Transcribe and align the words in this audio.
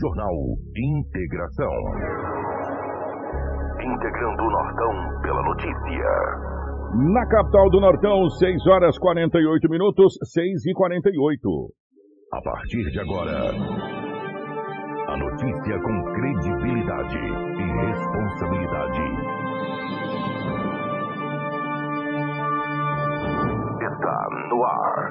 Jornal 0.00 0.34
Integração. 0.76 1.72
Integrando 3.80 4.42
o 4.42 4.50
Nortão 4.50 5.22
pela 5.22 5.42
notícia. 5.42 6.10
Na 7.12 7.26
capital 7.26 7.70
do 7.70 7.80
Nortão, 7.80 8.28
6 8.28 8.66
horas 8.66 8.98
48 8.98 9.68
minutos, 9.68 10.14
6 10.32 10.66
e 10.66 10.72
48. 10.72 11.48
A 12.32 12.42
partir 12.42 12.90
de 12.90 13.00
agora, 13.00 13.50
a 15.08 15.16
notícia 15.16 15.78
com 15.80 16.04
credibilidade 16.14 17.18
e 17.18 17.62
responsabilidade. 17.86 19.02
Está 23.80 24.28
no 24.50 24.64
ar. 24.64 25.10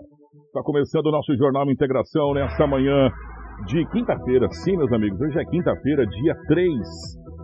Está 0.51 0.61
começando 0.63 1.05
o 1.05 1.11
nosso 1.11 1.33
Jornal 1.37 1.63
Integração 1.71 2.33
nesta 2.33 2.67
manhã 2.67 3.09
de 3.67 3.87
quinta-feira. 3.87 4.51
Sim, 4.51 4.75
meus 4.75 4.91
amigos, 4.91 5.17
hoje 5.21 5.39
é 5.39 5.45
quinta-feira, 5.45 6.05
dia 6.05 6.35
3 6.45 6.77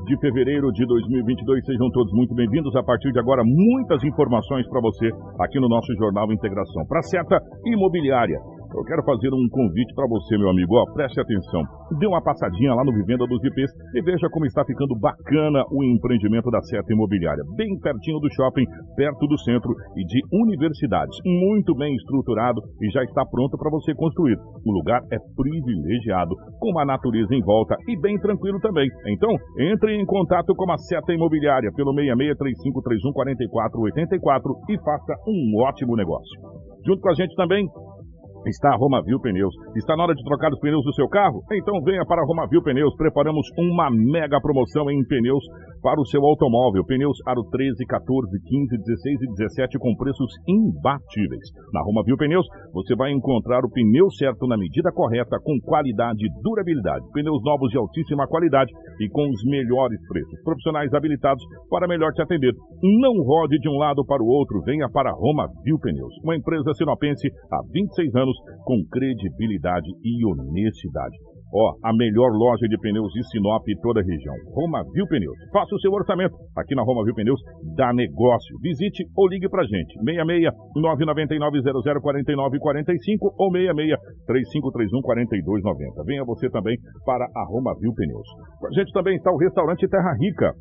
de 0.04 0.20
fevereiro 0.20 0.70
de 0.74 0.86
2022. 0.86 1.66
Sejam 1.66 1.90
todos 1.92 2.12
muito 2.12 2.36
bem-vindos. 2.36 2.76
A 2.76 2.84
partir 2.84 3.10
de 3.14 3.20
agora, 3.20 3.44
muitas 3.46 4.04
informações 4.04 4.68
para 4.68 4.82
você 4.82 5.08
aqui 5.40 5.58
no 5.58 5.70
nosso 5.70 5.88
Jornal 5.96 6.30
Integração. 6.34 6.86
Para 6.86 7.00
a 7.00 7.04
seta 7.04 7.40
imobiliária. 7.68 8.42
Eu 8.78 8.86
quero 8.86 9.02
fazer 9.02 9.34
um 9.34 9.50
convite 9.50 9.90
para 9.96 10.06
você, 10.06 10.38
meu 10.38 10.54
amigo. 10.54 10.78
Ó, 10.78 10.86
preste 10.94 11.20
atenção. 11.20 11.66
Dê 11.98 12.06
uma 12.06 12.22
passadinha 12.22 12.76
lá 12.76 12.86
no 12.86 12.94
Vivenda 12.94 13.26
dos 13.26 13.44
IPs 13.44 13.72
e 13.96 14.02
veja 14.04 14.30
como 14.30 14.46
está 14.46 14.64
ficando 14.64 14.94
bacana 15.02 15.66
o 15.72 15.84
empreendimento 15.84 16.52
da 16.52 16.62
Seta 16.62 16.94
Imobiliária. 16.94 17.44
Bem 17.56 17.76
pertinho 17.82 18.20
do 18.20 18.32
shopping, 18.32 18.66
perto 18.96 19.26
do 19.26 19.36
centro 19.40 19.74
e 19.98 20.06
de 20.06 20.22
universidades. 20.32 21.18
Muito 21.26 21.74
bem 21.74 21.96
estruturado 21.96 22.62
e 22.80 22.92
já 22.92 23.04
está 23.04 23.26
pronto 23.26 23.58
para 23.58 23.72
você 23.72 23.96
construir. 23.96 24.38
O 24.64 24.72
lugar 24.72 25.02
é 25.12 25.18
privilegiado, 25.36 26.36
com 26.60 26.70
uma 26.70 26.86
natureza 26.86 27.34
em 27.34 27.42
volta 27.42 27.76
e 27.88 28.00
bem 28.00 28.20
tranquilo 28.20 28.60
também. 28.60 28.88
Então, 29.08 29.36
entre 29.58 29.96
em 29.96 30.06
contato 30.06 30.54
com 30.54 30.72
a 30.72 30.78
Seta 30.78 31.12
Imobiliária 31.12 31.72
pelo 31.76 31.96
6635314484 31.96 34.54
e 34.70 34.78
faça 34.86 35.16
um 35.28 35.64
ótimo 35.66 35.96
negócio. 35.96 36.40
Junto 36.86 37.02
com 37.02 37.10
a 37.10 37.16
gente 37.16 37.34
também, 37.36 37.68
Está 38.46 38.74
a 38.74 38.78
Romavil 38.78 39.20
Pneus. 39.20 39.54
Está 39.76 39.96
na 39.96 40.04
hora 40.04 40.16
de 40.16 40.24
trocar 40.24 40.52
os 40.54 40.60
pneus 40.60 40.84
do 40.84 40.94
seu 40.94 41.08
carro? 41.10 41.44
Então 41.52 41.82
venha 41.84 42.06
para 42.06 42.22
a 42.22 42.26
Romavil 42.26 42.62
Pneus. 42.62 42.96
Preparamos 42.96 43.46
uma 43.58 43.90
mega 43.92 44.40
promoção 44.40 44.90
em 44.90 45.04
pneus 45.06 45.44
para 45.82 46.00
o 46.00 46.06
seu 46.06 46.24
automóvel. 46.24 46.86
Pneus 46.86 47.18
Aro 47.26 47.44
13, 47.50 47.86
14, 47.86 48.40
15, 48.46 48.78
16 48.78 49.22
e 49.22 49.28
17 49.36 49.80
com 49.80 49.96
preços 49.96 50.32
imbatíveis. 50.48 51.52
Na 51.74 51.82
Romavil 51.82 52.18
Pneus 52.18 52.48
você 52.74 52.96
vai 52.96 53.12
encontrar 53.12 53.66
o 53.66 53.70
pneu 53.70 54.10
certo 54.12 54.48
na 54.48 54.58
medida 54.58 54.92
correta, 54.92 55.38
com 55.44 55.60
qualidade 55.60 56.26
e 56.26 56.42
durabilidade. 56.42 57.06
Pneus 57.14 57.44
novos 57.44 57.70
de 57.72 57.78
altíssima 57.78 58.28
qualidade 58.28 58.72
e 59.02 59.10
com 59.10 59.28
os 59.30 59.44
melhores 59.46 60.00
preços. 60.08 60.42
Profissionais 60.44 60.94
habilitados 60.94 61.44
para 61.70 61.88
melhor 61.88 62.14
te 62.14 62.22
atender. 62.22 62.54
Não 63.02 63.24
rode 63.24 63.60
de 63.60 63.70
um 63.70 63.78
lado 63.78 64.06
para 64.06 64.24
o 64.24 64.28
outro. 64.28 64.62
Venha 64.64 64.90
para 64.90 65.10
a 65.10 65.14
Romavil 65.14 65.80
Pneus. 65.80 66.14
Uma 66.24 66.36
empresa 66.36 66.74
sinopense 66.74 67.28
há 67.52 67.62
26 67.72 68.16
anos 68.16 68.37
com 68.66 68.84
credibilidade 68.92 69.90
e 70.04 70.26
honestidade. 70.26 71.18
Ó, 71.54 71.80
a 71.82 71.96
melhor 71.96 72.28
loja 72.36 72.68
de 72.68 72.78
pneus 72.78 73.12
de 73.14 73.24
Sinop 73.32 73.64
e 73.68 73.80
toda 73.80 74.02
a 74.02 74.04
região. 74.04 74.36
Roma 74.52 74.84
Viu 74.94 75.08
Pneus. 75.08 75.38
Faça 75.54 75.74
o 75.76 75.80
seu 75.80 75.92
orçamento. 75.92 76.36
Aqui 76.58 76.76
na 76.76 76.84
Roma 76.84 77.06
Viu 77.06 77.16
Pneus 77.16 77.40
dá 77.76 77.94
negócio. 77.94 78.60
Visite 78.62 79.08
ou 79.16 79.30
ligue 79.30 79.48
pra 79.48 79.64
gente. 79.64 79.96
66 80.04 80.52
999 80.76 81.62
0049 82.02 82.60
45 82.60 83.34
ou 83.40 83.52
66 83.52 83.96
3531 84.28 85.02
4290. 85.02 86.04
Venha 86.04 86.26
você 86.26 86.50
também 86.50 86.76
para 87.06 87.24
a 87.24 87.44
Roma 87.48 87.74
Viu 87.80 87.94
Pneus. 87.96 88.28
Com 88.60 88.68
a 88.68 88.72
gente 88.72 88.92
também 88.92 89.16
está 89.16 89.32
o 89.32 89.38
restaurante 89.38 89.88
Terra 89.88 90.14
Rica. 90.20 90.52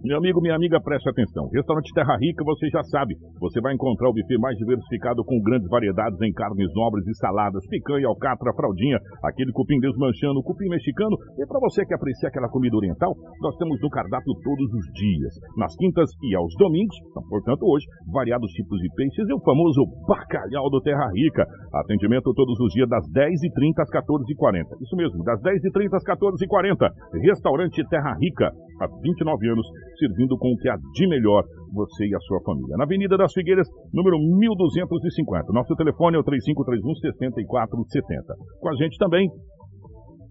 Meu 0.00 0.16
amigo, 0.16 0.40
minha 0.40 0.56
amiga, 0.56 0.80
preste 0.80 1.10
atenção. 1.10 1.44
Restaurante 1.52 1.92
Terra 1.92 2.16
Rica, 2.16 2.42
você 2.42 2.70
já 2.72 2.82
sabe. 2.84 3.12
Você 3.38 3.60
vai 3.60 3.74
encontrar 3.74 4.08
o 4.08 4.14
buffet 4.14 4.40
mais 4.40 4.56
diversificado 4.56 5.22
com 5.22 5.36
grandes 5.44 5.68
variedades 5.68 6.16
em 6.22 6.32
carnes 6.32 6.72
nobres 6.72 7.06
e 7.06 7.12
saladas, 7.20 7.60
picanha, 7.68 8.08
alcatra, 8.08 8.48
fraldinha, 8.56 8.96
aquele 9.22 9.52
cupim 9.52 9.78
desmanchando, 9.78 10.40
cupim 10.40 10.70
mexicano. 10.70 11.20
E 11.36 11.44
para 11.44 11.60
você 11.60 11.84
que 11.84 11.92
aprecia 11.92 12.30
aquela 12.30 12.48
comida 12.48 12.80
oriental, 12.80 13.12
nós 13.42 13.54
temos 13.58 13.76
no 13.76 13.90
cardápio 13.90 14.32
todos 14.42 14.72
os 14.72 14.86
dias, 14.96 15.36
nas 15.58 15.76
quintas 15.76 16.08
e 16.24 16.34
aos 16.34 16.48
domingos. 16.56 16.96
Então, 17.10 17.22
portanto, 17.28 17.60
hoje, 17.68 17.84
variados 18.10 18.50
tipos 18.52 18.80
de 18.80 18.88
peixes 18.96 19.28
e 19.28 19.34
o 19.34 19.44
famoso 19.44 19.84
bacalhau 20.08 20.70
do 20.70 20.80
Terra 20.80 21.12
Rica. 21.12 21.44
Atendimento 21.74 22.32
todos 22.32 22.58
os 22.58 22.72
dias 22.72 22.88
das 22.88 23.04
10h30 23.12 23.84
às 23.84 23.90
14h40. 23.92 24.64
Isso 24.80 24.96
mesmo, 24.96 25.22
das 25.24 25.38
10h30 25.44 25.92
às 25.92 26.04
14h40. 26.08 26.88
Restaurante 27.20 27.84
Terra 27.90 28.16
Rica, 28.16 28.48
há 28.80 28.88
29 29.02 29.46
anos 29.46 29.66
servindo 30.00 30.36
com 30.38 30.48
o 30.48 30.56
que 30.56 30.68
há 30.68 30.76
de 30.76 31.06
melhor 31.06 31.44
você 31.72 32.06
e 32.08 32.14
a 32.14 32.20
sua 32.20 32.40
família. 32.40 32.76
Na 32.76 32.84
Avenida 32.84 33.16
das 33.16 33.32
Figueiras, 33.32 33.68
número 33.92 34.16
1250. 34.18 35.52
Nosso 35.52 35.76
telefone 35.76 36.16
é 36.16 36.20
o 36.20 36.24
3531 36.24 36.94
6470. 36.96 38.34
Com 38.58 38.68
a 38.68 38.74
gente 38.74 38.96
também 38.96 39.28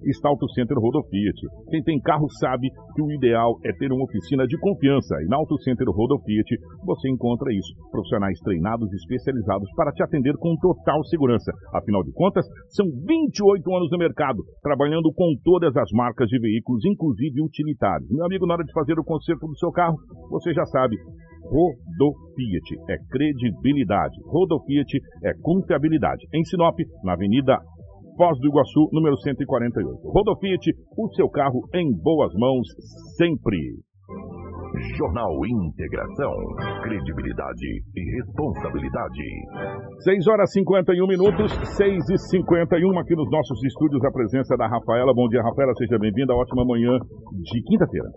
está 0.06 0.30
Auto 0.30 0.48
Center 0.54 0.78
Rodo 0.78 1.04
Fiat. 1.10 1.40
Quem 1.70 1.84
tem 1.84 2.00
carro 2.00 2.28
sabe 2.40 2.70
que 2.96 3.02
o 3.02 3.12
ideal 3.12 3.58
é 3.66 3.72
ter 3.74 3.92
uma 3.92 4.04
oficina 4.04 4.46
de 4.48 4.58
confiança. 4.60 5.16
E 5.24 5.28
na 5.28 5.38
Auto 5.38 5.58
Center 5.62 5.88
Rodo 5.90 6.20
Fiat 6.20 6.58
você 6.86 7.10
encontra 7.10 7.52
isso. 7.52 7.74
Profissionais 7.92 8.40
treinados 8.40 8.92
e 8.92 8.96
especializados 8.96 9.70
para 9.76 9.92
te 9.92 10.04
atender 10.04 10.36
com 10.38 10.56
total 10.58 11.04
segurança. 11.06 11.52
Afinal 11.74 12.04
de 12.04 12.12
contas, 12.14 12.46
são 12.70 12.86
28 12.86 13.76
anos 13.76 13.92
no 13.92 13.98
mercado, 13.98 14.44
trabalhando 14.62 15.12
com 15.14 15.34
todas 15.44 15.76
as 15.76 15.90
marcas 15.92 16.28
de 16.28 16.40
veículos, 16.40 16.84
inclusive 16.86 17.42
utilitários. 17.42 18.09
Meu 18.09 18.26
amigo, 18.26 18.46
na 18.46 18.54
hora 18.54 18.64
de 18.64 18.74
fazer 18.74 18.98
o 19.00 19.04
conserto 19.04 19.48
do 19.48 19.58
seu 19.58 19.72
carro, 19.72 19.98
você 20.30 20.54
já 20.54 20.66
sabe. 20.66 20.96
Rodo 21.44 22.14
Fiat 22.36 22.92
é 22.92 22.98
credibilidade. 23.09 24.16
Rodo 24.26 24.59
Fiat 24.66 25.00
é 25.24 25.34
confiabilidade. 25.42 26.28
Em 26.34 26.44
Sinop, 26.44 26.78
na 27.04 27.14
Avenida 27.14 27.59
Foz 28.19 28.38
do 28.38 28.52
Iguaçu, 28.52 28.90
número 28.91 29.16
148. 29.16 30.12
Rodofiat, 30.12 30.75
o 30.97 31.07
seu 31.16 31.30
carro 31.30 31.63
em 31.74 31.88
boas 32.03 32.34
mãos 32.35 32.68
sempre. 33.16 33.80
Jornal 34.97 35.31
Integração, 35.47 36.35
credibilidade 36.84 37.66
e 37.96 38.18
responsabilidade. 38.19 39.24
6 40.03 40.28
horas 40.28 40.52
51 40.52 41.08
minutos, 41.08 41.50
6 41.78 42.09
e 42.09 42.18
51 42.18 43.00
aqui 43.00 43.16
nos 43.16 43.31
nossos 43.31 43.63
estúdios, 43.63 44.03
a 44.03 44.12
presença 44.12 44.58
da 44.58 44.68
Rafaela. 44.68 45.13
Bom 45.13 45.29
dia, 45.29 45.41
Rafaela, 45.41 45.74
seja 45.75 45.97
bem-vinda. 45.97 46.35
Ótima 46.35 46.66
manhã 46.66 47.00
de 47.00 47.63
quinta-feira. 47.63 48.09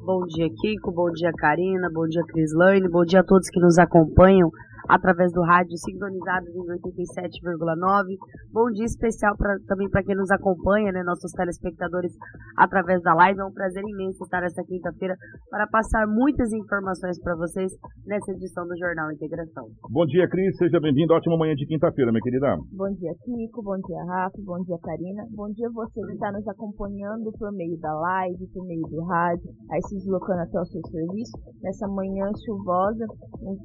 Bom 0.00 0.24
dia, 0.32 0.48
Kiko. 0.48 0.92
Bom 0.92 1.10
dia, 1.12 1.30
Karina. 1.36 1.90
Bom 1.92 2.08
dia, 2.08 2.22
Crislane. 2.24 2.88
Bom 2.88 3.04
dia 3.04 3.20
a 3.20 3.24
todos 3.24 3.50
que 3.50 3.60
nos 3.60 3.78
acompanham 3.78 4.48
através 4.88 5.32
do 5.32 5.42
rádio 5.42 5.76
sintonizados 5.78 6.48
em 6.48 6.64
87,9. 6.80 8.16
Bom 8.52 8.70
dia 8.70 8.84
especial 8.84 9.36
pra, 9.36 9.56
também 9.66 9.88
para 9.90 10.02
quem 10.02 10.16
nos 10.16 10.30
acompanha, 10.30 10.92
né, 10.92 11.02
nossos 11.02 11.32
telespectadores 11.32 12.12
através 12.56 13.02
da 13.02 13.14
live. 13.14 13.40
É 13.40 13.44
um 13.44 13.52
prazer 13.52 13.82
imenso 13.86 14.22
estar 14.24 14.42
essa 14.42 14.62
quinta-feira 14.64 15.14
para 15.50 15.66
passar 15.66 16.06
muitas 16.06 16.52
informações 16.52 17.20
para 17.20 17.34
vocês 17.36 17.72
nessa 18.06 18.32
edição 18.32 18.66
do 18.66 18.76
Jornal 18.78 19.12
Integração. 19.12 19.66
Bom 19.90 20.06
dia, 20.06 20.28
Cris. 20.28 20.56
Seja 20.56 20.80
bem-vindo. 20.80 21.14
Ótima 21.14 21.36
manhã 21.38 21.54
de 21.54 21.66
quinta-feira, 21.66 22.10
minha 22.10 22.22
querida. 22.22 22.56
Bom 22.72 22.90
dia, 22.94 23.12
Kiko. 23.24 23.62
Bom 23.62 23.78
dia, 23.86 24.04
Rafa. 24.04 24.38
Bom 24.44 24.62
dia, 24.64 24.78
Karina. 24.82 25.24
Bom 25.30 25.48
dia 25.52 25.68
você 25.70 26.00
que 26.00 26.12
está 26.12 26.32
nos 26.32 26.46
acompanhando 26.48 27.32
por 27.38 27.52
meio 27.52 27.78
da 27.78 27.92
live, 27.92 28.46
por 28.52 28.66
meio 28.66 28.82
do 28.82 29.04
rádio, 29.04 29.50
aí 29.70 29.80
se 29.88 29.96
deslocando 29.96 30.42
até 30.42 30.58
o 30.60 30.64
seu 30.64 30.80
serviço. 30.88 31.32
Nessa 31.62 31.86
manhã 31.88 32.30
chuvosa, 32.44 33.06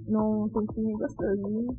num 0.07 0.47
tempinho 0.53 0.97
gostosinho. 1.07 1.71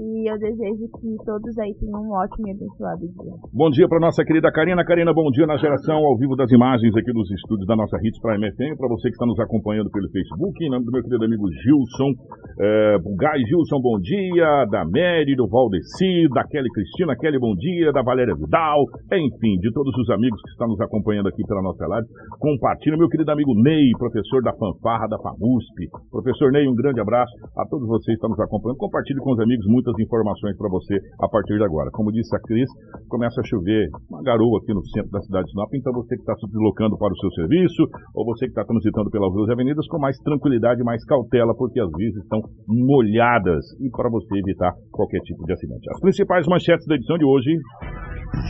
E 0.00 0.24
eu 0.24 0.38
desejo 0.38 0.88
que 0.88 1.08
todos 1.24 1.52
aí 1.58 1.74
tenham 1.76 2.00
um 2.00 2.12
ótimo 2.16 2.48
e 2.48 2.52
abençoado 2.52 3.04
dia. 3.04 3.36
Bom 3.52 3.68
dia 3.68 3.86
para 3.86 4.00
nossa 4.00 4.24
querida 4.24 4.50
Karina. 4.50 4.82
Karina, 4.84 5.12
bom 5.12 5.28
dia 5.30 5.46
na 5.46 5.56
geração 5.58 5.96
ao 6.00 6.16
vivo 6.16 6.34
das 6.34 6.50
imagens 6.50 6.96
aqui 6.96 7.12
dos 7.12 7.30
estúdios 7.30 7.68
da 7.68 7.76
nossa 7.76 7.98
Hits 8.00 8.18
Prime 8.20 8.50
FM. 8.56 8.78
Para 8.78 8.88
você 8.88 9.08
que 9.08 9.14
está 9.14 9.26
nos 9.26 9.38
acompanhando 9.38 9.90
pelo 9.90 10.08
Facebook, 10.08 10.64
em 10.64 10.70
nome 10.70 10.86
do 10.86 10.92
meu 10.92 11.02
querido 11.02 11.24
amigo 11.24 11.44
Gilson. 11.52 12.10
É, 12.58 12.98
Bugai 13.04 13.38
Gilson, 13.44 13.80
bom 13.82 14.00
dia. 14.00 14.64
Da 14.72 14.82
Mary, 14.84 15.36
do 15.36 15.46
Valdeci, 15.46 16.26
da 16.32 16.42
Kelly 16.48 16.70
Cristina. 16.72 17.14
Kelly, 17.14 17.38
bom 17.38 17.54
dia. 17.54 17.92
Da 17.92 18.00
Valéria 18.00 18.34
Vidal. 18.34 18.80
Enfim, 19.12 19.60
de 19.60 19.70
todos 19.72 19.92
os 19.92 20.08
amigos 20.08 20.40
que 20.40 20.50
estão 20.56 20.68
nos 20.68 20.80
acompanhando 20.80 21.28
aqui 21.28 21.44
pela 21.44 21.60
nossa 21.60 21.86
live. 21.86 22.08
Compartilha, 22.40 22.96
meu 22.96 23.08
querido 23.08 23.30
amigo 23.30 23.52
Ney, 23.60 23.92
professor 23.98 24.40
da 24.42 24.56
Fanfarra 24.56 25.06
da 25.06 25.18
FAMUSP. 25.20 25.92
Professor 26.10 26.50
Ney, 26.50 26.66
um 26.66 26.74
grande 26.74 27.00
abraço 27.00 27.32
a 27.58 27.68
todos 27.68 27.86
vocês 27.86 28.16
que 28.16 28.24
estão 28.24 28.30
nos 28.30 28.40
acompanhando. 28.40 28.71
Compartilhe 28.76 29.20
com 29.20 29.32
os 29.32 29.40
amigos 29.40 29.66
muitas 29.66 29.94
informações 29.98 30.56
para 30.56 30.68
você 30.68 30.98
a 31.20 31.28
partir 31.28 31.56
de 31.56 31.64
agora. 31.64 31.90
Como 31.92 32.12
disse 32.12 32.34
a 32.34 32.40
Cris, 32.40 32.68
começa 33.08 33.40
a 33.40 33.44
chover 33.44 33.88
uma 34.10 34.22
garoa 34.22 34.58
aqui 34.58 34.72
no 34.72 34.84
centro 34.86 35.10
da 35.10 35.20
cidade 35.20 35.46
de 35.46 35.52
Sinop, 35.52 35.72
então 35.74 35.92
você 35.92 36.14
que 36.16 36.22
está 36.22 36.34
se 36.36 36.46
deslocando 36.46 36.96
para 36.96 37.12
o 37.12 37.16
seu 37.16 37.30
serviço, 37.32 37.82
ou 38.14 38.24
você 38.24 38.46
que 38.46 38.52
está 38.52 38.64
transitando 38.64 39.10
pelas 39.10 39.32
ruas 39.32 39.48
e 39.48 39.52
avenidas, 39.52 39.86
com 39.88 39.98
mais 39.98 40.16
tranquilidade 40.18 40.80
e 40.80 40.84
mais 40.84 41.04
cautela, 41.04 41.54
porque 41.56 41.80
as 41.80 41.90
vias 41.96 42.14
estão 42.16 42.40
molhadas 42.66 43.64
e 43.80 43.90
para 43.90 44.10
você 44.10 44.38
evitar 44.38 44.72
qualquer 44.90 45.20
tipo 45.20 45.44
de 45.44 45.52
acidente. 45.52 45.90
As 45.90 46.00
principais 46.00 46.46
manchetes 46.46 46.86
da 46.86 46.94
edição 46.94 47.18
de 47.18 47.24
hoje. 47.24 47.50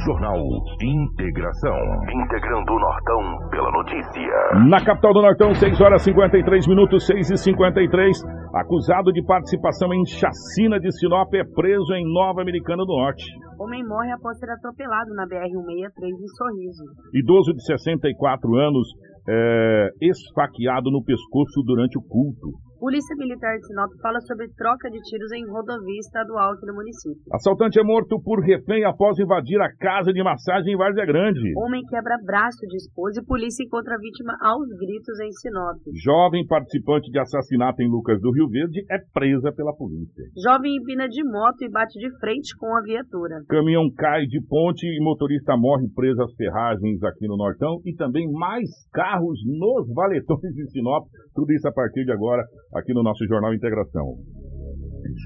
Jornal 0.06 0.38
Integração. 0.80 1.76
Integrando 2.08 2.72
o 2.72 2.78
Nortão 2.78 3.48
pela 3.50 3.70
notícia. 3.72 4.68
Na 4.68 4.84
capital 4.84 5.12
do 5.12 5.22
Nortão, 5.22 5.54
6 5.54 5.80
horas 5.80 6.02
53 6.02 6.66
minutos, 6.68 7.06
6 7.06 7.30
e 7.30 7.36
53 7.36 8.41
Acusado 8.54 9.10
de 9.12 9.24
participação 9.24 9.94
em 9.94 10.04
chacina 10.04 10.78
de 10.78 10.92
Sinop 10.98 11.32
é 11.32 11.42
preso 11.42 11.94
em 11.94 12.04
Nova 12.04 12.42
Americana 12.42 12.84
do 12.84 12.92
Norte. 12.92 13.24
Homem 13.58 13.82
morre 13.82 14.12
após 14.12 14.38
ser 14.38 14.50
atropelado 14.50 15.14
na 15.14 15.24
BR-163 15.24 16.04
em 16.04 16.28
Sorriso. 16.36 16.84
Idoso 17.14 17.54
de 17.54 17.64
64 17.64 18.54
anos 18.56 18.86
é, 19.26 19.88
esfaqueado 20.02 20.90
no 20.90 21.02
pescoço 21.02 21.62
durante 21.64 21.96
o 21.96 22.02
culto. 22.02 22.52
Polícia 22.82 23.14
Militar 23.14 23.54
de 23.62 23.66
Sinop 23.68 23.94
fala 24.02 24.18
sobre 24.26 24.50
troca 24.58 24.90
de 24.90 24.98
tiros 25.06 25.30
em 25.30 25.46
rodovia 25.46 26.02
estadual 26.02 26.50
aqui 26.50 26.66
no 26.66 26.74
município. 26.74 27.22
Assaltante 27.30 27.78
é 27.78 27.84
morto 27.84 28.20
por 28.20 28.42
refém 28.42 28.82
após 28.82 29.16
invadir 29.20 29.62
a 29.62 29.70
casa 29.78 30.12
de 30.12 30.20
massagem 30.20 30.74
em 30.74 30.76
Várzea 30.76 31.06
Grande. 31.06 31.54
Homem 31.62 31.80
quebra 31.86 32.18
braço 32.26 32.66
de 32.66 32.74
esposa 32.74 33.22
e 33.22 33.24
polícia 33.24 33.62
encontra 33.62 33.94
a 33.94 33.98
vítima 34.02 34.34
aos 34.42 34.66
gritos 34.66 35.14
em 35.20 35.30
Sinop. 35.30 35.78
Jovem 35.94 36.44
participante 36.44 37.08
de 37.08 37.20
assassinato 37.20 37.80
em 37.82 37.88
Lucas 37.88 38.20
do 38.20 38.32
Rio 38.32 38.48
Verde 38.50 38.82
é 38.90 38.98
presa 39.14 39.52
pela 39.54 39.72
polícia. 39.76 40.24
Jovem 40.42 40.74
empina 40.74 41.06
de 41.06 41.22
moto 41.22 41.62
e 41.62 41.70
bate 41.70 41.96
de 42.00 42.10
frente 42.18 42.50
com 42.58 42.66
a 42.74 42.82
viatura. 42.82 43.46
Caminhão 43.48 43.86
cai 43.94 44.26
de 44.26 44.42
ponte 44.48 44.82
e 44.82 44.98
motorista 45.00 45.56
morre 45.56 45.86
preso 45.94 46.20
às 46.20 46.34
ferragens 46.34 47.00
aqui 47.04 47.28
no 47.28 47.36
Nortão 47.36 47.78
e 47.86 47.94
também 47.94 48.26
mais 48.32 48.66
carros 48.92 49.38
nos 49.46 49.86
valetões 49.94 50.50
de 50.52 50.68
Sinop. 50.72 51.06
Tudo 51.32 51.52
isso 51.52 51.68
a 51.68 51.72
partir 51.72 52.04
de 52.04 52.10
agora 52.10 52.42
aqui 52.74 52.92
no 52.94 53.02
nosso 53.02 53.24
Jornal 53.26 53.52
Integração. 53.54 54.16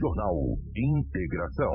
Jornal 0.00 0.34
Integração. 0.76 1.72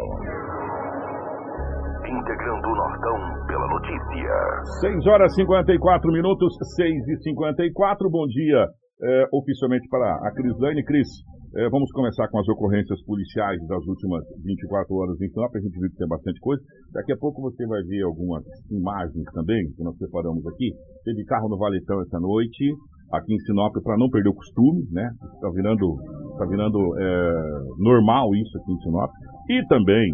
Integrando 2.01 2.67
o 2.67 2.75
Nortão 2.75 3.17
pela 3.47 3.67
notícia. 3.67 4.33
6 4.81 5.07
horas 5.07 5.31
e 5.33 5.35
54 5.35 6.11
minutos, 6.11 6.53
6 6.75 7.07
e 7.07 7.17
54. 7.23 8.09
Bom 8.09 8.27
dia 8.27 8.67
é, 9.01 9.25
oficialmente 9.31 9.87
para 9.89 10.27
a 10.27 10.31
Crislane. 10.33 10.83
Cris, 10.83 11.07
é, 11.55 11.69
vamos 11.69 11.89
começar 11.91 12.27
com 12.29 12.39
as 12.39 12.47
ocorrências 12.49 13.03
policiais 13.05 13.59
das 13.67 13.83
últimas 13.87 14.23
24 14.43 14.93
horas 14.95 15.21
em 15.21 15.29
Sinop. 15.29 15.55
A 15.55 15.59
gente 15.59 15.79
viu 15.79 15.89
que 15.89 15.97
tem 15.97 16.07
bastante 16.07 16.39
coisa. 16.39 16.61
Daqui 16.93 17.13
a 17.13 17.17
pouco 17.17 17.41
você 17.41 17.65
vai 17.65 17.81
ver 17.83 18.03
algumas 18.03 18.43
imagens 18.69 19.25
também 19.33 19.71
que 19.75 19.83
nós 19.83 19.97
separamos 19.97 20.45
aqui. 20.47 20.71
Teve 21.03 21.23
carro 21.25 21.49
no 21.49 21.57
Valetão 21.57 22.01
essa 22.01 22.19
noite 22.19 22.75
aqui 23.11 23.33
em 23.33 23.39
Sinop 23.39 23.73
para 23.83 23.97
não 23.97 24.09
perder 24.09 24.29
o 24.29 24.33
costume, 24.33 24.87
né? 24.91 25.09
Está 25.35 25.49
virando, 25.49 25.97
tá 26.37 26.45
virando 26.45 26.79
é, 26.97 27.41
normal 27.77 28.33
isso 28.35 28.57
aqui 28.57 28.71
em 28.71 28.81
Sinop. 28.81 29.11
E 29.49 29.67
também 29.67 30.13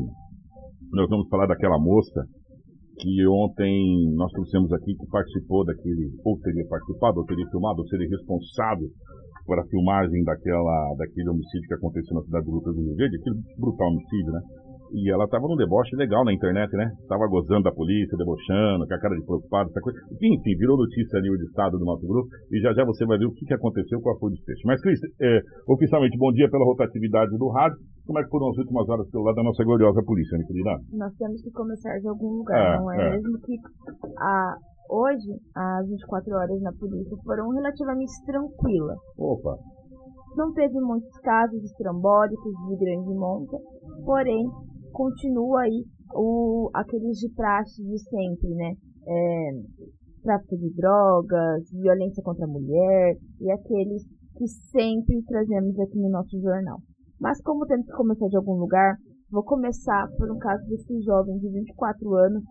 nós 0.92 1.10
vamos 1.10 1.28
falar 1.30 1.48
daquela 1.48 1.78
moça 1.80 2.24
que 3.00 3.28
ontem 3.28 4.12
nós 4.16 4.32
trouxemos 4.32 4.74
aqui 4.74 4.96
que 4.96 5.06
participou 5.12 5.64
daquele, 5.64 6.10
ou 6.26 6.40
teria 6.40 6.66
participado, 6.68 7.20
ou 7.20 7.26
teria 7.26 7.46
filmado, 7.52 7.82
ou 7.82 7.88
seria 7.88 8.10
responsável 8.10 8.90
por 9.46 9.60
a 9.60 9.66
filmagem 9.68 10.24
daquela, 10.24 10.96
daquele 10.98 11.30
homicídio 11.30 11.68
que 11.68 11.76
aconteceu 11.76 12.16
na 12.16 12.24
cidade 12.24 12.46
de 12.46 12.52
Lucas 12.52 12.76
do 12.76 12.82
Rio 12.82 12.96
Verde, 12.96 13.18
aquele 13.18 13.38
brutal 13.58 13.88
homicídio, 13.88 14.32
né? 14.34 14.42
E 14.92 15.12
ela 15.12 15.28
tava 15.28 15.48
num 15.48 15.56
deboche 15.56 15.96
legal 15.96 16.24
na 16.24 16.34
internet, 16.34 16.72
né? 16.76 16.90
Tava 17.08 17.28
gozando 17.28 17.64
da 17.64 17.72
polícia, 17.72 18.18
debochando, 18.18 18.88
com 18.88 18.94
a 18.94 19.00
cara 19.00 19.16
de 19.16 19.26
preocupado, 19.26 19.70
essa 19.70 19.82
coisa. 19.82 20.00
Enfim, 20.22 20.58
virou 20.58 20.78
notícia 20.78 21.20
ali 21.20 21.30
o 21.30 21.36
estado 21.36 21.78
do 21.78 21.86
nosso 21.86 22.08
grupo. 22.08 22.28
E 22.52 22.60
já 22.62 22.74
já 22.74 22.86
você 22.86 23.06
vai 23.06 23.18
ver 23.18 23.26
o 23.26 23.34
que, 23.34 23.46
que 23.46 23.54
aconteceu, 23.54 24.00
qual 24.02 24.18
foi 24.20 24.30
o 24.30 24.34
desfecho. 24.34 24.62
Mas, 24.66 24.82
Cris, 24.82 25.00
é, 25.22 25.40
oficialmente, 25.68 26.18
bom 26.18 26.32
dia 26.32 26.50
pela 26.50 26.66
rotatividade 26.66 27.38
do 27.38 27.50
rádio. 27.50 27.78
Como 28.06 28.20
é 28.20 28.24
que 28.24 28.30
foram 28.30 28.50
as 28.50 28.58
últimas 28.58 28.88
horas 28.88 29.10
pelo 29.12 29.24
lado 29.24 29.36
da 29.36 29.44
nossa 29.44 29.64
gloriosa 29.66 30.02
polícia, 30.04 30.38
né, 30.38 30.46
querida? 30.48 30.80
Nós 30.94 31.14
temos 31.18 31.42
que 31.42 31.52
começar 31.52 32.00
de 32.00 32.08
algum 32.08 32.40
lugar, 32.40 32.56
é, 32.56 32.78
não 32.80 32.92
é, 32.92 32.96
é, 32.96 33.10
mesmo 33.12 33.38
que 33.42 33.54
a, 34.18 34.56
hoje 34.90 35.28
as 35.54 35.90
24 35.90 36.34
horas 36.34 36.62
na 36.62 36.72
polícia 36.72 37.18
foram 37.26 37.50
relativamente 37.50 38.14
tranquilas. 38.26 38.98
Opa! 39.18 39.58
Não 40.38 40.54
teve 40.54 40.80
muitos 40.80 41.12
casos 41.20 41.62
estrambólicos 41.64 42.54
de 42.70 42.78
grande 42.78 43.14
monta, 43.14 43.58
porém 44.06 44.46
continua 44.98 45.62
aí 45.62 45.86
o, 46.16 46.72
aqueles 46.74 47.20
de 47.20 47.30
praxe 47.36 47.84
de 47.84 48.00
sempre, 48.00 48.50
né? 48.56 48.74
É, 49.08 49.52
tráfico 50.24 50.58
de 50.58 50.74
drogas, 50.74 51.70
violência 51.72 52.24
contra 52.24 52.46
a 52.46 52.50
mulher 52.50 53.16
e 53.40 53.52
aqueles 53.52 54.04
que 54.36 54.48
sempre 54.48 55.22
trazemos 55.28 55.80
aqui 55.80 56.00
no 56.00 56.10
nosso 56.10 56.42
jornal. 56.42 56.80
Mas 57.22 57.40
como 57.44 57.68
temos 57.68 57.86
que 57.86 57.94
começar 57.94 58.28
de 58.28 58.38
algum 58.38 58.56
lugar, 58.56 58.96
vou 59.30 59.44
começar 59.44 60.08
por 60.18 60.32
um 60.32 60.40
caso 60.40 60.68
desse 60.68 61.00
jovem 61.02 61.38
de 61.38 61.48
24 61.48 62.16
anos 62.16 62.44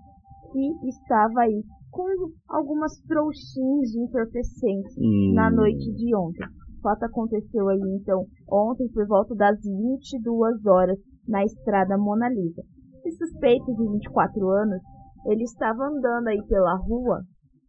que 0.52 0.88
estava 0.88 1.40
aí 1.40 1.62
com 1.90 2.04
algumas 2.48 2.92
trouxinhas 3.08 3.90
de 3.90 4.00
entorpecentes 4.00 4.96
hum. 4.98 5.32
na 5.34 5.50
noite 5.50 5.92
de 5.94 6.14
ontem. 6.14 6.46
O 6.78 6.82
fato 6.82 7.04
aconteceu 7.04 7.68
aí 7.68 7.80
então 8.00 8.24
ontem 8.48 8.88
por 8.92 9.06
volta 9.06 9.34
das 9.34 9.58
22 9.62 10.64
horas 10.66 10.98
na 11.28 11.44
estrada 11.44 11.96
Mona 11.98 12.28
Lisa. 12.28 12.62
Esse 13.04 13.18
suspeito 13.18 13.66
de 13.74 13.92
24 13.92 14.48
anos, 14.50 14.80
ele 15.26 15.44
estava 15.44 15.84
andando 15.84 16.28
aí 16.28 16.42
pela 16.46 16.76
rua 16.76 17.22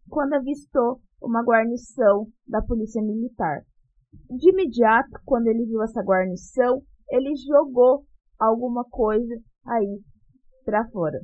quando 0.08 0.34
avistou 0.34 1.00
uma 1.22 1.42
guarnição 1.42 2.26
da 2.46 2.62
polícia 2.62 3.02
militar. 3.02 3.62
De 4.30 4.50
imediato, 4.50 5.10
quando 5.24 5.48
ele 5.48 5.66
viu 5.66 5.82
essa 5.82 6.02
guarnição, 6.02 6.80
ele 7.10 7.34
jogou 7.36 8.04
alguma 8.38 8.84
coisa 8.84 9.34
aí 9.66 10.00
para 10.64 10.88
fora. 10.90 11.18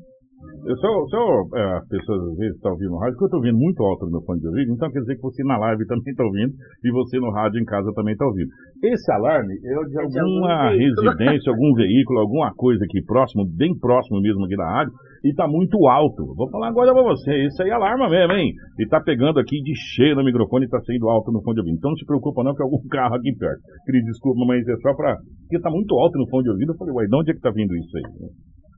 Eu 0.65 0.77
sou, 0.79 1.09
sou 1.09 1.45
é, 1.55 1.77
as 1.77 1.87
pessoas 1.89 2.25
às 2.25 2.37
vezes 2.39 2.57
estão 2.57 2.73
ouvindo 2.73 2.93
no 2.93 2.99
rádio, 2.99 3.13
porque 3.15 3.25
eu 3.25 3.37
estou 3.37 3.41
ouvindo 3.41 3.59
muito 3.61 3.85
alto 3.85 4.07
no 4.07 4.13
meu 4.13 4.23
fone 4.25 4.41
de 4.41 4.49
ouvido, 4.49 4.73
então 4.73 4.91
quer 4.91 5.01
dizer 5.01 5.17
que 5.17 5.23
você 5.23 5.45
na 5.45 5.59
live 5.59 5.87
também 5.87 6.09
está 6.09 6.25
ouvindo 6.25 6.53
e 6.57 6.91
você 6.91 7.21
no 7.21 7.31
rádio 7.31 7.61
em 7.61 7.65
casa 7.65 7.93
também 7.93 8.13
está 8.13 8.25
ouvindo. 8.25 8.49
Esse 8.83 9.13
alarme 9.13 9.53
é 9.61 9.75
de 9.85 9.99
alguma 10.01 10.09
de 10.09 10.19
algum 10.19 11.13
residência, 11.13 11.53
algum 11.53 11.75
veículo, 11.75 12.21
alguma 12.21 12.55
coisa 12.57 12.83
aqui 12.85 13.05
próximo, 13.05 13.45
bem 13.45 13.77
próximo 13.79 14.21
mesmo 14.21 14.45
aqui 14.45 14.57
da 14.57 14.65
rádio, 14.65 14.93
e 15.25 15.31
está 15.31 15.49
muito 15.49 15.77
alto. 15.87 16.33
Vou 16.37 16.49
falar 16.49 16.69
agora 16.69 16.93
para 16.93 17.13
você, 17.13 17.45
isso 17.45 17.63
aí 17.63 17.69
é 17.69 17.73
alarma 17.73 18.09
mesmo, 18.09 18.33
hein? 18.33 18.53
E 18.79 18.85
está 18.85 19.01
pegando 19.01 19.41
aqui 19.41 19.61
de 19.61 19.73
cheio 19.77 20.17
no 20.17 20.25
microfone 20.25 20.65
e 20.65 20.69
está 20.69 20.81
saindo 20.81 21.09
alto 21.09 21.33
no 21.33 21.43
fone 21.43 21.57
de 21.57 21.61
ouvido. 21.61 21.77
Então 21.77 21.91
não 21.91 21.97
se 21.97 22.05
preocupa 22.05 22.45
não 22.45 22.55
que 22.55 22.63
é 22.63 22.65
algum 22.65 22.81
carro 22.89 23.17
aqui 23.17 23.37
perto. 23.37 23.61
Cris, 23.85 24.05
desculpa, 24.05 24.41
mas 24.47 24.67
é 24.69 24.77
só 24.81 24.95
para... 24.95 25.17
Porque 25.45 25.57
está 25.57 25.69
muito 25.69 25.95
alto 25.97 26.19
no 26.19 26.29
fone 26.29 26.45
de 26.45 26.51
ouvido. 26.51 26.73
Eu 26.73 26.77
falei, 26.77 26.95
uai, 26.95 27.07
de 27.07 27.17
onde 27.17 27.31
é 27.31 27.33
que 27.33 27.41
está 27.45 27.51
vindo 27.51 27.75
isso 27.77 27.97
aí? 27.97 28.05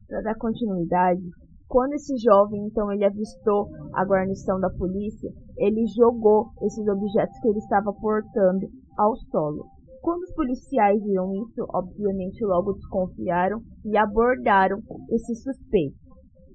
Para 0.08 0.20
dar 0.23 0.35
continuidade, 0.38 1.23
quando 1.68 1.94
esse 1.94 2.16
jovem, 2.18 2.64
então, 2.66 2.92
ele 2.92 3.04
avistou 3.04 3.68
a 3.92 4.04
guarnição 4.04 4.61
da 4.61 4.70
polícia, 4.70 5.30
ele 5.58 5.85
jogou 5.96 6.46
esses 6.62 6.87
objetos 6.87 7.38
que 7.40 7.49
ele 7.49 7.58
estava 7.58 7.92
portando 7.92 8.68
ao 8.96 9.16
solo. 9.30 9.66
Quando 10.00 10.23
os 10.23 10.35
policiais 10.35 11.02
viram 11.02 11.32
isso, 11.35 11.66
obviamente 11.75 12.44
logo 12.44 12.75
desconfiaram 12.75 13.61
e 13.85 13.96
abordaram 13.96 14.78
esse 15.11 15.35
suspeito. 15.35 15.96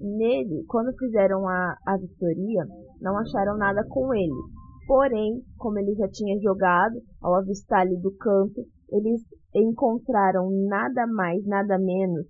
Nele, 0.00 0.64
quando 0.66 0.96
fizeram 0.96 1.46
a, 1.46 1.76
a 1.86 1.96
vistoria, 1.98 2.64
não 3.00 3.16
acharam 3.18 3.58
nada 3.58 3.84
com 3.88 4.14
ele. 4.14 4.40
Porém, 4.86 5.42
como 5.58 5.78
ele 5.78 5.94
já 5.94 6.08
tinha 6.08 6.40
jogado, 6.40 6.94
ao 7.20 7.34
avistar 7.34 7.82
ali 7.82 8.00
do 8.00 8.10
canto, 8.16 8.64
eles 8.90 9.20
encontraram 9.54 10.48
nada 10.68 11.06
mais, 11.06 11.44
nada 11.46 11.78
menos 11.78 12.26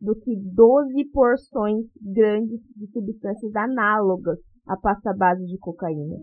do 0.00 0.14
que 0.14 0.36
12 0.36 1.04
porções 1.12 1.86
grandes 2.02 2.60
de 2.76 2.86
substâncias 2.92 3.54
análogas 3.56 4.38
à 4.66 4.76
pasta 4.76 5.14
base 5.16 5.44
de 5.46 5.56
cocaína. 5.58 6.16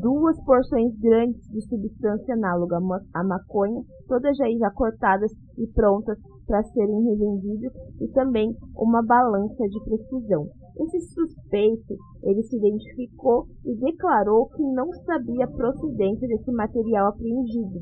Duas 0.00 0.38
porções 0.44 0.94
grandes 0.98 1.42
de 1.48 1.60
substância 1.62 2.34
análoga 2.34 2.78
à 3.14 3.24
maconha, 3.24 3.82
todas 4.06 4.36
já, 4.36 4.70
cortadas 4.74 5.32
e 5.58 5.66
prontas 5.72 6.18
para 6.46 6.62
serem 6.62 7.04
revendidos 7.04 7.72
e 8.00 8.08
também 8.12 8.50
uma 8.76 9.02
balança 9.02 9.64
de 9.68 9.84
precisão. 9.84 10.46
Esse 10.78 11.00
suspeito, 11.12 11.94
ele 12.22 12.42
se 12.42 12.56
identificou 12.56 13.46
e 13.64 13.74
declarou 13.76 14.48
que 14.48 14.62
não 14.62 14.90
sabia 15.04 15.44
a 15.44 15.50
procedência 15.50 16.26
desse 16.28 16.50
material 16.52 17.08
apreendido. 17.08 17.80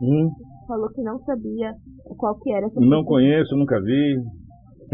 Hum. 0.00 0.30
Falou 0.66 0.88
que 0.90 1.02
não 1.02 1.18
sabia 1.20 1.72
qual 2.16 2.36
que 2.38 2.52
era 2.52 2.66
essa 2.66 2.80
Não 2.80 3.04
conheço, 3.04 3.56
nunca 3.56 3.80
vi. 3.80 4.16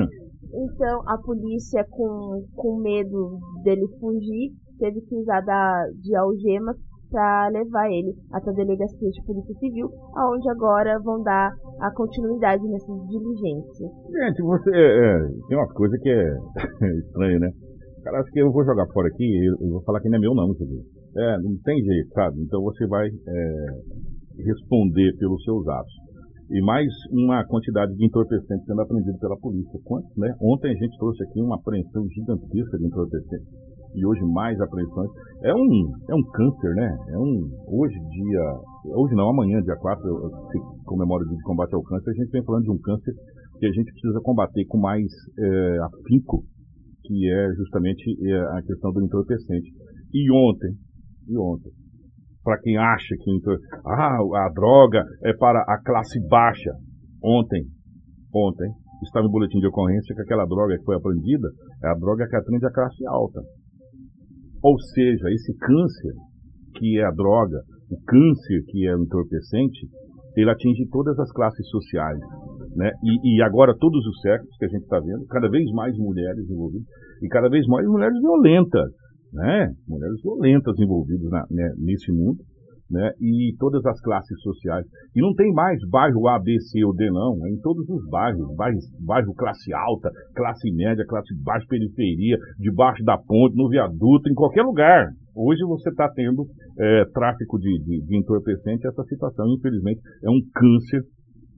Então 0.03 1.03
a 1.07 1.19
polícia, 1.19 1.85
com, 1.91 2.43
com 2.57 2.81
medo 2.81 3.39
dele 3.63 3.87
fugir, 4.01 4.53
teve 4.79 5.01
que 5.03 5.17
usar 5.17 5.41
da, 5.43 5.85
de 6.01 6.17
algemas 6.17 6.77
para 7.11 7.49
levar 7.49 7.91
ele 7.91 8.15
até 8.33 8.51
a 8.51 8.55
delegacia 8.55 9.11
de 9.11 9.25
polícia 9.25 9.55
civil, 9.55 9.89
aonde 10.15 10.49
agora 10.51 10.99
vão 11.01 11.23
dar 11.23 11.51
a 11.81 11.91
continuidade 11.95 12.63
nessas 12.69 13.09
diligências. 13.09 13.91
Gente, 14.11 14.43
você 14.43 14.71
é, 14.75 15.19
tem 15.49 15.57
uma 15.57 15.69
coisa 15.73 15.97
que 15.99 16.09
é 16.09 16.37
estranha, 17.01 17.39
né? 17.41 17.51
Cara, 18.05 18.21
acho 18.21 18.31
que 18.31 18.41
eu 18.41 18.53
vou 18.53 18.65
jogar 18.65 18.87
fora 18.93 19.09
aqui 19.09 19.25
e 19.25 19.71
vou 19.71 19.83
falar 19.83 20.01
que 20.01 20.09
não 20.09 20.19
é 20.19 20.21
meu 20.21 20.35
não, 20.35 20.51
entendeu? 20.51 20.81
É, 21.17 21.39
não 21.43 21.57
tem 21.65 21.83
jeito, 21.83 22.11
sabe? 22.13 22.41
Então 22.43 22.63
você 22.63 22.87
vai 22.87 23.09
é, 23.09 23.67
responder 24.45 25.17
pelos 25.19 25.43
seus 25.45 25.67
atos. 25.67 25.95
E 26.51 26.63
mais 26.63 26.89
uma 27.11 27.45
quantidade 27.45 27.95
de 27.95 28.07
entorpecentes 28.07 28.65
sendo 28.65 28.81
apreendido 28.81 29.19
pela 29.19 29.37
polícia. 29.37 29.79
Quantos, 29.85 30.17
né? 30.17 30.35
Ontem 30.41 30.71
a 30.71 30.75
gente 30.75 30.97
trouxe 30.97 31.23
aqui 31.25 31.43
uma 31.43 31.57
apreensão 31.57 32.09
gigantesca 32.09 32.79
de 32.79 32.87
entorpecentes 32.87 33.49
e 33.95 34.07
hoje 34.07 34.23
mais 34.23 34.59
apreensões. 34.61 35.11
É 35.43 35.55
um, 35.55 35.93
é 36.09 36.15
um 36.15 36.23
câncer, 36.33 36.75
né? 36.75 36.97
É 37.09 37.19
um, 37.19 37.51
hoje 37.67 37.99
dia, 38.11 38.41
hoje 38.97 39.15
não, 39.15 39.29
amanhã, 39.29 39.61
dia 39.63 39.77
4, 39.77 40.03
se 40.51 40.85
comemora 40.85 41.25
o 41.25 41.29
dia 41.29 41.37
de 41.37 41.43
combate 41.43 41.75
ao 41.75 41.83
câncer, 41.83 42.11
a 42.11 42.15
gente 42.15 42.31
vem 42.31 42.45
falando 42.45 42.65
de 42.65 42.71
um 42.71 42.79
câncer 42.79 43.15
que 43.59 43.67
a 43.67 43.73
gente 43.73 43.93
precisa 43.93 44.21
combater 44.23 44.65
com 44.67 44.79
mais 44.79 45.07
é, 45.39 45.79
afinco, 45.81 46.45
que 47.05 47.31
é 47.31 47.55
justamente 47.57 48.17
é, 48.27 48.41
a 48.57 48.63
questão 48.63 48.93
do 48.93 49.03
entorpecente. 49.03 49.71
E 50.15 50.31
ontem, 50.31 50.75
e 51.27 51.37
ontem, 51.37 51.71
para 52.43 52.59
quem 52.61 52.77
acha 52.77 53.15
que 53.21 53.31
ah, 53.87 54.19
a 54.19 54.49
droga 54.55 55.05
é 55.25 55.33
para 55.35 55.61
a 55.61 55.83
classe 55.85 56.19
baixa, 56.29 56.71
ontem, 57.23 57.65
ontem, 58.35 58.71
estava 59.03 59.27
em 59.27 59.31
boletim 59.31 59.59
de 59.59 59.67
ocorrência 59.67 60.15
que 60.15 60.23
aquela 60.23 60.47
droga 60.47 60.77
que 60.77 60.85
foi 60.85 60.97
apreendida 60.97 61.49
é 61.85 61.89
a 61.89 61.95
droga 61.95 62.27
que 62.29 62.37
atende 62.37 62.67
a 62.67 62.73
classe 62.73 63.07
alta. 63.07 63.41
Ou 64.63 64.79
seja, 64.79 65.31
esse 65.31 65.57
câncer, 65.57 66.15
que 66.77 66.99
é 66.99 67.05
a 67.05 67.11
droga, 67.11 67.59
o 67.91 67.97
câncer, 68.05 68.65
que 68.69 68.87
é 68.87 68.97
o 68.97 69.03
entorpecente, 69.03 69.87
ele 70.37 70.51
atinge 70.51 70.87
todas 70.91 71.19
as 71.19 71.31
classes 71.33 71.67
sociais. 71.69 72.19
Né? 72.77 72.91
E, 73.03 73.37
e 73.37 73.43
agora 73.43 73.77
todos 73.79 74.05
os 74.05 74.21
sexos 74.21 74.57
que 74.59 74.65
a 74.65 74.69
gente 74.69 74.83
está 74.83 74.99
vendo, 75.01 75.27
cada 75.27 75.49
vez 75.49 75.71
mais 75.73 75.97
mulheres 75.97 76.49
envolvidas, 76.51 76.87
e 77.23 77.29
cada 77.29 77.49
vez 77.49 77.67
mais 77.67 77.87
mulheres 77.87 78.19
violentas, 78.21 78.91
né? 79.33 79.73
mulheres 79.87 80.21
violentas 80.23 80.79
envolvidas 80.79 81.31
na, 81.31 81.45
né, 81.51 81.73
nesse 81.79 82.11
mundo 82.13 82.39
né, 82.91 83.13
e 83.21 83.55
todas 83.59 83.85
as 83.85 84.01
classes 84.01 84.41
sociais. 84.41 84.87
E 85.15 85.21
não 85.21 85.35
tem 85.35 85.53
mais 85.53 85.79
bairro 85.89 86.27
A, 86.29 86.39
B, 86.39 86.59
C 86.61 86.85
ou 86.85 86.95
D, 86.95 87.11
não. 87.11 87.45
É 87.47 87.51
em 87.51 87.61
todos 87.61 87.89
os 87.89 88.09
bairros. 88.09 88.55
Bairro, 88.57 88.79
bairro 89.01 89.35
classe 89.35 89.73
alta, 89.75 90.11
classe 90.35 90.71
média, 90.73 91.05
classe 91.07 91.35
baixa, 91.43 91.67
periferia, 91.69 92.37
debaixo 92.59 93.05
da 93.05 93.19
ponte, 93.19 93.57
no 93.57 93.69
viaduto, 93.69 94.29
em 94.31 94.35
qualquer 94.35 94.63
lugar. 94.63 95.09
Hoje 95.35 95.63
você 95.65 95.91
está 95.91 96.09
tendo 96.15 96.47
é, 96.79 97.05
tráfico 97.13 97.59
de, 97.59 97.79
de, 97.85 98.07
de 98.07 98.17
entorpecente. 98.17 98.87
Essa 98.87 99.05
situação, 99.05 99.47
infelizmente, 99.55 100.01
é 100.25 100.31
um 100.31 100.41
câncer 100.55 101.03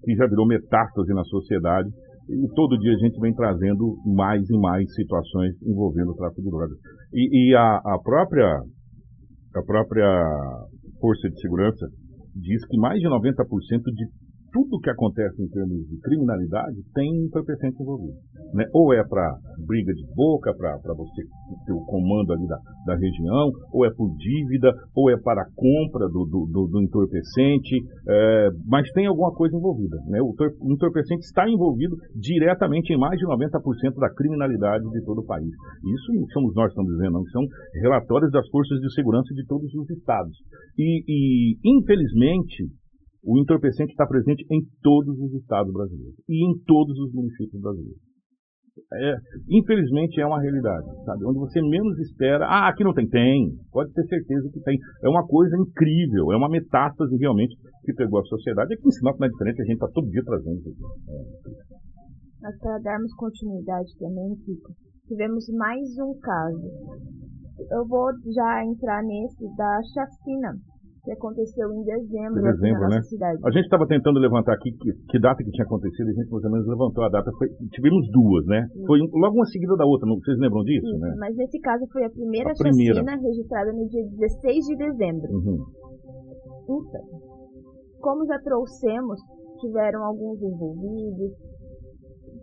que 0.02 0.14
já 0.16 0.26
virou 0.26 0.46
metástase 0.46 1.12
na 1.14 1.24
sociedade. 1.24 1.88
E 2.30 2.54
todo 2.54 2.78
dia 2.78 2.94
a 2.94 2.99
gente 2.99 3.18
vem 3.18 3.34
trazendo 3.34 3.96
mais 4.06 4.49
e 4.49 4.56
mais 4.56 4.94
situações 4.94 5.52
envolvendo 5.62 6.12
o 6.12 6.14
tráfico 6.14 6.42
de 6.42 6.50
drogas. 6.50 6.78
E, 7.12 7.50
e 7.50 7.56
a, 7.56 7.76
a 7.76 7.99
própria 8.02 8.62
a 9.56 9.62
própria 9.62 10.06
Força 11.00 11.28
de 11.28 11.40
Segurança 11.40 11.87
diz 12.37 12.64
que 12.66 12.78
mais 12.78 13.00
de 13.00 13.08
90% 13.08 13.34
de 13.92 14.06
tudo 14.52 14.80
que 14.80 14.90
acontece 14.90 15.42
em 15.42 15.49
termos 15.49 15.87
de 15.88 15.99
criminalidade 16.00 16.76
tem 16.95 17.09
entorpecente 17.25 17.83
envolvido. 17.83 18.16
Né? 18.54 18.64
Ou 18.73 18.92
é 18.92 19.02
para 19.07 19.37
briga 19.66 19.92
de 19.92 20.04
boca, 20.14 20.54
para 20.54 20.95
você 20.95 21.23
ter 21.66 21.73
o 21.73 21.85
comando 21.85 22.33
ali 22.33 22.47
da, 22.47 22.59
da 22.87 22.95
região, 22.97 23.50
ou 23.73 23.85
é 23.85 23.90
por 23.90 24.11
dívida, 24.16 24.73
ou 24.95 25.11
é 25.11 25.16
para 25.16 25.42
a 25.42 25.50
compra 25.54 26.09
do, 26.09 26.25
do, 26.25 26.47
do, 26.50 26.66
do 26.66 26.83
entorpecente, 26.83 27.76
é, 28.09 28.49
mas 28.66 28.90
tem 28.92 29.07
alguma 29.07 29.33
coisa 29.33 29.57
envolvida. 29.57 29.97
Né? 30.07 30.21
O, 30.21 30.35
o 30.61 30.73
entorpecente 30.73 31.25
está 31.25 31.49
envolvido 31.49 31.97
diretamente 32.14 32.92
em 32.92 32.99
mais 32.99 33.19
de 33.19 33.26
90% 33.26 33.95
da 33.99 34.12
criminalidade 34.14 34.85
de 34.90 35.04
todo 35.04 35.21
o 35.21 35.26
país. 35.26 35.49
Isso 35.49 36.12
não 36.14 36.26
somos 36.28 36.54
nós 36.54 36.66
que 36.66 36.80
estamos 36.80 36.92
dizendo, 36.92 37.12
não, 37.12 37.25
são 37.26 37.42
relatórios 37.83 38.30
das 38.33 38.49
forças 38.49 38.78
de 38.80 38.92
segurança 38.95 39.33
de 39.35 39.47
todos 39.47 39.73
os 39.75 39.90
estados. 39.90 40.37
E, 40.78 41.04
e 41.07 41.57
infelizmente, 41.64 42.69
o 43.22 43.38
entorpecente 43.38 43.92
está 43.92 44.06
presente 44.06 44.44
em 44.50 44.60
todos 44.82 45.18
os 45.18 45.32
estados 45.34 45.72
brasileiros 45.72 46.16
e 46.28 46.46
em 46.46 46.58
todos 46.64 46.98
os 46.98 47.12
municípios 47.12 47.60
brasileiros. 47.60 48.00
É, 48.92 49.14
infelizmente 49.50 50.20
é 50.20 50.26
uma 50.26 50.40
realidade, 50.40 50.86
sabe? 51.04 51.24
Onde 51.26 51.38
você 51.38 51.60
menos 51.60 51.98
espera, 51.98 52.46
ah, 52.46 52.68
aqui 52.68 52.82
não 52.82 52.94
tem, 52.94 53.06
tem, 53.08 53.50
pode 53.70 53.92
ter 53.92 54.04
certeza 54.04 54.48
que 54.52 54.60
tem. 54.60 54.78
É 55.02 55.08
uma 55.08 55.26
coisa 55.26 55.54
incrível, 55.56 56.32
é 56.32 56.36
uma 56.36 56.48
metástase 56.48 57.14
realmente 57.16 57.54
que 57.84 57.92
pegou 57.92 58.20
a 58.20 58.24
sociedade. 58.24 58.72
É 58.72 58.76
que 58.76 58.88
ensinar 58.88 59.14
não 59.18 59.26
é 59.26 59.30
diferente, 59.30 59.60
a 59.60 59.64
gente 59.64 59.74
está 59.74 59.88
todo 59.88 60.08
dia 60.08 60.22
trazendo. 60.24 60.62
Mas 62.40 62.58
para 62.58 62.78
darmos 62.78 63.12
continuidade 63.14 63.90
também, 63.98 64.34
Kiko, 64.36 64.72
tivemos 65.06 65.44
mais 65.58 65.98
um 65.98 66.18
caso. 66.18 66.70
Eu 67.70 67.86
vou 67.86 68.08
já 68.32 68.64
entrar 68.64 69.02
nesse 69.02 69.44
da 69.56 69.80
chacina 69.92 70.54
que 71.02 71.12
aconteceu 71.12 71.73
em 71.73 71.83
dezembro, 71.83 72.40
em 72.40 72.52
dezembro 72.52 72.88
né? 72.88 73.02
cidade. 73.02 73.38
A 73.45 73.50
gente 73.50 73.64
estava 73.64 73.87
tentando 73.87 74.19
levantar 74.19 74.54
aqui 74.54 74.71
que, 74.73 74.92
que, 75.09 75.19
data 75.19 75.42
que 75.42 75.50
tinha 75.50 75.64
acontecido, 75.64 76.09
a 76.09 76.12
gente 76.12 76.30
mais 76.30 76.45
ou 76.45 76.50
menos 76.50 76.66
levantou 76.69 77.04
a 77.04 77.09
data. 77.09 77.30
Foi, 77.38 77.49
tivemos 77.73 78.04
duas, 78.12 78.45
né? 78.47 78.69
Sim. 78.73 78.87
Foi 78.87 78.99
logo 79.00 79.37
uma 79.37 79.47
seguida 79.47 79.76
da 79.76 79.87
outra, 79.87 80.07
não, 80.07 80.16
vocês 80.16 80.38
lembram 80.38 80.62
disso, 80.62 80.87
Isso, 80.87 80.99
né? 80.99 81.14
Mas 81.19 81.37
nesse 81.37 81.59
caso 81.61 81.87
foi 81.92 82.04
a 82.04 82.11
primeira 82.11 82.50
a 82.50 82.54
chacina 82.54 83.02
primeira. 83.02 83.16
registrada 83.16 83.73
no 83.73 83.88
dia 83.88 84.04
16 84.04 84.66
de 84.66 84.76
dezembro. 84.76 85.28
Uhum. 85.33 85.59
Então, 86.69 87.02
como 88.00 88.26
já 88.26 88.38
trouxemos, 88.40 89.21
tiveram 89.61 90.04
alguns 90.04 90.40
envolvidos. 90.42 91.33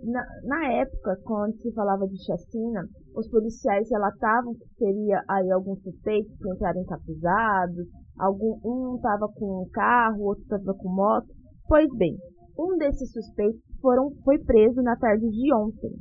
Na, 0.03 0.21
na 0.45 0.73
época, 0.73 1.17
quando 1.23 1.55
se 1.57 1.73
falava 1.73 2.05
de 2.07 2.23
chacina, 2.23 2.85
os 3.15 3.27
policiais 3.29 3.89
relatavam 3.89 4.53
que 4.53 4.67
teria 4.77 5.21
aí 5.27 5.51
alguns 5.51 5.81
suspeitos 5.81 6.31
que 6.37 6.49
entraram 6.49 6.81
encapuzados, 6.81 7.87
algum, 8.19 8.59
um 8.63 8.95
estava 8.95 9.27
com 9.33 9.63
um 9.63 9.69
carro, 9.69 10.23
outro 10.23 10.43
estava 10.43 10.73
com 10.73 10.89
moto. 10.89 11.27
Pois 11.67 11.89
bem, 11.97 12.17
um 12.57 12.77
desses 12.77 13.11
suspeitos 13.11 13.61
foram, 13.81 14.11
foi 14.23 14.39
preso 14.39 14.81
na 14.81 14.95
tarde 14.95 15.29
de 15.29 15.53
ontem, 15.53 15.91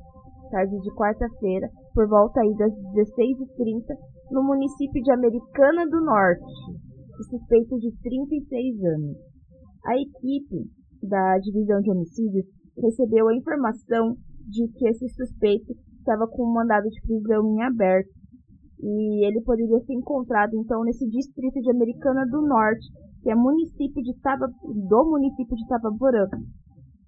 tarde 0.51 0.79
de 0.81 0.95
quarta-feira, 0.95 1.69
por 1.95 2.09
volta 2.09 2.41
aí 2.41 2.55
das 2.57 2.73
16h30, 2.73 3.95
no 4.31 4.43
município 4.43 5.03
de 5.03 5.13
Americana 5.13 5.87
do 5.89 6.01
Norte, 6.05 6.45
suspeito 7.31 7.79
de 7.79 7.93
36 8.03 8.85
anos. 8.85 9.17
A 9.85 9.95
equipe 9.97 10.71
da 11.03 11.39
divisão 11.39 11.81
de 11.81 11.91
homicídios 11.91 12.47
recebeu 12.83 13.29
a 13.29 13.35
informação 13.35 14.17
de 14.49 14.69
que 14.73 14.89
esse 14.89 15.09
suspeito 15.11 15.73
estava 15.99 16.27
com 16.27 16.45
um 16.45 16.53
mandado 16.53 16.89
de 16.89 17.01
prisão 17.03 17.47
em 17.55 17.63
aberto 17.63 18.11
e 18.80 19.26
ele 19.26 19.40
poderia 19.42 19.80
ser 19.80 19.95
encontrado 19.95 20.54
então 20.54 20.83
nesse 20.85 21.09
distrito 21.09 21.61
de 21.61 21.71
Americana 21.71 22.26
do 22.26 22.42
Norte, 22.42 22.87
que 23.23 23.30
é 23.30 23.35
município 23.35 24.02
de 24.02 24.14
Taba, 24.21 24.47
do 24.62 25.04
município 25.11 25.56
de 25.56 25.66
Tabaporã. 25.66 26.26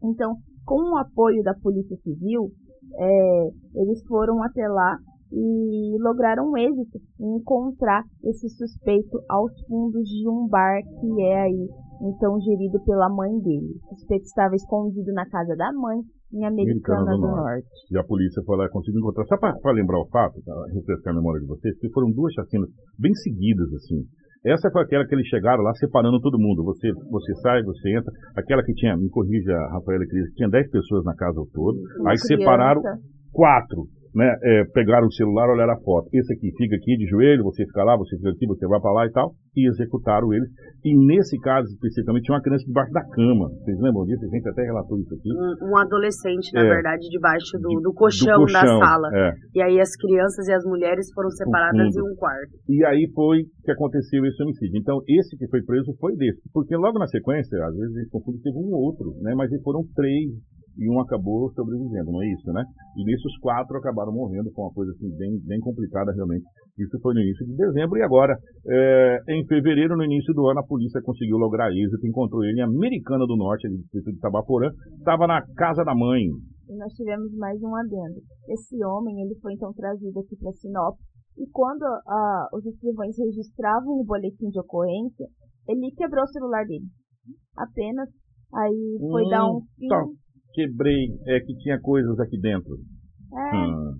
Então, 0.03 0.37
com 0.65 0.93
o 0.93 0.97
apoio 0.97 1.43
da 1.43 1.55
Polícia 1.55 1.97
Civil, 1.99 2.51
é, 2.97 3.51
eles 3.75 4.03
foram 4.07 4.43
até 4.43 4.67
lá 4.69 4.97
e 5.31 5.97
lograram 6.01 6.51
um 6.51 6.57
êxito 6.57 6.99
em 7.21 7.37
encontrar 7.37 8.03
esse 8.25 8.49
suspeito 8.49 9.21
aos 9.29 9.53
fundos 9.67 10.09
de 10.09 10.29
um 10.29 10.49
bar 10.49 10.81
que 11.01 11.23
é 11.23 11.43
aí 11.43 11.69
então 12.01 12.41
gerido 12.41 12.81
pela 12.85 13.09
mãe 13.09 13.39
dele. 13.41 13.75
O 13.91 13.97
suspeito 13.97 14.25
estava 14.25 14.55
escondido 14.55 15.13
na 15.13 15.29
casa 15.29 15.55
da 15.57 15.73
mãe 15.73 16.01
em 16.33 16.45
Americana, 16.45 17.03
Americana 17.03 17.17
do, 17.17 17.21
do 17.21 17.27
Norte. 17.27 17.65
Norte. 17.65 17.93
E 17.93 17.99
a 17.99 18.05
polícia 18.05 18.43
foi 18.45 18.57
lá 18.57 18.67
e 18.67 18.71
conseguiu 18.71 19.01
encontrar. 19.01 19.25
Só 19.27 19.37
para 19.37 19.73
lembrar 19.73 19.99
o 19.99 20.09
fato, 20.09 20.41
para 20.45 20.55
refrescar 20.75 21.13
a 21.13 21.17
memória 21.17 21.41
de 21.41 21.47
vocês, 21.47 21.79
que 21.79 21.91
foram 21.91 22.11
duas 22.11 22.33
chacinas 22.35 22.69
bem 22.99 23.15
seguidas, 23.15 23.73
assim. 23.73 24.05
Essa 24.45 24.71
foi 24.71 24.83
aquela 24.83 25.05
que 25.05 25.15
eles 25.15 25.27
chegaram 25.27 25.63
lá 25.63 25.75
separando 25.75 26.21
todo 26.21 26.39
mundo. 26.39 26.65
Você, 26.65 26.93
você 27.11 27.35
sai, 27.43 27.63
você 27.63 27.97
entra. 27.97 28.13
Aquela 28.37 28.63
que 28.63 28.73
tinha, 28.75 28.97
me 28.97 29.09
corrija, 29.09 29.53
Rafaela 29.73 30.07
Cris, 30.07 30.33
tinha 30.35 30.49
10 30.49 30.71
pessoas 30.71 31.05
na 31.05 31.15
casa 31.15 31.41
ao 31.41 31.47
todo. 31.47 31.77
Uma 32.01 32.13
aí 32.13 32.17
criança. 32.17 32.37
separaram 32.37 32.83
quatro. 33.33 33.87
Né, 34.15 34.37
é, 34.43 34.65
pegaram 34.73 35.07
o 35.07 35.13
celular, 35.13 35.49
olharam 35.49 35.75
a 35.75 35.81
foto. 35.81 36.09
Esse 36.13 36.33
aqui 36.33 36.51
fica 36.57 36.77
aqui 36.77 36.97
de 36.97 37.07
joelho, 37.07 37.45
você 37.45 37.65
fica 37.65 37.85
lá, 37.85 37.97
você 37.97 38.17
fica 38.17 38.31
aqui, 38.31 38.47
você 38.47 38.67
vai 38.67 38.81
para 38.81 38.93
lá 38.93 39.07
e 39.07 39.13
tal, 39.13 39.33
e 39.57 39.69
executaram 39.69 40.33
eles. 40.33 40.49
E 40.85 40.95
nesse 40.95 41.39
caso, 41.41 41.67
especificamente, 41.69 42.25
tinha 42.25 42.37
uma 42.37 42.43
criança 42.43 42.65
debaixo 42.65 42.93
da 42.93 43.05
cama. 43.05 43.49
Vocês 43.49 43.79
lembram 43.81 44.05
disso? 44.05 44.25
A 44.25 44.29
gente 44.29 44.49
até 44.49 44.63
relatou 44.63 44.99
isso 44.99 45.15
aqui. 45.15 45.31
Um, 45.33 45.73
um 45.73 45.77
adolescente, 45.77 46.53
na 46.55 46.63
é, 46.63 46.69
verdade, 46.69 47.09
debaixo 47.11 47.59
do, 47.59 47.81
do, 47.81 47.93
colchão, 47.93 48.39
do 48.39 48.47
colchão 48.47 48.79
da 48.79 48.87
sala. 48.87 49.09
É. 49.13 49.33
E 49.55 49.63
aí 49.63 49.81
as 49.81 49.95
crianças 49.97 50.47
e 50.47 50.53
as 50.53 50.65
mulheres 50.65 51.13
foram 51.13 51.31
separadas 51.31 51.97
em 51.97 52.03
um 52.03 52.15
quarto. 52.17 52.53
E 52.69 52.85
aí 52.85 53.11
foi 53.15 53.45
que 53.65 53.73
aconteceu 53.73 54.25
esse 54.25 54.43
homicídio. 54.43 54.79
Então, 54.79 55.01
esse 55.09 55.37
que 55.37 55.49
foi 55.49 55.63
preso 55.63 55.93
foi 56.01 56.15
desse. 56.17 56.41
Porque 56.53 56.77
logo 56.77 56.99
na 56.99 57.07
sequência, 57.07 57.59
às 57.65 57.75
vezes 57.75 57.97
a 57.97 58.01
gente 58.01 58.11
confunde, 58.11 58.43
teve 58.43 58.57
um 58.57 58.73
outro, 58.73 59.15
né? 59.21 59.35
Mas 59.35 59.51
foram 59.63 59.83
três 59.95 60.31
e 60.79 60.89
um 60.89 61.01
acabou 61.01 61.51
sobrevivendo, 61.53 62.13
não 62.13 62.23
é 62.23 62.27
isso, 62.33 62.53
né? 62.53 62.63
E 62.97 63.05
nisso 63.05 63.27
os 63.27 63.37
quatro 63.39 63.77
acabaram 63.77 64.13
morrendo, 64.13 64.51
foi 64.55 64.65
uma 64.65 64.73
coisa 64.73 64.93
assim, 64.93 65.11
bem, 65.17 65.39
bem 65.45 65.61
complicada 65.61 66.13
realmente. 66.13 66.45
Isso 66.79 66.97
foi 67.03 67.15
no 67.15 67.21
início 67.21 67.45
de 67.47 67.57
dezembro 67.57 67.99
e 67.99 68.03
agora, 68.03 68.39
é, 68.67 69.19
em 69.29 69.45
fevereiro, 69.47 69.97
no 69.97 70.05
início 70.05 70.33
do 70.33 70.47
ano, 70.47 70.61
a 70.61 70.67
polícia 70.67 71.03
conseguiu 71.03 71.37
lograr 71.37 71.69
êxito, 71.71 72.07
encontrou 72.07 72.45
ele 72.45 72.61
em 72.61 72.65
Americana 72.65 73.27
do 73.27 73.37
Norte, 73.37 73.67
ali 73.67 73.77
no 73.77 73.83
distrito 73.83 74.13
de 74.13 74.21
Tabaporã, 74.21 74.71
estava 74.99 75.27
na 75.27 75.43
casa 75.57 75.83
da 75.83 75.95
mãe. 75.95 76.23
E 76.69 76.77
nós 76.77 76.93
tivemos 76.95 77.35
mais 77.35 77.61
um 77.63 77.75
adendo. 77.75 78.23
Esse 78.49 78.79
homem, 78.85 79.21
ele 79.23 79.35
foi 79.43 79.55
então 79.55 79.73
trazido 79.73 80.21
aqui 80.21 80.37
para 80.37 80.53
Sinop 80.53 80.97
e 81.39 81.47
quando 81.53 81.83
uh, 81.83 82.57
os 82.57 82.67
escrivães 82.67 83.17
registravam 83.17 83.95
o 83.95 84.05
boletim 84.05 84.51
de 84.51 84.59
ocorrência, 84.59 85.27
ele 85.69 85.93
quebrou 85.97 86.25
o 86.25 86.33
celular 86.33 86.65
dele. 86.67 86.87
Apenas 87.57 88.09
aí 88.53 88.99
foi 88.99 89.23
hum, 89.25 89.29
dar 89.29 89.47
um 89.47 89.61
fim. 89.77 89.87
Tá 89.87 90.05
quebrei, 90.53 91.07
é 91.27 91.41
que 91.41 91.55
tinha 91.59 91.81
coisas 91.81 92.19
aqui 92.21 92.39
dentro. 92.39 92.77
É, 93.33 93.57
hum. 93.57 93.95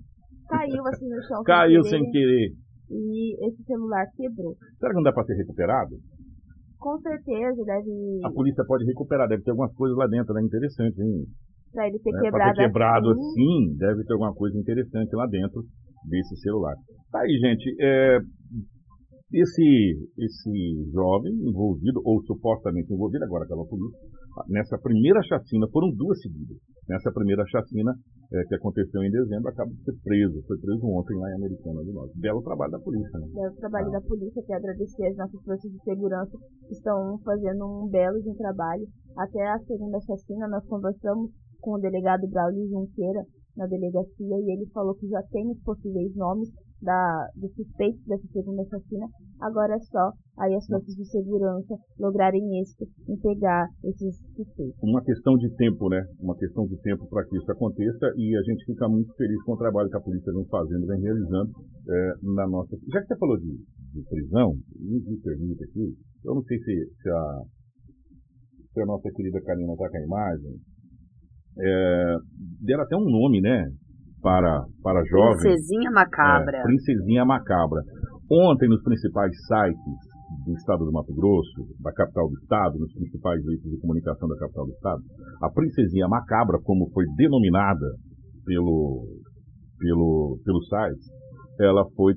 caiu 0.47 0.87
assim 0.87 1.07
no 1.07 1.21
chão. 1.23 1.43
Caiu 1.43 1.83
sem 1.83 2.09
querer. 2.11 2.53
E 2.89 3.47
esse 3.47 3.63
celular 3.63 4.05
quebrou. 4.15 4.55
Será 4.79 4.89
que 4.91 4.95
não 4.95 5.03
dá 5.03 5.13
para 5.13 5.25
ser 5.25 5.35
recuperado? 5.35 5.95
Com 6.79 6.97
certeza, 6.99 7.63
deve. 7.65 8.19
A 8.23 8.31
polícia 8.31 8.63
pode 8.65 8.85
recuperar, 8.85 9.27
deve 9.27 9.43
ter 9.43 9.51
algumas 9.51 9.73
coisas 9.75 9.97
lá 9.97 10.07
dentro, 10.07 10.33
né? 10.33 10.41
Interessante, 10.41 10.99
hein? 11.01 11.25
Pra 11.71 11.87
ele 11.87 11.99
ter 11.99 12.15
é, 12.15 12.19
quebrado, 12.19 12.55
ter 12.55 12.63
quebrado 12.63 13.09
assim. 13.11 13.21
assim, 13.21 13.75
deve 13.77 14.03
ter 14.05 14.13
alguma 14.13 14.33
coisa 14.33 14.57
interessante 14.57 15.13
lá 15.15 15.27
dentro 15.27 15.61
desse 16.09 16.35
celular. 16.37 16.73
Tá 17.11 17.19
aí, 17.19 17.37
gente. 17.37 17.75
É, 17.79 18.19
esse, 19.33 20.09
esse 20.17 20.91
jovem 20.91 21.33
envolvido, 21.47 22.01
ou 22.03 22.23
supostamente 22.23 22.91
envolvido, 22.91 23.23
agora 23.25 23.45
pela 23.45 23.65
polícia, 23.65 23.99
nessa 24.47 24.77
primeira 24.77 25.21
chacina, 25.23 25.67
foram 25.71 25.91
duas 25.91 26.21
seguidas. 26.21 26.57
Nessa 26.87 27.11
primeira 27.11 27.43
chacina, 27.47 27.93
é, 28.31 28.43
que 28.45 28.55
aconteceu 28.55 29.03
em 29.03 29.11
dezembro, 29.11 29.49
acaba 29.49 29.69
de 29.71 29.83
ser 29.83 29.95
preso. 30.03 30.41
Foi 30.47 30.57
preso 30.57 30.85
ontem 30.87 31.17
lá 31.17 31.29
em 31.31 31.35
Americana 31.35 31.83
do 31.83 31.93
Norte. 31.93 32.19
Belo 32.19 32.41
trabalho 32.41 32.71
da 32.71 32.79
polícia, 32.79 33.19
né? 33.19 33.27
Belo 33.33 33.55
trabalho 33.55 33.87
ah. 33.87 33.91
da 33.91 34.01
polícia, 34.01 34.43
quero 34.45 34.59
agradecer 34.59 35.05
as 35.07 35.17
nossas 35.17 35.43
forças 35.43 35.71
de 35.71 35.83
segurança 35.83 36.37
que 36.67 36.73
estão 36.73 37.19
fazendo 37.25 37.65
um 37.65 37.89
belo 37.89 38.21
de 38.21 38.29
um 38.29 38.35
trabalho. 38.35 38.87
Até 39.17 39.45
a 39.47 39.59
segunda 39.59 39.99
chacina, 40.01 40.47
nós 40.47 40.65
conversamos 40.65 41.31
com 41.61 41.75
o 41.75 41.79
delegado 41.79 42.27
Braulio 42.27 42.69
Junqueira 42.69 43.23
na 43.57 43.67
delegacia 43.67 44.37
e 44.39 44.51
ele 44.53 44.65
falou 44.73 44.95
que 44.95 45.07
já 45.07 45.21
tem 45.31 45.49
os 45.51 45.59
possíveis 45.63 46.15
nomes 46.15 46.49
da, 46.81 47.27
dos 47.35 47.53
suspeitos 47.55 48.03
dessa 48.05 48.27
segunda 48.31 48.63
chacina, 48.65 49.07
agora 49.41 49.75
é 49.75 49.79
só 49.79 50.11
aí 50.39 50.55
as 50.55 50.65
forças 50.65 50.95
de 50.95 51.05
segurança 51.05 51.75
lograrem 51.99 52.59
êxito 52.59 52.85
em 53.07 53.17
pegar 53.17 53.67
esses 53.83 54.15
suspeitos. 54.35 54.75
Uma 54.81 55.03
questão 55.03 55.35
de 55.37 55.49
tempo, 55.55 55.89
né? 55.89 56.01
Uma 56.19 56.35
questão 56.37 56.65
de 56.65 56.77
tempo 56.81 57.07
para 57.09 57.25
que 57.25 57.37
isso 57.37 57.51
aconteça 57.51 58.11
e 58.15 58.37
a 58.37 58.41
gente 58.43 58.65
fica 58.65 58.87
muito 58.87 59.13
feliz 59.15 59.41
com 59.43 59.53
o 59.53 59.57
trabalho 59.57 59.89
que 59.89 59.97
a 59.97 60.01
polícia 60.01 60.31
vem 60.33 60.45
fazendo, 60.45 60.87
vem 60.87 61.01
realizando 61.01 61.51
é, 61.89 62.13
na 62.23 62.47
nossa. 62.47 62.77
Já 62.91 63.01
que 63.01 63.07
você 63.07 63.17
falou 63.17 63.37
de, 63.37 63.51
de 63.93 64.03
prisão, 64.09 64.53
me, 64.79 64.99
me 65.01 65.17
permite 65.19 65.63
aqui, 65.63 65.93
eu 66.23 66.35
não 66.35 66.43
sei 66.43 66.57
se, 66.59 66.91
se, 67.01 67.09
a, 67.09 67.41
se 68.73 68.81
a 68.81 68.85
nossa 68.85 69.09
querida 69.11 69.41
Karina 69.41 69.73
está 69.73 69.89
com 69.89 69.97
a 69.97 70.01
imagem, 70.01 70.55
é, 71.59 72.15
dela 72.61 72.83
até 72.83 72.95
um 72.95 73.03
nome, 73.03 73.41
né? 73.41 73.69
Para, 74.21 74.63
para 74.83 75.03
jovens. 75.05 75.41
Princesinha 75.41 75.91
Macabra. 75.91 76.57
É, 76.57 76.63
Princesinha 76.63 77.25
Macabra. 77.25 77.81
Ontem, 78.31 78.69
nos 78.69 78.83
principais 78.83 79.31
sites 79.47 80.09
do 80.45 80.53
estado 80.53 80.85
do 80.85 80.91
Mato 80.91 81.13
Grosso, 81.15 81.65
da 81.81 81.91
capital 81.91 82.27
do 82.29 82.35
estado, 82.37 82.77
nos 82.77 82.93
principais 82.93 83.43
veículos 83.43 83.75
de 83.75 83.81
comunicação 83.81 84.27
da 84.27 84.37
capital 84.37 84.65
do 84.65 84.71
estado, 84.71 85.01
a 85.41 85.49
Princesinha 85.49 86.07
Macabra, 86.07 86.59
como 86.63 86.89
foi 86.91 87.05
denominada 87.17 87.87
pelo, 88.45 89.07
pelo, 89.79 90.37
pelo 90.45 90.61
site, 90.65 91.01
ela 91.59 91.83
foi. 91.95 92.13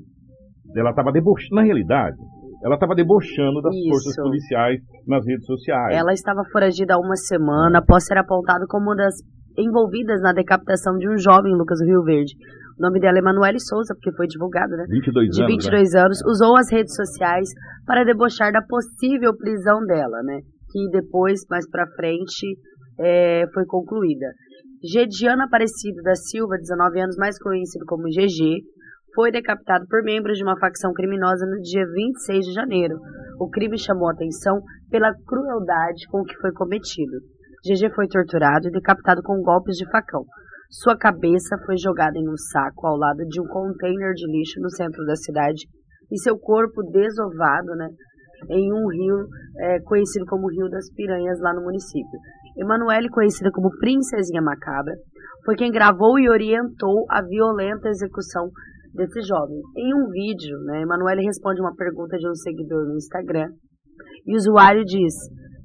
Ela 0.76 0.90
estava 0.90 1.10
debochando. 1.10 1.56
Na 1.56 1.62
realidade, 1.62 2.16
ela 2.64 2.74
estava 2.74 2.94
debochando 2.94 3.60
das 3.60 3.74
Isso. 3.74 3.88
forças 3.88 4.16
policiais 4.16 4.80
nas 5.06 5.26
redes 5.26 5.44
sociais. 5.44 5.96
Ela 5.96 6.12
estava 6.12 6.42
foragida 6.52 6.94
há 6.94 6.98
uma 6.98 7.16
semana 7.16 7.80
após 7.80 8.06
ser 8.06 8.16
apontada 8.16 8.64
como 8.68 8.90
uma 8.90 8.96
das 8.96 9.14
envolvidas 9.58 10.20
na 10.20 10.32
decapitação 10.32 10.96
de 10.96 11.08
um 11.08 11.16
jovem 11.16 11.54
Lucas 11.54 11.80
Rio 11.80 12.02
Verde. 12.02 12.34
O 12.78 12.82
nome 12.82 13.00
dela 13.00 13.18
é 13.18 13.20
Emanuele 13.20 13.60
Souza, 13.60 13.94
porque 13.94 14.12
foi 14.16 14.26
divulgado, 14.26 14.76
né? 14.76 14.84
22 14.88 15.30
de 15.30 15.46
22 15.46 15.72
anos, 15.74 15.92
né? 15.92 16.00
anos, 16.00 16.18
usou 16.26 16.56
as 16.56 16.70
redes 16.70 16.94
sociais 16.94 17.48
para 17.86 18.04
debochar 18.04 18.52
da 18.52 18.62
possível 18.62 19.36
prisão 19.36 19.84
dela, 19.84 20.22
né? 20.22 20.40
Que 20.70 20.88
depois, 20.90 21.40
mais 21.50 21.68
para 21.68 21.86
frente, 21.96 22.56
é, 22.98 23.44
foi 23.52 23.64
concluída. 23.66 24.26
Gediana 24.82 25.44
Aparecido 25.44 26.02
da 26.02 26.14
Silva, 26.14 26.56
19 26.58 27.00
anos, 27.00 27.16
mais 27.16 27.38
conhecido 27.38 27.84
como 27.86 28.08
GG, 28.08 28.64
foi 29.14 29.30
decapitado 29.30 29.86
por 29.88 30.02
membros 30.02 30.36
de 30.36 30.42
uma 30.42 30.58
facção 30.58 30.92
criminosa 30.92 31.46
no 31.46 31.60
dia 31.60 31.84
26 31.86 32.46
de 32.46 32.52
janeiro. 32.52 32.98
O 33.38 33.48
crime 33.48 33.78
chamou 33.78 34.08
atenção 34.08 34.60
pela 34.90 35.12
crueldade 35.26 36.06
com 36.10 36.24
que 36.24 36.36
foi 36.38 36.52
cometido. 36.52 37.18
GG 37.64 37.94
foi 37.94 38.08
torturado 38.08 38.68
e 38.68 38.72
decapitado 38.72 39.22
com 39.22 39.40
golpes 39.40 39.76
de 39.76 39.88
facão. 39.90 40.24
Sua 40.68 40.96
cabeça 40.96 41.56
foi 41.64 41.76
jogada 41.76 42.18
em 42.18 42.28
um 42.28 42.36
saco 42.36 42.86
ao 42.86 42.96
lado 42.96 43.24
de 43.28 43.40
um 43.40 43.46
container 43.46 44.12
de 44.14 44.26
lixo 44.26 44.60
no 44.60 44.70
centro 44.70 45.04
da 45.04 45.14
cidade 45.14 45.66
e 46.10 46.18
seu 46.18 46.36
corpo 46.38 46.82
desovado, 46.82 47.74
né, 47.76 47.88
em 48.50 48.72
um 48.72 48.88
rio 48.88 49.28
é, 49.58 49.80
conhecido 49.80 50.26
como 50.26 50.50
Rio 50.50 50.68
das 50.68 50.90
Piranhas, 50.92 51.40
lá 51.40 51.54
no 51.54 51.62
município. 51.62 52.18
Emanuele, 52.56 53.08
conhecida 53.08 53.50
como 53.52 53.70
Princesinha 53.78 54.42
Macabra, 54.42 54.94
foi 55.44 55.54
quem 55.54 55.70
gravou 55.70 56.18
e 56.18 56.28
orientou 56.28 57.06
a 57.08 57.22
violenta 57.22 57.88
execução 57.88 58.50
desse 58.92 59.22
jovem. 59.22 59.60
Em 59.76 59.94
um 59.94 60.08
vídeo, 60.10 60.58
né, 60.64 60.82
Emanuele 60.82 61.22
responde 61.22 61.60
uma 61.60 61.74
pergunta 61.74 62.18
de 62.18 62.28
um 62.28 62.34
seguidor 62.34 62.84
no 62.86 62.96
Instagram 62.96 63.48
e 64.26 64.34
o 64.34 64.36
usuário 64.36 64.84
diz: 64.84 65.14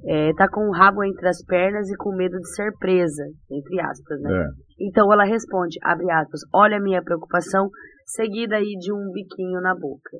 é, 0.08 0.34
tá 0.34 0.48
com 0.50 0.62
o 0.70 0.72
rabo 0.72 1.04
entre 1.04 1.28
as 1.28 1.44
pernas 1.44 1.90
e 1.90 1.98
com 1.98 2.16
medo 2.16 2.38
de 2.38 2.56
ser 2.56 2.72
presa, 2.80 3.24
entre 3.52 3.82
aspas, 3.82 4.22
né? 4.22 4.32
É. 4.32 4.48
Então 4.88 5.12
ela 5.12 5.26
responde, 5.26 5.78
abre 5.84 6.10
aspas, 6.10 6.42
olha 6.54 6.78
a 6.78 6.82
minha 6.82 7.04
preocupação, 7.04 7.70
seguida 8.06 8.56
aí 8.56 8.78
de 8.80 8.94
um 8.94 9.12
biquinho 9.12 9.60
na 9.60 9.76
boca. 9.76 10.18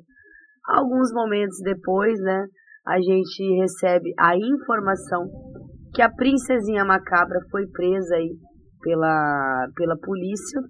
Alguns 0.68 1.10
momentos 1.12 1.56
depois, 1.64 2.20
né, 2.20 2.44
a 2.86 3.00
gente 3.00 3.60
recebe 3.60 4.12
a 4.18 4.36
informação 4.36 5.26
que 5.94 6.02
a 6.02 6.10
princesinha 6.10 6.84
macabra 6.84 7.38
foi 7.50 7.66
presa 7.68 8.16
aí 8.16 8.36
pela, 8.82 9.68
pela 9.74 9.96
polícia, 9.96 10.60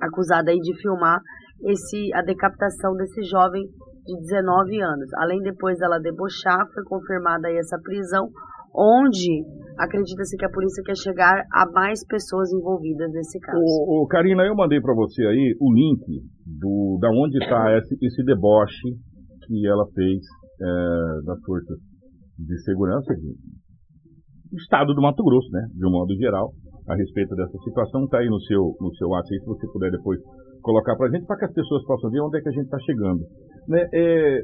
acusada 0.00 0.52
aí 0.52 0.58
de 0.58 0.80
filmar 0.80 1.20
esse, 1.64 2.14
a 2.14 2.22
decapitação 2.22 2.94
desse 2.94 3.22
jovem 3.24 3.64
de 4.08 4.16
19 4.16 4.80
anos. 4.80 5.12
Além 5.20 5.40
depois 5.42 5.76
dela 5.78 6.00
debochar, 6.00 6.64
foi 6.72 6.82
confirmada 6.84 7.52
essa 7.52 7.76
prisão, 7.78 8.28
onde 8.74 9.44
acredita-se 9.76 10.36
que 10.36 10.46
a 10.46 10.50
polícia 10.50 10.82
quer 10.84 10.96
chegar 10.96 11.44
a 11.52 11.70
mais 11.70 12.00
pessoas 12.06 12.50
envolvidas 12.52 13.12
nesse 13.12 13.38
caso. 13.38 13.60
Ô 13.60 14.06
Karina, 14.08 14.44
eu 14.44 14.56
mandei 14.56 14.80
para 14.80 14.94
você 14.94 15.22
aí 15.26 15.56
o 15.60 15.72
link 15.72 16.00
do 16.46 16.98
da 17.00 17.10
onde 17.10 17.36
está 17.38 17.76
esse, 17.76 17.94
esse, 18.00 18.24
deboche 18.24 18.96
que 19.46 19.66
ela 19.68 19.86
fez 19.94 20.24
é, 20.60 21.24
das 21.24 21.40
forças 21.44 21.78
de 22.38 22.58
segurança 22.62 23.12
do 23.14 24.56
estado 24.56 24.94
do 24.94 25.02
Mato 25.02 25.22
Grosso, 25.22 25.50
né, 25.52 25.68
de 25.74 25.86
um 25.86 25.90
modo 25.90 26.14
geral, 26.16 26.52
a 26.88 26.94
respeito 26.96 27.34
dessa 27.36 27.58
situação. 27.58 28.04
Está 28.04 28.18
aí 28.18 28.28
no 28.28 28.40
seu 28.40 28.74
no 28.80 28.94
seu 28.94 29.08
WhatsApp, 29.08 29.40
se 29.40 29.46
você 29.46 29.66
puder 29.72 29.90
depois 29.90 30.18
colocar 30.62 30.96
para 30.96 31.10
gente, 31.10 31.26
para 31.26 31.38
que 31.38 31.44
as 31.44 31.52
pessoas 31.52 31.84
possam 31.84 32.10
ver 32.10 32.20
onde 32.20 32.38
é 32.38 32.40
que 32.40 32.48
a 32.48 32.52
gente 32.52 32.64
está 32.64 32.78
chegando. 32.80 33.20
Né? 33.68 33.86
É, 33.92 34.40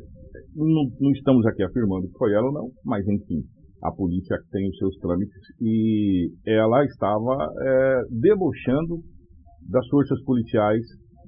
não, 0.54 0.84
não, 1.00 1.10
estamos 1.12 1.46
aqui 1.46 1.62
afirmando 1.62 2.06
que 2.08 2.18
foi 2.18 2.32
ela 2.32 2.46
ou 2.46 2.52
não, 2.52 2.68
mas 2.84 3.06
enfim, 3.08 3.42
a 3.82 3.90
polícia 3.90 4.36
tem 4.50 4.68
os 4.68 4.76
seus 4.76 4.96
trâmites 4.98 5.40
e 5.60 6.30
ela 6.46 6.84
estava 6.84 7.36
é, 7.60 8.00
debochando 8.10 9.00
das 9.70 9.86
forças 9.88 10.22
policiais 10.24 10.84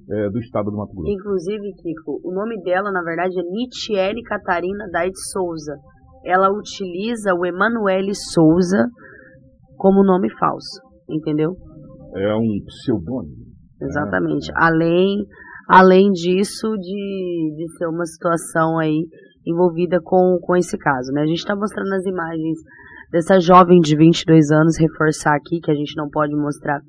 é, 0.09 0.29
do 0.29 0.39
estado 0.39 0.71
do 0.71 0.77
Mato 0.77 0.93
Grosso. 0.93 1.11
Inclusive, 1.11 1.73
Kiko, 1.81 2.21
o 2.23 2.33
nome 2.33 2.61
dela, 2.63 2.91
na 2.91 3.01
verdade, 3.03 3.39
é 3.39 3.43
Nitiele 3.43 4.21
Catarina 4.23 4.87
Daide 4.91 5.19
Souza. 5.31 5.75
Ela 6.23 6.49
utiliza 6.49 7.33
o 7.33 7.45
Emanuele 7.45 8.13
Souza 8.13 8.87
como 9.75 10.03
nome 10.03 10.29
falso, 10.37 10.81
entendeu? 11.09 11.55
É 12.15 12.35
um 12.35 12.63
pseudônimo. 12.65 13.47
Exatamente. 13.81 14.49
É. 14.51 14.53
Além, 14.55 15.25
além 15.67 16.11
disso, 16.11 16.67
de, 16.77 17.55
de 17.55 17.77
ser 17.77 17.87
uma 17.87 18.05
situação 18.05 18.79
aí 18.79 19.07
envolvida 19.45 19.99
com, 20.01 20.37
com 20.41 20.55
esse 20.55 20.77
caso, 20.77 21.11
né? 21.11 21.21
A 21.21 21.25
gente 21.25 21.39
está 21.39 21.55
mostrando 21.55 21.93
as 21.93 22.05
imagens 22.05 22.59
dessa 23.11 23.39
jovem 23.39 23.79
de 23.79 23.95
22 23.95 24.51
anos, 24.51 24.77
reforçar 24.77 25.35
aqui 25.35 25.59
que 25.61 25.71
a 25.71 25.75
gente 25.75 25.95
não 25.95 26.09
pode 26.09 26.35
mostrar 26.35 26.79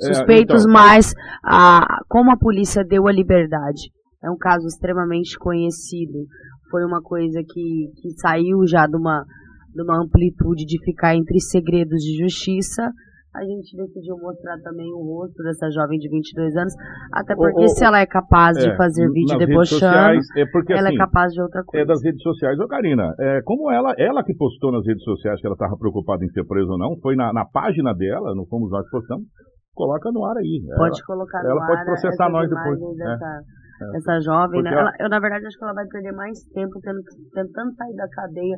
é, 0.00 0.06
suspeitos, 0.06 0.62
é, 0.62 0.68
então... 0.68 0.72
mas 0.72 1.14
a, 1.44 2.00
como 2.08 2.32
a 2.32 2.36
polícia 2.36 2.84
deu 2.84 3.06
a 3.06 3.12
liberdade. 3.12 3.90
É 4.22 4.30
um 4.30 4.36
caso 4.36 4.66
extremamente 4.66 5.38
conhecido. 5.38 6.26
Foi 6.70 6.84
uma 6.84 7.00
coisa 7.00 7.40
que, 7.40 7.90
que 8.02 8.10
saiu 8.20 8.66
já 8.66 8.86
de 8.86 8.96
uma, 8.96 9.24
de 9.72 9.82
uma 9.82 10.02
amplitude 10.02 10.64
de 10.64 10.84
ficar 10.84 11.14
entre 11.14 11.38
segredos 11.40 12.00
de 12.00 12.22
justiça 12.22 12.90
a 13.38 13.44
gente 13.46 13.76
decidiu 13.76 14.18
mostrar 14.18 14.58
também 14.58 14.90
o 14.92 14.98
rosto 14.98 15.42
dessa 15.42 15.70
jovem 15.70 15.98
de 15.98 16.08
22 16.10 16.56
anos, 16.56 16.74
até 17.12 17.34
porque 17.34 17.64
o, 17.64 17.68
se 17.68 17.84
ela 17.84 18.00
é 18.00 18.06
capaz 18.06 18.58
é, 18.58 18.68
de 18.68 18.76
fazer 18.76 19.08
vídeo 19.10 19.38
debochando, 19.38 19.78
sociais, 19.78 20.26
é 20.36 20.44
porque, 20.50 20.72
ela 20.72 20.88
é 20.88 20.90
assim, 20.90 20.96
é 20.96 20.98
capaz 20.98 21.32
de 21.32 21.40
outra 21.40 21.62
coisa. 21.64 21.84
É 21.84 21.86
das 21.86 22.02
redes 22.02 22.22
sociais. 22.22 22.58
Ô, 22.58 22.66
Karina, 22.66 23.14
é, 23.18 23.40
como 23.44 23.70
ela, 23.70 23.94
ela 23.96 24.24
que 24.24 24.34
postou 24.34 24.72
nas 24.72 24.84
redes 24.84 25.04
sociais 25.04 25.40
que 25.40 25.46
ela 25.46 25.54
estava 25.54 25.76
preocupada 25.78 26.24
em 26.24 26.28
ser 26.30 26.44
presa 26.44 26.72
ou 26.72 26.78
não, 26.78 26.96
foi 27.00 27.14
na, 27.14 27.32
na 27.32 27.44
página 27.44 27.94
dela, 27.94 28.34
não 28.34 28.46
fomos 28.46 28.70
nós 28.70 28.84
que 28.84 28.90
postamos, 28.90 29.26
coloca 29.74 30.10
no 30.10 30.24
ar 30.24 30.36
aí. 30.36 30.60
Pode 30.76 30.98
ela, 30.98 31.06
colocar 31.06 31.42
no 31.42 31.50
ela 31.50 31.62
ar. 31.62 31.66
Ela 31.68 31.76
pode 31.76 31.84
processar 31.84 32.28
nós 32.30 32.50
depois. 32.50 32.78
Dessa, 32.96 33.24
é. 33.24 33.57
Essa 33.96 34.20
jovem, 34.20 34.62
né? 34.62 34.72
Ela, 34.72 34.92
eu, 35.00 35.08
na 35.08 35.20
verdade, 35.20 35.46
acho 35.46 35.56
que 35.56 35.64
ela 35.64 35.74
vai 35.74 35.86
perder 35.86 36.12
mais 36.12 36.38
tempo 36.52 36.80
tendo, 36.82 37.00
tentando 37.32 37.72
sair 37.74 37.94
da 37.94 38.08
cadeia 38.08 38.56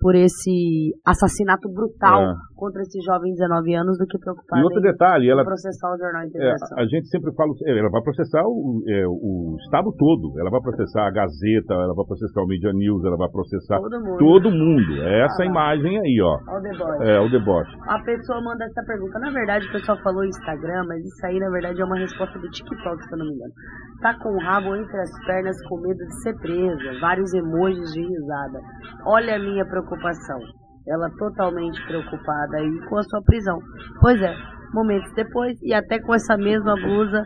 por 0.00 0.14
esse 0.14 0.92
assassinato 1.04 1.68
brutal 1.72 2.22
é. 2.22 2.34
contra 2.56 2.82
esse 2.82 3.00
jovem 3.02 3.32
de 3.32 3.42
19 3.42 3.74
anos 3.74 3.98
do 3.98 4.06
que 4.06 4.18
preocupar 4.18 4.60
E 4.60 4.62
outro 4.62 4.80
detalhe, 4.80 5.28
ela 5.28 5.44
processar 5.44 5.92
o 5.92 5.98
jornal 5.98 6.22
é, 6.22 6.54
A 6.80 6.84
gente 6.86 7.08
sempre 7.08 7.32
fala, 7.34 7.52
é, 7.66 7.78
ela 7.78 7.90
vai 7.90 8.02
processar 8.02 8.42
o, 8.44 8.82
é, 8.86 9.06
o 9.06 9.56
estado 9.60 9.92
todo. 9.96 10.38
Ela 10.38 10.50
vai 10.50 10.60
processar 10.60 11.06
a 11.06 11.10
Gazeta, 11.10 11.74
ela 11.74 11.94
vai 11.94 12.06
processar 12.06 12.40
o 12.42 12.46
Media 12.46 12.72
News, 12.72 13.04
ela 13.04 13.16
vai 13.16 13.28
processar 13.28 13.80
todo 13.80 14.00
mundo. 14.00 14.18
Todo 14.18 14.50
mundo. 14.50 15.02
É 15.02 15.24
essa 15.24 15.42
ah, 15.42 15.46
imagem 15.46 15.98
aí, 15.98 16.20
ó. 16.22 16.34
O 16.56 16.60
deboche. 16.60 17.08
É, 17.08 17.20
o 17.20 17.28
deboche. 17.28 17.76
A 17.88 17.98
pessoa 18.02 18.40
manda 18.40 18.64
essa 18.64 18.82
pergunta. 18.84 19.18
Na 19.18 19.30
verdade, 19.30 19.66
o 19.66 19.72
pessoal 19.72 19.98
falou 20.02 20.24
Instagram, 20.24 20.84
mas 20.86 21.04
isso 21.04 21.26
aí, 21.26 21.38
na 21.38 21.50
verdade, 21.50 21.80
é 21.80 21.84
uma 21.84 21.98
resposta 21.98 22.38
do 22.38 22.48
TikTok, 22.48 23.02
se 23.04 23.12
eu 23.12 23.18
não 23.18 23.26
me 23.26 23.32
engano. 23.32 23.52
Tá 24.00 24.18
com 24.18 24.30
o 24.30 24.38
entre 24.76 25.00
as 25.00 25.10
pernas 25.26 25.56
com 25.68 25.80
medo 25.80 25.98
de 25.98 26.22
ser 26.22 26.34
presa, 26.38 27.00
vários 27.00 27.32
emojis 27.34 27.92
de 27.92 28.00
risada. 28.00 28.60
Olha 29.06 29.36
a 29.36 29.38
minha 29.38 29.64
preocupação. 29.66 30.38
Ela 30.86 31.10
totalmente 31.18 31.80
preocupada 31.86 32.56
aí 32.56 32.88
com 32.88 32.96
a 32.98 33.02
sua 33.02 33.22
prisão. 33.22 33.58
Pois 34.00 34.20
é, 34.20 34.34
momentos 34.72 35.12
depois, 35.14 35.60
e 35.62 35.72
até 35.74 36.00
com 36.00 36.14
essa 36.14 36.36
mesma 36.36 36.74
blusa, 36.74 37.24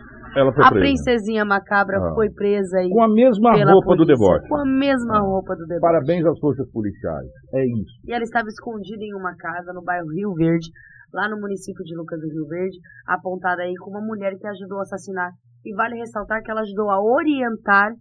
a 0.63 0.71
princesinha 0.71 1.45
macabra 1.45 1.97
ah. 1.97 2.15
foi 2.15 2.29
presa 2.31 2.79
aí. 2.79 2.91
Com 2.91 3.03
a 3.03 3.09
mesma 3.09 3.53
roupa 3.53 3.87
polícia, 3.87 3.97
do 3.97 4.05
deboche. 4.05 4.49
Com 4.49 4.57
a 4.57 4.67
mesma 4.67 5.19
roupa 5.21 5.57
do 5.57 5.65
deboche. 5.67 5.81
Parabéns 5.81 6.27
às 6.27 6.39
forças 6.39 6.71
policiais. 6.71 7.31
É 7.55 7.65
isso. 7.65 8.01
E 8.05 8.13
ela 8.13 8.23
estava 8.23 8.49
escondida 8.49 9.03
em 9.03 9.15
uma 9.15 9.35
casa 9.37 9.73
no 9.73 9.83
bairro 9.83 10.09
Rio 10.09 10.35
Verde, 10.35 10.69
lá 11.15 11.29
no 11.29 11.41
município 11.41 11.83
de 11.85 11.97
Lucas 11.97 12.21
do 12.21 12.29
Rio 12.29 12.47
Verde, 12.47 12.77
apontada 13.07 13.63
aí 13.63 13.75
com 13.77 13.91
uma 13.91 14.03
mulher 14.03 14.37
que 14.39 14.47
ajudou 14.47 14.79
a 14.79 14.83
assassinar 14.83 15.31
e 15.67 15.75
vale 15.75 15.99
ressaltar 15.99 16.43
que 16.43 16.51
ela 16.51 16.63
ajudou 16.63 16.89
a 16.91 17.03
orientar 17.03 17.93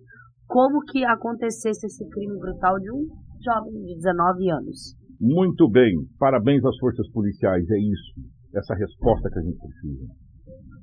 como 0.47 0.79
que 0.91 1.03
acontecesse 1.03 1.87
esse 1.87 2.07
crime 2.09 2.37
brutal 2.37 2.79
de 2.79 2.91
um 2.91 3.01
jovem 3.43 3.73
de 3.81 3.95
19 3.95 4.51
anos. 4.51 4.95
Muito 5.19 5.69
bem, 5.69 5.91
parabéns 6.19 6.63
às 6.63 6.77
forças 6.77 7.09
policiais, 7.11 7.65
é 7.69 7.79
isso, 7.79 8.13
essa 8.53 8.75
resposta 8.75 9.29
que 9.29 9.39
a 9.39 9.41
gente 9.41 9.57
precisa. 9.57 10.05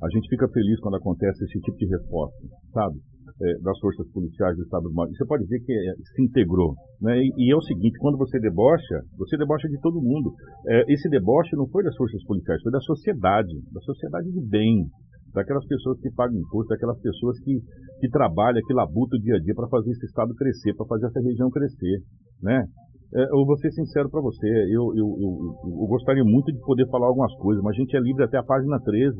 A 0.02 0.08
gente 0.10 0.28
fica 0.28 0.48
feliz 0.48 0.80
quando 0.80 0.96
acontece 0.96 1.44
esse 1.44 1.60
tipo 1.60 1.76
de 1.76 1.86
resposta, 1.86 2.42
sabe? 2.72 2.98
É, 3.40 3.58
das 3.62 3.78
forças 3.78 4.06
policiais 4.10 4.56
do 4.56 4.62
Estado 4.62 4.82
do 4.82 4.94
Maranhão. 4.94 5.14
Você 5.14 5.26
pode 5.26 5.46
ver 5.46 5.60
que 5.60 5.72
é, 5.72 5.94
se 5.94 6.22
integrou. 6.22 6.74
Né? 7.00 7.18
E, 7.18 7.30
e, 7.38 7.52
é 7.52 7.56
o 7.56 7.62
seguinte, 7.62 7.98
quando 7.98 8.18
você 8.18 8.38
debocha, 8.40 9.00
você 9.16 9.36
debocha 9.36 9.68
de 9.68 9.78
todo 9.80 10.02
mundo. 10.02 10.34
É, 10.68 10.92
esse 10.92 11.08
deboche 11.08 11.54
não 11.54 11.68
foi 11.68 11.84
das 11.84 11.96
forças 11.96 12.22
policiais, 12.24 12.60
foi 12.62 12.72
da 12.72 12.80
sociedade, 12.80 13.54
da 13.72 13.80
sociedade 13.80 14.30
de 14.30 14.40
bem, 14.48 14.86
daquelas 15.34 15.66
pessoas 15.66 15.98
que 16.00 16.10
pagam 16.12 16.38
imposto, 16.38 16.68
daquelas 16.68 17.00
pessoas 17.00 17.38
que, 17.40 17.60
que 18.00 18.08
trabalham, 18.08 18.60
que 18.66 18.74
labutam 18.74 19.18
o 19.18 19.22
dia 19.22 19.36
a 19.36 19.40
dia 19.40 19.54
para 19.54 19.68
fazer 19.68 19.90
esse 19.90 20.06
estado 20.06 20.34
crescer, 20.34 20.74
para 20.74 20.86
fazer 20.86 21.06
essa 21.06 21.20
região 21.20 21.50
crescer, 21.50 21.98
né? 22.42 22.64
É, 23.14 23.22
eu 23.24 23.44
vou 23.44 23.56
ser 23.58 23.70
sincero 23.72 24.08
para 24.08 24.22
você, 24.22 24.48
eu, 24.72 24.88
eu, 24.96 25.06
eu, 25.20 25.30
eu, 25.68 25.86
gostaria 25.86 26.24
muito 26.24 26.50
de 26.50 26.58
poder 26.64 26.88
falar 26.88 27.08
algumas 27.08 27.32
coisas, 27.36 27.62
mas 27.62 27.76
a 27.76 27.78
gente 27.78 27.94
é 27.94 28.00
livre 28.00 28.24
até 28.24 28.38
a 28.38 28.42
página 28.42 28.80
13, 28.80 29.18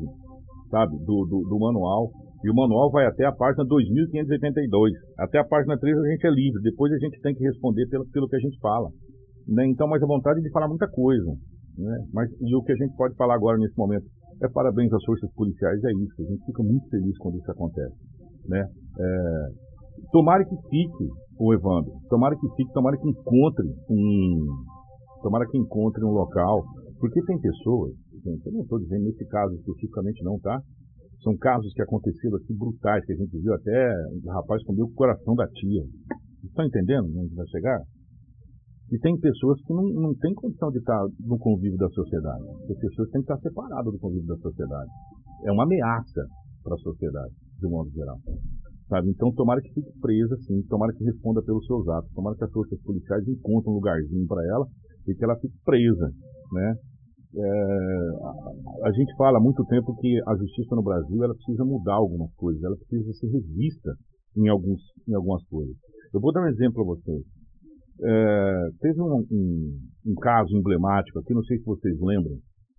sabe, 0.71 0.97
do, 1.05 1.27
do, 1.29 1.45
do 1.47 1.59
manual, 1.59 2.09
e 2.43 2.49
o 2.49 2.55
manual 2.55 2.91
vai 2.91 3.05
até 3.05 3.23
a 3.25 3.31
página 3.31 3.63
2582. 3.63 4.91
Até 5.17 5.39
a 5.39 5.45
página 5.45 5.77
13 5.77 5.97
a 5.97 6.11
gente 6.11 6.27
é 6.27 6.29
livre, 6.29 6.61
depois 6.61 6.91
a 6.91 6.97
gente 6.97 7.21
tem 7.21 7.33
que 7.33 7.43
responder 7.43 7.87
pelo, 7.87 8.05
pelo 8.09 8.27
que 8.27 8.35
a 8.35 8.39
gente 8.39 8.59
fala. 8.59 8.89
Né? 9.47 9.67
Então, 9.67 9.87
mas 9.87 10.03
a 10.03 10.07
vontade 10.07 10.41
de 10.41 10.51
falar 10.51 10.67
muita 10.67 10.87
coisa. 10.89 11.31
Né? 11.77 11.97
Mas 12.11 12.29
e 12.41 12.55
o 12.55 12.61
que 12.63 12.73
a 12.73 12.75
gente 12.75 12.95
pode 12.97 13.15
falar 13.15 13.35
agora 13.35 13.57
nesse 13.57 13.77
momento? 13.77 14.05
É 14.41 14.47
parabéns 14.49 14.91
às 14.91 15.03
forças 15.05 15.31
policiais, 15.33 15.83
é 15.83 15.91
isso. 15.93 16.21
A 16.21 16.25
gente 16.25 16.45
fica 16.45 16.63
muito 16.63 16.87
feliz 16.89 17.17
quando 17.17 17.37
isso 17.37 17.51
acontece. 17.51 17.95
Né? 18.47 18.65
É, 18.99 19.47
tomara 20.11 20.43
que 20.43 20.55
fique 20.69 21.07
o 21.39 21.53
Evandro, 21.53 21.93
tomara 22.09 22.35
que 22.35 22.47
fique, 22.55 22.71
tomara 22.73 22.97
que 22.97 23.09
encontre 23.09 23.67
um. 23.89 24.45
Tomara 25.21 25.45
que 25.49 25.57
encontre 25.57 26.03
um 26.03 26.11
local. 26.11 26.63
Porque 26.99 27.21
tem 27.25 27.39
pessoas, 27.39 27.93
gente, 28.23 28.45
eu 28.45 28.53
não 28.53 28.61
estou 28.61 28.79
dizendo 28.79 29.03
nesse 29.03 29.25
caso 29.27 29.53
especificamente 29.55 30.23
não, 30.23 30.39
tá? 30.39 30.59
São 31.21 31.35
casos 31.37 31.73
que 31.73 31.81
aconteceram 31.81 32.37
assim 32.37 32.55
brutais, 32.55 33.05
que 33.05 33.13
a 33.13 33.15
gente 33.15 33.39
viu 33.39 33.53
até 33.53 33.93
o 34.23 34.29
rapaz 34.29 34.63
comeu 34.63 34.85
o 34.85 34.93
coração 34.93 35.35
da 35.35 35.47
tia. 35.47 35.83
Estão 36.43 36.65
entendendo 36.65 37.07
onde 37.17 37.33
vai 37.33 37.47
chegar? 37.47 37.79
E 38.93 38.99
tem 38.99 39.17
pessoas 39.17 39.59
que 39.65 39.73
não, 39.73 39.81
não 39.89 40.13
têm 40.13 40.35
condição 40.35 40.69
de 40.69 40.77
estar 40.77 41.01
no 41.25 41.39
convívio 41.39 41.79
da 41.79 41.89
sociedade. 41.89 42.43
Tem 42.67 42.77
pessoas 42.77 43.09
têm 43.09 43.23
que 43.23 43.33
estar 43.33 43.39
separadas 43.41 43.91
do 43.91 43.97
convívio 43.97 44.27
da 44.27 44.37
sociedade. 44.37 44.91
É 45.45 45.51
uma 45.51 45.63
ameaça 45.63 46.21
para 46.63 46.75
a 46.75 46.77
sociedade, 46.77 47.33
de 47.59 47.67
modo 47.67 47.89
geral. 47.89 48.19
Sabe? 48.87 49.09
Então, 49.09 49.33
tomara 49.33 49.59
que 49.61 49.73
fique 49.73 49.91
presa, 49.99 50.37
sim. 50.45 50.61
Tomara 50.69 50.93
que 50.93 51.03
responda 51.05 51.41
pelos 51.41 51.65
seus 51.65 51.87
atos. 51.89 52.11
Tomara 52.13 52.35
que 52.37 52.43
as 52.43 52.51
forças 52.51 52.79
policiais 52.83 53.27
encontrem 53.27 53.73
um 53.73 53.77
lugarzinho 53.77 54.27
para 54.27 54.45
ela 54.45 54.67
e 55.07 55.15
que 55.15 55.23
ela 55.23 55.39
fique 55.39 55.57
presa. 55.65 56.11
Né? 56.53 56.75
É, 57.35 57.49
a, 58.21 58.89
a 58.89 58.91
gente 58.91 59.11
fala 59.17 59.39
há 59.39 59.41
muito 59.41 59.65
tempo 59.65 59.95
que 59.95 60.21
a 60.27 60.35
justiça 60.35 60.75
no 60.75 60.83
Brasil 60.83 61.23
ela 61.23 61.33
precisa 61.33 61.65
mudar 61.65 61.95
algumas 61.95 62.31
coisas, 62.35 62.61
ela 62.61 62.77
precisa 62.77 63.11
ser 63.13 63.25
revista 63.25 63.89
em, 64.37 64.49
alguns, 64.49 64.79
em 65.09 65.15
algumas 65.15 65.43
coisas. 65.45 65.75
Eu 66.13 66.21
vou 66.21 66.31
dar 66.31 66.43
um 66.43 66.49
exemplo 66.49 66.75
para 66.75 66.93
vocês. 66.93 67.25
É, 68.03 68.69
teve 68.81 69.01
um, 69.01 69.23
um, 69.31 69.79
um, 70.07 70.15
caso 70.15 70.55
emblemático 70.57 71.19
aqui, 71.19 71.33
não 71.33 71.43
sei 71.43 71.57
se 71.57 71.63
vocês 71.63 71.95
lembram, 72.01 72.35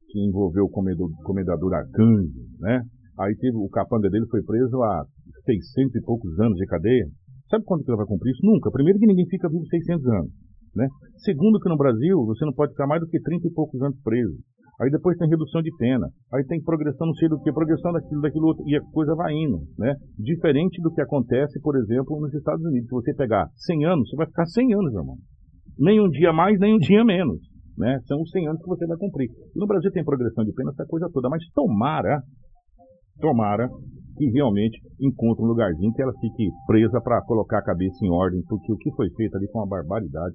que 0.08 0.20
envolveu 0.20 0.64
o 0.64 0.70
comedor, 0.70 1.08
comendador 1.24 1.72
Arcanjo, 1.72 2.44
né? 2.60 2.82
Aí 3.18 3.34
teve, 3.37 3.56
o 3.56 3.68
capanga 3.70 4.10
dele 4.10 4.26
foi 4.28 4.42
preso 4.42 4.82
a 4.82 5.04
600 5.44 5.94
e 5.94 6.00
poucos 6.02 6.38
anos 6.40 6.58
de 6.58 6.66
cadeia. 6.66 7.06
Sabe 7.48 7.64
quando 7.64 7.84
que 7.84 7.90
ele 7.90 7.96
vai 7.96 8.06
cumprir 8.06 8.32
isso? 8.32 8.44
Nunca. 8.44 8.70
Primeiro 8.70 8.98
que 8.98 9.06
ninguém 9.06 9.26
fica 9.28 9.48
vivo 9.48 9.64
600 9.66 10.06
anos, 10.06 10.30
né? 10.74 10.88
Segundo 11.24 11.60
que 11.60 11.68
no 11.68 11.76
Brasil 11.76 12.24
você 12.26 12.44
não 12.44 12.52
pode 12.52 12.72
ficar 12.72 12.87
mais 12.87 13.00
do 13.00 13.08
que 13.08 13.20
30 13.20 13.48
e 13.48 13.52
poucos 13.52 13.80
anos 13.80 13.96
preso. 14.02 14.37
Aí 14.80 14.90
depois 14.90 15.16
tem 15.16 15.28
redução 15.28 15.62
de 15.62 15.70
pena. 15.76 16.08
Aí 16.32 16.44
tem 16.46 16.60
progressão 16.62 17.06
não 17.06 17.14
sei 17.14 17.28
do 17.28 17.40
que, 17.40 17.52
progressão 17.52 17.92
daquilo, 17.92 18.20
daquilo 18.20 18.46
outro. 18.46 18.64
E 18.66 18.76
a 18.76 18.80
coisa 18.92 19.14
vai 19.14 19.32
indo, 19.32 19.62
né? 19.78 19.94
Diferente 20.18 20.82
do 20.82 20.92
que 20.92 21.00
acontece, 21.00 21.60
por 21.60 21.76
exemplo, 21.76 22.20
nos 22.20 22.34
Estados 22.34 22.64
Unidos. 22.64 22.88
Se 22.88 22.94
você 22.94 23.14
pegar 23.14 23.46
100 23.54 23.84
anos, 23.87 24.08
você 24.08 24.16
vai 24.16 24.26
ficar 24.26 24.46
100 24.46 24.74
anos, 24.74 24.94
irmão. 24.94 25.16
Nem 25.78 26.00
um 26.00 26.08
dia 26.08 26.32
mais, 26.32 26.58
nem 26.58 26.74
um 26.74 26.78
dia 26.78 27.04
menos. 27.04 27.38
Né? 27.78 27.98
São 28.06 28.20
os 28.20 28.30
100 28.30 28.48
anos 28.48 28.62
que 28.62 28.68
você 28.68 28.87
vai 28.87 28.96
cumprir. 28.96 29.30
No 29.54 29.66
Brasil 29.66 29.90
tem 29.92 30.04
progressão 30.04 30.44
de 30.44 30.52
pena, 30.52 30.70
essa 30.70 30.87
coisa 30.87 31.08
toda. 31.12 31.28
Mas 31.28 31.42
tomara, 31.54 32.20
tomara 33.20 33.68
que 34.16 34.26
realmente 34.30 34.80
encontre 35.00 35.44
um 35.44 35.48
lugarzinho 35.48 35.92
que 35.92 36.02
ela 36.02 36.12
fique 36.20 36.48
presa 36.66 37.00
para 37.00 37.22
colocar 37.22 37.58
a 37.58 37.64
cabeça 37.64 37.98
em 38.04 38.10
ordem, 38.10 38.42
porque 38.48 38.72
o 38.72 38.76
que 38.76 38.90
foi 38.92 39.08
feito 39.10 39.37
ali 39.37 39.48
foi 39.50 39.60
uma 39.60 39.68
barbaridade, 39.68 40.34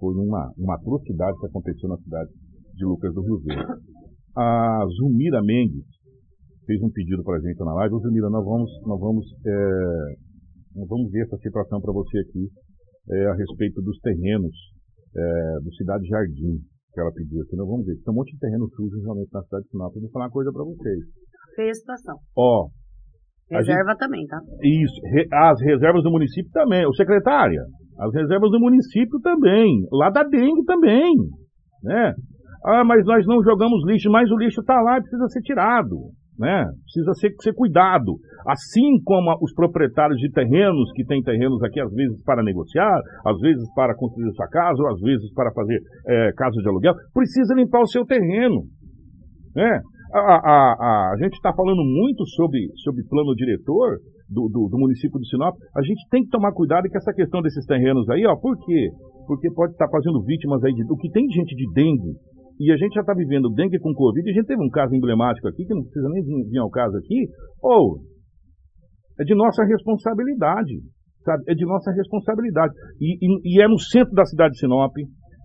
foi 0.00 0.14
uma, 0.14 0.50
uma 0.58 0.74
atrocidade 0.74 1.38
que 1.38 1.46
aconteceu 1.46 1.88
na 1.88 1.96
cidade 1.98 2.30
de 2.80 2.84
Lucas 2.88 3.12
do 3.12 3.20
Rio 3.20 3.38
Verde. 3.44 3.76
A 4.34 4.86
Zumira 4.96 5.42
Mendes 5.44 5.84
fez 6.64 6.80
um 6.80 6.90
pedido 6.90 7.22
para 7.22 7.36
a 7.36 7.40
gente 7.40 7.60
na 7.60 7.74
live. 7.74 7.94
Ô, 7.94 8.00
Zumira, 8.00 8.30
nós 8.30 8.44
vamos, 8.44 8.70
nós 8.86 8.98
vamos, 8.98 9.26
é, 9.44 10.80
nós 10.80 10.88
vamos 10.88 11.12
ver 11.12 11.22
essa 11.28 11.36
situação 11.36 11.80
para 11.80 11.92
você 11.92 12.18
aqui 12.20 12.48
é, 13.10 13.26
a 13.26 13.34
respeito 13.34 13.82
dos 13.82 13.98
terrenos 14.00 14.56
é, 15.14 15.60
do 15.60 15.74
Cidade 15.74 16.06
Jardim 16.08 16.64
que 16.92 17.00
ela 17.00 17.12
pediu 17.12 17.42
aqui. 17.42 17.54
Nós 17.54 17.68
vamos 17.68 17.86
ver. 17.86 17.94
Tem 18.02 18.12
um 18.12 18.16
monte 18.16 18.32
de 18.32 18.38
terreno 18.40 18.66
sujo 18.74 18.98
realmente 19.02 19.30
na 19.32 19.42
cidade 19.42 19.64
de 19.64 19.70
Sinop. 19.70 19.94
Eu 19.94 20.02
vou 20.02 20.10
falar 20.10 20.26
uma 20.26 20.30
coisa 20.32 20.50
para 20.50 20.64
vocês. 20.64 21.00
Feia 21.54 21.70
a 21.70 21.74
situação. 21.74 22.16
Ó. 22.36 22.68
Reserva 23.50 23.90
gente, 23.90 23.98
também, 23.98 24.26
tá? 24.26 24.38
Isso. 24.62 24.98
Re, 25.10 25.26
as 25.30 25.60
reservas 25.60 26.02
do 26.02 26.10
município 26.10 26.50
também. 26.52 26.86
O 26.86 26.94
secretária. 26.94 27.62
As 27.98 28.12
reservas 28.14 28.50
do 28.50 28.58
município 28.58 29.20
também. 29.22 29.86
Lá 29.92 30.10
da 30.10 30.22
dengue 30.22 30.64
também. 30.64 31.14
Né? 31.82 32.14
Ah, 32.64 32.84
mas 32.84 33.04
nós 33.04 33.26
não 33.26 33.42
jogamos 33.42 33.84
lixo, 33.86 34.10
mas 34.10 34.30
o 34.30 34.36
lixo 34.36 34.60
está 34.60 34.80
lá 34.80 34.98
e 34.98 35.00
precisa 35.00 35.28
ser 35.28 35.40
tirado. 35.40 35.96
né? 36.38 36.64
Precisa 36.84 37.12
ser, 37.14 37.34
ser 37.40 37.54
cuidado. 37.54 38.16
Assim 38.46 39.00
como 39.04 39.30
os 39.42 39.52
proprietários 39.54 40.18
de 40.18 40.30
terrenos, 40.30 40.90
que 40.94 41.04
têm 41.04 41.22
terrenos 41.22 41.62
aqui, 41.62 41.80
às 41.80 41.92
vezes 41.92 42.22
para 42.24 42.42
negociar, 42.42 43.00
às 43.26 43.38
vezes 43.40 43.64
para 43.74 43.94
construir 43.94 44.32
sua 44.32 44.48
casa, 44.48 44.82
ou 44.82 44.88
às 44.88 45.00
vezes 45.00 45.32
para 45.34 45.52
fazer 45.52 45.80
é, 46.06 46.32
casa 46.32 46.56
de 46.60 46.68
aluguel, 46.68 46.94
precisa 47.12 47.54
limpar 47.54 47.80
o 47.80 47.86
seu 47.86 48.04
terreno. 48.04 48.62
Né? 49.54 49.80
A, 50.12 50.18
a, 50.18 50.34
a, 50.34 51.12
a 51.12 51.16
gente 51.22 51.34
está 51.34 51.52
falando 51.52 51.82
muito 51.84 52.26
sobre, 52.26 52.68
sobre 52.82 53.04
plano 53.04 53.34
diretor 53.34 53.98
do, 54.28 54.48
do, 54.48 54.68
do, 54.68 54.78
município 54.78 55.20
de 55.20 55.28
Sinop. 55.28 55.54
A 55.76 55.82
gente 55.82 56.02
tem 56.10 56.22
que 56.22 56.30
tomar 56.30 56.52
cuidado 56.52 56.88
com 56.88 56.96
essa 56.96 57.12
questão 57.12 57.40
desses 57.42 57.64
terrenos 57.66 58.08
aí, 58.10 58.26
ó. 58.26 58.36
Por 58.36 58.56
quê? 58.64 58.90
Porque 59.26 59.50
pode 59.52 59.72
estar 59.72 59.86
tá 59.86 59.90
fazendo 59.90 60.22
vítimas 60.24 60.62
aí 60.64 60.72
de. 60.72 60.82
O 60.90 60.96
que 60.96 61.10
tem 61.10 61.26
gente 61.30 61.54
de 61.54 61.72
dengue 61.72 62.14
e 62.60 62.70
a 62.70 62.76
gente 62.76 62.92
já 62.92 63.00
está 63.00 63.14
vivendo 63.14 63.48
dengue 63.48 63.78
com 63.78 63.94
Covid, 63.94 64.28
a 64.28 64.32
gente 64.34 64.46
teve 64.46 64.62
um 64.62 64.68
caso 64.68 64.94
emblemático 64.94 65.48
aqui, 65.48 65.64
que 65.64 65.74
não 65.74 65.80
precisa 65.80 66.08
nem 66.10 66.22
vir 66.22 66.58
ao 66.58 66.68
caso 66.68 66.94
aqui, 66.98 67.26
ou 67.62 68.04
é 69.18 69.24
de 69.24 69.34
nossa 69.34 69.64
responsabilidade, 69.64 70.76
sabe? 71.24 71.42
É 71.48 71.54
de 71.54 71.64
nossa 71.64 71.90
responsabilidade. 71.90 72.74
E, 73.00 73.16
e, 73.20 73.56
e, 73.56 73.62
é 73.62 73.66
no 73.66 73.78
centro 73.78 74.12
da 74.12 74.26
cidade 74.26 74.52
de 74.52 74.58
Sinop, 74.58 74.92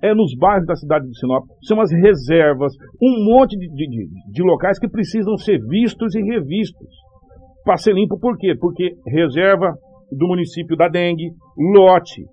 é 0.04 0.14
nos 0.14 0.36
bairros 0.38 0.68
da 0.68 0.76
cidade 0.76 1.08
de 1.08 1.18
Sinop, 1.18 1.46
são 1.64 1.80
as 1.80 1.90
reservas, 1.90 2.74
um 3.02 3.24
monte 3.24 3.58
de, 3.58 3.68
de, 3.70 3.88
de, 3.88 4.32
de 4.34 4.44
locais 4.44 4.78
que 4.78 4.90
precisam 4.90 5.38
ser 5.38 5.58
vistos 5.70 6.16
e 6.16 6.22
revistos. 6.22 6.90
Para 7.64 7.78
ser 7.78 7.94
limpo, 7.94 8.20
por 8.20 8.38
quê? 8.38 8.56
Porque 8.60 8.92
reserva 9.08 9.74
do 10.12 10.28
município 10.28 10.76
da 10.76 10.90
dengue, 10.90 11.32
lote, 11.74 12.26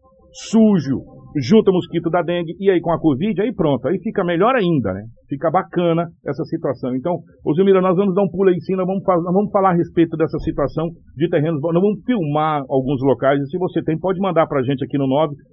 sujo, 0.50 1.00
junta 1.36 1.70
mosquito 1.72 2.10
da 2.10 2.22
dengue, 2.22 2.56
e 2.58 2.70
aí 2.70 2.80
com 2.80 2.92
a 2.92 2.98
Covid, 2.98 3.40
aí 3.40 3.52
pronto, 3.54 3.86
aí 3.88 3.98
fica 4.00 4.24
melhor 4.24 4.54
ainda, 4.54 4.92
né? 4.92 5.02
Fica 5.28 5.50
bacana 5.50 6.08
essa 6.26 6.44
situação. 6.44 6.94
Então, 6.94 7.18
ô 7.44 7.54
Zilmira, 7.54 7.80
nós 7.80 7.96
vamos 7.96 8.14
dar 8.14 8.22
um 8.22 8.30
pulo 8.30 8.50
aí 8.50 8.60
sim, 8.60 8.76
nós 8.76 8.86
vamos, 8.86 9.02
nós 9.04 9.32
vamos 9.32 9.50
falar 9.50 9.70
a 9.70 9.74
respeito 9.74 10.16
dessa 10.16 10.38
situação 10.40 10.90
de 11.16 11.28
terrenos, 11.28 11.60
nós 11.62 11.72
vamos 11.72 12.04
filmar 12.04 12.62
alguns 12.68 13.00
locais, 13.02 13.40
e 13.40 13.46
se 13.46 13.58
você 13.58 13.82
tem, 13.82 13.98
pode 13.98 14.20
mandar 14.20 14.46
pra 14.46 14.62
gente 14.62 14.84
aqui 14.84 14.98
no 14.98 15.06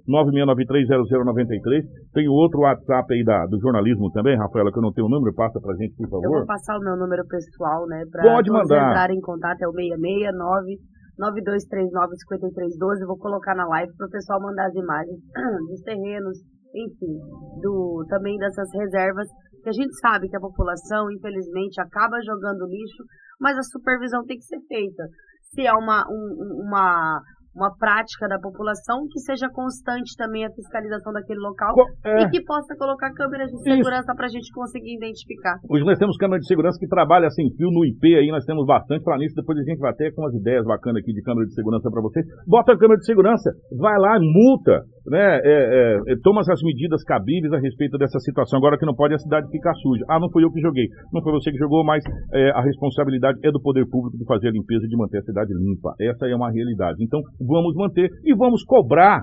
996930093, 0.06 1.82
tem 2.12 2.28
outro 2.28 2.60
WhatsApp 2.60 3.14
aí 3.14 3.24
da, 3.24 3.46
do 3.46 3.58
jornalismo 3.60 4.10
também, 4.10 4.36
Rafaela, 4.36 4.70
que 4.70 4.78
eu 4.78 4.82
não 4.82 4.92
tenho 4.92 5.06
o 5.06 5.10
número, 5.10 5.34
passa 5.34 5.58
pra 5.60 5.74
gente, 5.76 5.96
por 5.96 6.08
favor. 6.08 6.24
Eu 6.24 6.30
vou 6.30 6.46
passar 6.46 6.76
o 6.76 6.80
meu 6.80 6.96
número 6.96 7.26
pessoal, 7.26 7.86
né, 7.86 8.04
pra 8.10 8.22
pode 8.22 8.50
mandar. 8.50 8.90
entrar 8.90 9.10
em 9.10 9.20
contato, 9.20 9.62
é 9.62 9.68
o 9.68 9.72
669 9.72 10.89
9239-5312. 11.20 13.06
Vou 13.06 13.18
colocar 13.18 13.54
na 13.54 13.66
live 13.68 13.92
para 13.96 14.06
o 14.06 14.10
pessoal 14.10 14.40
mandar 14.40 14.66
as 14.66 14.74
imagens 14.74 15.20
dos 15.68 15.80
terrenos, 15.82 16.38
enfim, 16.74 17.18
do, 17.60 18.04
também 18.08 18.38
dessas 18.38 18.68
reservas, 18.72 19.28
que 19.62 19.68
a 19.68 19.72
gente 19.72 19.94
sabe 20.00 20.28
que 20.28 20.36
a 20.36 20.40
população, 20.40 21.10
infelizmente, 21.10 21.80
acaba 21.80 22.20
jogando 22.24 22.66
lixo, 22.66 23.04
mas 23.38 23.58
a 23.58 23.62
supervisão 23.62 24.24
tem 24.24 24.38
que 24.38 24.44
ser 24.44 24.60
feita. 24.66 25.04
Se 25.52 25.66
é 25.66 25.72
uma, 25.72 26.04
um, 26.08 26.64
uma, 26.64 27.20
uma 27.54 27.74
prática 27.74 28.28
da 28.28 28.38
população, 28.38 29.06
que 29.10 29.18
seja 29.20 29.48
constante 29.50 30.14
também 30.16 30.46
a 30.46 30.50
fiscalização 30.50 31.12
daquele 31.12 31.40
local 31.40 31.74
é. 32.04 32.22
e 32.22 32.30
que 32.30 32.44
possa 32.44 32.76
colocar 32.76 33.12
câmeras 33.12 33.50
de 33.50 33.62
segurança 33.62 34.14
para 34.14 34.26
a 34.26 34.28
gente 34.28 34.52
conseguir 34.52 34.96
identificar. 34.96 35.58
Hoje 35.68 35.84
nós 35.84 35.98
temos 35.98 36.16
câmeras 36.16 36.42
de 36.42 36.48
segurança 36.48 36.78
que 36.78 36.86
trabalham 36.86 37.30
sem 37.30 37.50
fio 37.56 37.70
no 37.70 37.84
IP 37.84 38.16
aí, 38.16 38.28
nós 38.30 38.44
temos 38.44 38.66
bastante 38.66 39.02
para 39.02 39.18
nisso, 39.18 39.34
depois 39.34 39.58
a 39.58 39.62
gente 39.62 39.78
vai 39.78 39.94
ter 39.94 40.14
com 40.14 40.22
umas 40.22 40.34
ideias 40.34 40.64
bacanas 40.64 41.02
aqui 41.02 41.12
de 41.12 41.22
câmera 41.22 41.46
de 41.46 41.54
segurança 41.54 41.90
para 41.90 42.02
vocês. 42.02 42.26
Bota 42.46 42.72
a 42.72 42.78
câmera 42.78 42.98
de 42.98 43.06
segurança, 43.06 43.50
vai 43.78 43.98
lá, 43.98 44.18
multa, 44.20 44.84
né, 45.06 45.40
é, 45.42 45.42
é, 45.44 46.12
é, 46.12 46.14
toma 46.22 46.40
as 46.40 46.62
medidas 46.62 47.02
cabíveis 47.04 47.52
a 47.52 47.58
respeito 47.58 47.96
dessa 47.96 48.18
situação. 48.20 48.58
Agora 48.58 48.78
que 48.78 48.86
não 48.86 48.94
pode 48.94 49.14
a 49.14 49.18
cidade 49.18 49.50
ficar 49.50 49.74
suja. 49.74 50.04
Ah, 50.08 50.20
não 50.20 50.30
foi 50.30 50.44
eu 50.44 50.50
que 50.50 50.60
joguei. 50.60 50.86
Não 51.12 51.22
foi 51.22 51.32
você 51.32 51.50
que 51.50 51.58
jogou, 51.58 51.84
mas 51.84 52.02
é, 52.32 52.50
a 52.50 52.62
responsabilidade 52.62 53.38
é 53.42 53.50
do 53.50 53.60
poder 53.60 53.86
público 53.88 54.18
de 54.18 54.24
fazer 54.24 54.48
a 54.48 54.52
limpeza 54.52 54.84
e 54.84 54.88
de 54.88 54.96
manter 54.96 55.18
a 55.18 55.22
cidade 55.22 55.52
limpa. 55.54 55.94
Essa 56.00 56.26
é 56.26 56.34
uma 56.34 56.50
realidade. 56.50 57.02
Então, 57.02 57.20
vamos 57.40 57.74
manter 57.74 58.08
e 58.24 58.34
vamos 58.34 58.62
cobrar 58.64 59.22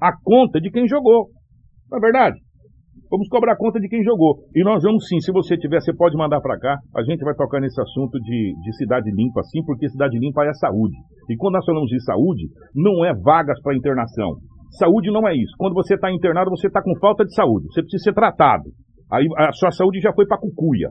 a 0.00 0.12
conta 0.24 0.60
de 0.60 0.70
quem 0.70 0.86
jogou. 0.88 1.28
Não 1.90 1.98
é 1.98 2.00
verdade? 2.00 2.38
Vamos 3.10 3.26
cobrar 3.28 3.54
a 3.54 3.56
conta 3.56 3.80
de 3.80 3.88
quem 3.88 4.04
jogou. 4.04 4.38
E 4.54 4.62
nós 4.62 4.84
vamos 4.84 5.08
sim, 5.08 5.18
se 5.18 5.32
você 5.32 5.56
tiver, 5.56 5.80
você 5.80 5.92
pode 5.92 6.16
mandar 6.16 6.40
para 6.40 6.56
cá. 6.58 6.78
A 6.94 7.02
gente 7.02 7.24
vai 7.24 7.34
tocar 7.34 7.60
nesse 7.60 7.80
assunto 7.80 8.18
de, 8.20 8.54
de 8.62 8.76
cidade 8.76 9.10
limpa, 9.10 9.42
sim, 9.42 9.64
porque 9.64 9.88
cidade 9.88 10.16
limpa 10.16 10.44
é 10.44 10.52
saúde. 10.54 10.94
E 11.28 11.36
quando 11.36 11.54
nós 11.54 11.64
falamos 11.64 11.88
de 11.90 12.00
saúde, 12.04 12.46
não 12.72 13.04
é 13.04 13.12
vagas 13.12 13.60
para 13.62 13.76
internação. 13.76 14.36
Saúde 14.78 15.10
não 15.10 15.26
é 15.26 15.34
isso. 15.34 15.52
Quando 15.58 15.74
você 15.74 15.94
está 15.94 16.10
internado, 16.12 16.50
você 16.50 16.68
está 16.68 16.82
com 16.82 16.94
falta 17.00 17.24
de 17.24 17.34
saúde. 17.34 17.66
Você 17.66 17.82
precisa 17.82 18.04
ser 18.04 18.14
tratado. 18.14 18.70
Aí 19.10 19.26
a 19.36 19.52
sua 19.52 19.70
saúde 19.70 20.00
já 20.00 20.12
foi 20.12 20.26
para 20.26 20.38
cucuia. 20.38 20.90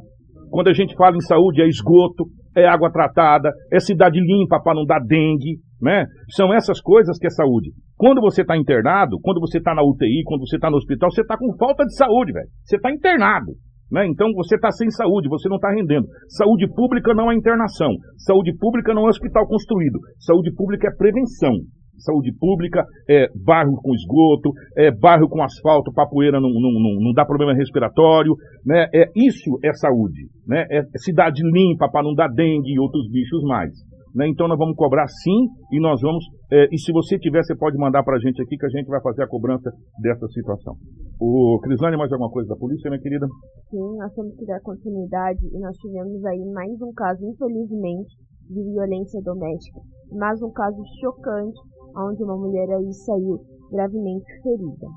Quando 0.51 0.67
a 0.67 0.73
gente 0.73 0.95
fala 0.95 1.15
em 1.15 1.21
saúde, 1.21 1.61
é 1.61 1.67
esgoto, 1.67 2.25
é 2.55 2.67
água 2.67 2.91
tratada, 2.91 3.51
é 3.71 3.79
cidade 3.79 4.19
limpa 4.19 4.59
para 4.61 4.75
não 4.75 4.83
dar 4.83 4.99
dengue, 4.99 5.59
né? 5.81 6.05
São 6.31 6.53
essas 6.53 6.81
coisas 6.81 7.17
que 7.17 7.27
é 7.27 7.29
saúde. 7.29 7.69
Quando 7.95 8.19
você 8.19 8.41
está 8.41 8.57
internado, 8.57 9.17
quando 9.21 9.39
você 9.39 9.59
está 9.59 9.73
na 9.73 9.83
UTI, 9.83 10.23
quando 10.25 10.41
você 10.41 10.55
está 10.55 10.69
no 10.69 10.77
hospital, 10.77 11.11
você 11.11 11.21
está 11.21 11.37
com 11.37 11.55
falta 11.57 11.85
de 11.85 11.95
saúde, 11.95 12.33
velho. 12.33 12.47
Você 12.65 12.75
está 12.75 12.91
internado. 12.91 13.53
Né? 13.91 14.07
Então 14.07 14.31
você 14.33 14.55
está 14.55 14.71
sem 14.71 14.89
saúde, 14.89 15.29
você 15.29 15.47
não 15.47 15.55
está 15.55 15.71
rendendo. 15.71 16.07
Saúde 16.29 16.67
pública 16.73 17.13
não 17.13 17.31
é 17.31 17.35
internação. 17.35 17.89
Saúde 18.17 18.55
pública 18.57 18.93
não 18.93 19.05
é 19.05 19.09
hospital 19.09 19.47
construído. 19.47 19.99
Saúde 20.19 20.51
pública 20.53 20.89
é 20.89 20.95
prevenção 20.95 21.53
saúde 21.99 22.31
pública, 22.39 22.83
é 23.09 23.27
bairro 23.35 23.75
com 23.81 23.93
esgoto, 23.93 24.51
é 24.77 24.91
bairro 24.91 25.27
com 25.29 25.41
asfalto 25.41 25.91
para 25.93 26.07
poeira 26.07 26.39
não, 26.39 26.49
não, 26.49 26.71
não, 26.71 26.95
não 27.01 27.13
dá 27.13 27.25
problema 27.25 27.53
respiratório, 27.53 28.35
né? 28.65 28.87
É, 28.93 29.05
isso 29.15 29.59
é 29.63 29.73
saúde, 29.73 30.27
né? 30.47 30.65
É 30.71 30.81
cidade 30.97 31.41
limpa 31.43 31.89
para 31.89 32.03
não 32.03 32.13
dar 32.13 32.29
dengue 32.29 32.73
e 32.73 32.79
outros 32.79 33.09
bichos 33.11 33.43
mais. 33.43 33.71
Né? 34.15 34.27
Então 34.27 34.47
nós 34.47 34.57
vamos 34.57 34.75
cobrar 34.75 35.07
sim 35.07 35.47
e 35.71 35.79
nós 35.79 36.01
vamos. 36.01 36.25
É, 36.51 36.67
e 36.71 36.77
se 36.79 36.91
você 36.91 37.17
tiver, 37.19 37.43
você 37.43 37.55
pode 37.55 37.77
mandar 37.77 38.03
para 38.03 38.17
a 38.17 38.19
gente 38.19 38.41
aqui 38.41 38.57
que 38.57 38.65
a 38.65 38.69
gente 38.69 38.87
vai 38.87 39.01
fazer 39.01 39.23
a 39.23 39.27
cobrança 39.27 39.69
dessa 40.01 40.27
situação. 40.27 40.75
O 41.21 41.59
Crislane, 41.61 41.97
mais 41.97 42.11
alguma 42.11 42.31
coisa 42.31 42.49
da 42.49 42.55
polícia, 42.55 42.89
minha 42.89 43.01
querida? 43.01 43.27
Sim, 43.69 43.97
nós 43.97 44.13
temos 44.13 44.35
que 44.35 44.45
dar 44.45 44.59
continuidade 44.61 45.39
e 45.45 45.59
nós 45.59 45.75
tivemos 45.77 46.25
aí 46.25 46.43
mais 46.53 46.81
um 46.81 46.91
caso, 46.93 47.23
infelizmente, 47.23 48.15
de 48.49 48.63
violência 48.63 49.21
doméstica. 49.21 49.79
Mais 50.11 50.41
um 50.41 50.51
caso 50.51 50.81
chocante 50.99 51.59
onde 51.95 52.23
uma 52.23 52.37
mulher 52.37 52.69
aí 52.69 52.93
saiu 52.93 53.39
gravemente 53.71 54.25
ferida. 54.41 54.87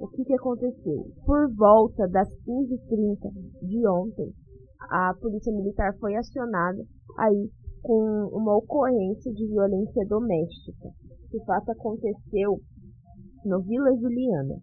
O 0.00 0.08
que, 0.08 0.24
que 0.24 0.34
aconteceu? 0.34 1.06
Por 1.24 1.54
volta 1.54 2.06
das 2.08 2.28
15h30 2.28 3.32
de 3.62 3.88
ontem, 3.88 4.32
a 4.90 5.14
polícia 5.20 5.52
militar 5.52 5.94
foi 5.98 6.14
acionada 6.14 6.82
aí 7.18 7.50
com 7.82 8.28
uma 8.32 8.56
ocorrência 8.56 9.32
de 9.32 9.46
violência 9.46 10.04
doméstica. 10.06 10.88
O 11.32 11.44
fato 11.44 11.70
aconteceu 11.70 12.60
no 13.44 13.62
Vila 13.62 13.94
Juliana. 13.96 14.56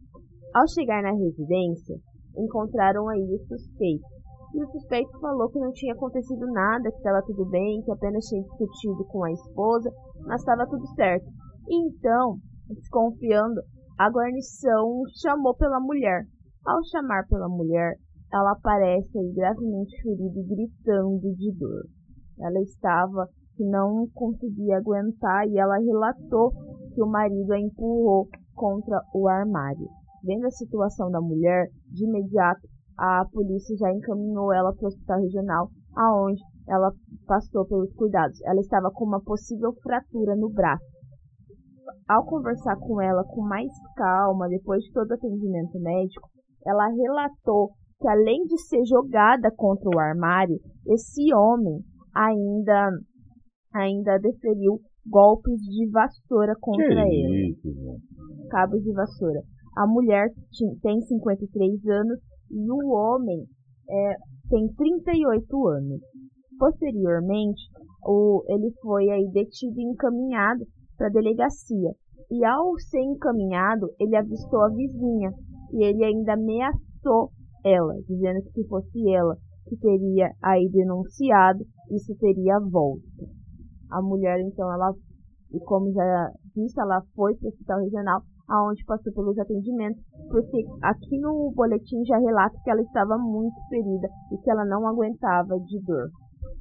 Ao 0.54 0.68
chegar 0.68 1.02
na 1.02 1.12
residência, 1.12 1.96
encontraram 2.38 3.08
aí 3.10 3.24
o 3.24 3.40
suspeito. 3.48 4.06
E 4.54 4.64
o 4.64 4.72
suspeito 4.72 5.20
falou 5.20 5.50
que 5.50 5.60
não 5.60 5.72
tinha 5.72 5.94
acontecido 5.94 6.46
nada, 6.52 6.92
que 6.92 6.98
estava 6.98 7.24
tudo 7.26 7.46
bem, 7.50 7.82
que 7.82 7.92
apenas 7.92 8.24
tinha 8.26 8.44
discutido 8.44 9.04
com 9.06 9.24
a 9.24 9.32
esposa, 9.32 9.90
mas 10.28 10.42
estava 10.42 10.68
tudo 10.68 10.86
certo. 10.96 11.26
Então, 11.70 12.38
desconfiando, 12.68 13.62
a 13.98 14.10
guarnição 14.10 15.04
chamou 15.22 15.56
pela 15.56 15.80
mulher. 15.80 16.26
Ao 16.66 16.84
chamar 16.86 17.28
pela 17.28 17.48
mulher, 17.48 17.96
ela 18.32 18.52
aparece 18.52 19.18
aí 19.18 19.32
gravemente 19.34 20.02
ferida 20.02 20.40
e 20.40 20.44
gritando 20.44 21.36
de 21.36 21.52
dor. 21.58 21.84
Ela 22.40 22.60
estava 22.62 23.28
que 23.56 23.64
não 23.64 24.08
conseguia 24.14 24.78
aguentar 24.78 25.48
e 25.48 25.58
ela 25.58 25.78
relatou 25.78 26.52
que 26.94 27.02
o 27.02 27.08
marido 27.08 27.54
a 27.54 27.60
empurrou 27.60 28.28
contra 28.56 29.00
o 29.14 29.28
armário. 29.28 29.88
Vendo 30.24 30.46
a 30.48 30.52
situação 30.52 31.12
da 31.12 31.22
mulher, 31.22 31.68
de 31.92 32.06
imediato 32.06 32.68
a 32.98 33.26
polícia 33.32 33.76
já 33.78 33.92
encaminhou 33.92 34.54
ela 34.54 34.74
para 34.74 34.86
o 34.86 34.88
hospital 34.88 35.20
regional, 35.20 35.70
aonde 35.96 36.42
ela 36.68 36.92
passou 37.28 37.66
pelos 37.66 37.94
cuidados. 37.94 38.42
Ela 38.44 38.60
estava 38.60 38.92
com 38.92 39.06
uma 39.06 39.22
possível 39.22 39.74
fratura 39.82 40.36
no 40.36 40.50
braço 40.50 40.93
ao 42.08 42.26
conversar 42.26 42.76
com 42.78 43.02
ela 43.02 43.24
com 43.24 43.42
mais 43.42 43.72
calma, 43.96 44.48
depois 44.48 44.84
de 44.84 44.92
todo 44.92 45.10
o 45.12 45.14
atendimento 45.14 45.80
médico, 45.80 46.30
ela 46.66 46.88
relatou 46.88 47.72
que 48.00 48.08
além 48.08 48.44
de 48.44 48.58
ser 48.62 48.84
jogada 48.86 49.50
contra 49.56 49.90
o 49.90 50.00
armário, 50.00 50.60
esse 50.88 51.34
homem 51.34 51.80
ainda 52.16 52.92
ainda 53.74 54.20
desferiu 54.20 54.80
golpes 55.08 55.60
de 55.62 55.90
vassoura 55.90 56.54
contra 56.60 56.86
que 56.86 56.94
ele. 56.94 57.52
Isso, 57.52 57.70
Cabos 58.50 58.84
de 58.84 58.94
vassoura. 58.94 59.42
A 59.76 59.88
mulher 59.88 60.30
tem 60.82 61.02
53 61.02 61.86
anos 61.88 62.20
e 62.52 62.72
o 62.72 62.92
homem 62.92 63.46
é, 63.90 64.16
tem 64.50 64.68
38 64.74 65.68
anos. 65.68 66.02
Posteriormente, 66.60 67.62
o, 68.06 68.44
ele 68.48 68.72
foi 68.82 69.10
aí 69.10 69.28
detido 69.32 69.80
e 69.80 69.92
encaminhado 69.92 70.64
para 70.98 71.08
a 71.08 71.12
delegacia. 71.12 71.92
E 72.32 72.46
ao 72.46 72.78
ser 72.80 73.02
encaminhado, 73.02 73.88
ele 74.00 74.16
avistou 74.16 74.62
a 74.62 74.70
vizinha 74.70 75.32
e 75.74 75.84
ele 75.84 76.04
ainda 76.04 76.34
ameaçou 76.34 77.32
ela, 77.66 77.94
dizendo 78.08 78.42
que 78.44 78.62
se 78.62 78.68
fosse 78.68 79.14
ela 79.14 79.36
que 79.68 79.78
teria 79.78 80.30
aí 80.44 80.70
denunciado, 80.70 81.64
isso 81.92 82.16
teria 82.20 82.60
volta. 82.60 83.04
A 83.92 84.02
mulher, 84.02 84.40
então, 84.42 84.72
ela, 84.72 84.94
e 85.52 85.60
como 85.62 85.92
já 85.94 86.32
disse, 86.56 86.80
ela 86.80 87.02
foi 87.16 87.36
para 87.36 87.46
o 87.46 87.50
hospital 87.50 87.80
regional, 87.80 88.22
aonde 88.50 88.84
passou 88.86 89.14
pelos 89.14 89.38
atendimentos, 89.38 90.04
porque 90.30 90.66
aqui 90.82 91.18
no 91.20 91.54
boletim 91.56 92.04
já 92.06 92.18
relata 92.18 92.58
que 92.64 92.70
ela 92.70 92.82
estava 92.82 93.18
muito 93.18 93.56
ferida 93.70 94.08
e 94.32 94.38
que 94.38 94.52
ela 94.52 94.66
não 94.66 94.86
aguentava 94.88 95.58
de 95.60 95.80
dor. 95.86 96.10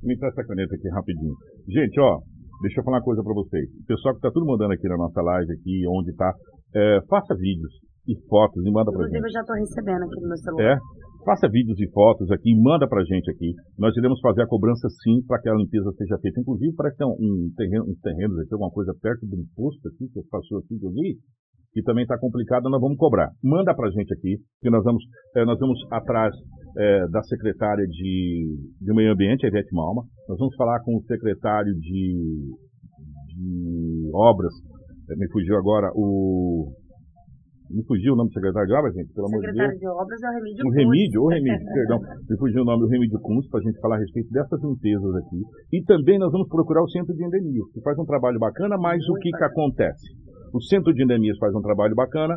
Me 0.02 0.16
traz 0.18 0.32
essa 0.32 0.46
caneta 0.46 0.74
aqui 0.74 0.88
rapidinho. 0.90 1.34
Gente, 1.68 2.00
ó, 2.00 2.20
deixa 2.62 2.80
eu 2.80 2.84
falar 2.84 2.98
uma 2.98 3.04
coisa 3.04 3.22
para 3.22 3.34
vocês. 3.34 3.66
O 3.82 3.86
pessoal 3.86 4.14
que 4.14 4.18
está 4.18 4.30
tudo 4.30 4.46
mandando 4.46 4.72
aqui 4.72 4.88
na 4.88 4.96
nossa 4.96 5.20
live, 5.20 5.52
aqui, 5.52 5.82
onde 5.90 6.10
está, 6.10 6.32
é, 6.74 7.00
faça 7.10 7.34
vídeos 7.34 7.72
e 8.06 8.14
fotos 8.28 8.64
e 8.64 8.70
manda 8.70 8.90
pra 8.90 9.02
gente. 9.04 9.18
Inclusive, 9.18 9.26
eu 9.26 9.32
já 9.32 9.40
estou 9.40 9.56
recebendo 9.56 10.02
aqui 10.06 10.20
no 10.22 10.28
meu 10.28 10.38
celular. 10.38 10.64
É? 10.64 10.78
Faça 11.24 11.46
vídeos 11.48 11.78
e 11.78 11.86
fotos 11.90 12.30
aqui 12.30 12.50
e 12.50 12.60
manda 12.60 12.88
pra 12.88 13.04
gente 13.04 13.30
aqui. 13.30 13.54
Nós 13.78 13.94
iremos 13.96 14.18
fazer 14.20 14.42
a 14.42 14.46
cobrança 14.46 14.88
sim 15.02 15.22
para 15.26 15.40
que 15.40 15.48
a 15.48 15.54
limpeza 15.54 15.92
seja 15.92 16.18
feita. 16.18 16.40
Inclusive, 16.40 16.74
parece 16.74 16.96
que 16.96 17.04
tem 17.04 17.06
um 17.06 17.50
terreno, 17.54 17.84
uns 17.86 18.00
terrenos 18.00 18.38
aqui, 18.38 18.54
alguma 18.54 18.70
coisa 18.70 18.92
perto 19.00 19.26
do 19.26 19.38
imposto 19.38 19.86
aqui, 19.88 20.08
que 20.08 20.20
passou 20.30 20.58
aqui 20.58 20.78
que 20.78 20.86
eu 20.86 20.92
que 21.72 21.82
também 21.82 22.02
está 22.02 22.18
complicado, 22.18 22.68
nós 22.68 22.80
vamos 22.80 22.98
cobrar. 22.98 23.30
Manda 23.42 23.74
pra 23.74 23.88
gente 23.90 24.12
aqui, 24.12 24.36
que 24.60 24.68
nós 24.68 24.84
vamos, 24.84 25.02
é, 25.36 25.44
nós 25.44 25.58
vamos 25.58 25.78
atrás 25.90 26.34
é, 26.76 27.08
da 27.08 27.22
secretária 27.22 27.86
de, 27.86 28.56
de 28.80 28.94
Meio 28.94 29.12
Ambiente, 29.12 29.44
a 29.44 29.48
Ivete 29.48 29.74
Malma. 29.74 30.02
Nós 30.28 30.38
vamos 30.38 30.54
falar 30.56 30.80
com 30.80 30.96
o 30.96 31.02
secretário 31.04 31.74
de, 31.74 32.54
de 33.28 34.10
Obras, 34.14 34.52
é, 35.10 35.16
me 35.16 35.30
fugiu 35.30 35.56
agora, 35.56 35.90
o 35.94 36.72
me 37.72 37.82
fugiu 37.88 38.12
o 38.12 38.16
nome 38.16 38.28
do 38.28 38.34
secretário 38.34 38.68
de 38.68 38.74
obras, 38.74 38.92
gente, 38.92 39.12
pelo 39.14 39.26
amor 39.28 39.40
de 39.40 39.46
Deus. 39.48 39.56
Secretário 39.56 39.80
de 39.80 39.88
obras 39.88 40.20
é 40.22 40.28
o 40.28 40.32
Remídio 40.36 40.66
O 40.66 40.70
Remídio, 40.70 41.22
o 41.22 41.28
Remídio, 41.28 41.66
perdão. 41.72 41.98
Me 42.28 42.36
fugiu 42.36 42.62
o 42.62 42.64
nome 42.66 42.80
do 42.84 42.88
Remídio 42.88 43.18
Kunz 43.20 43.48
para 43.48 43.60
a 43.60 43.62
gente 43.62 43.80
falar 43.80 43.96
a 43.96 43.98
respeito 43.98 44.30
dessas 44.30 44.60
limpezas 44.60 45.14
aqui. 45.16 45.40
E 45.72 45.82
também 45.84 46.18
nós 46.18 46.30
vamos 46.30 46.48
procurar 46.48 46.82
o 46.82 46.90
Centro 46.90 47.14
de 47.14 47.24
Endemias, 47.24 47.64
que 47.72 47.80
faz 47.80 47.98
um 47.98 48.04
trabalho 48.04 48.38
bacana, 48.38 48.76
mas 48.76 49.00
Muito 49.00 49.12
o 49.12 49.20
que, 49.20 49.30
que 49.30 49.44
acontece? 49.44 50.06
O 50.52 50.60
Centro 50.60 50.92
de 50.92 51.02
Endemias 51.02 51.38
faz 51.38 51.54
um 51.54 51.62
trabalho 51.62 51.94
bacana, 51.94 52.36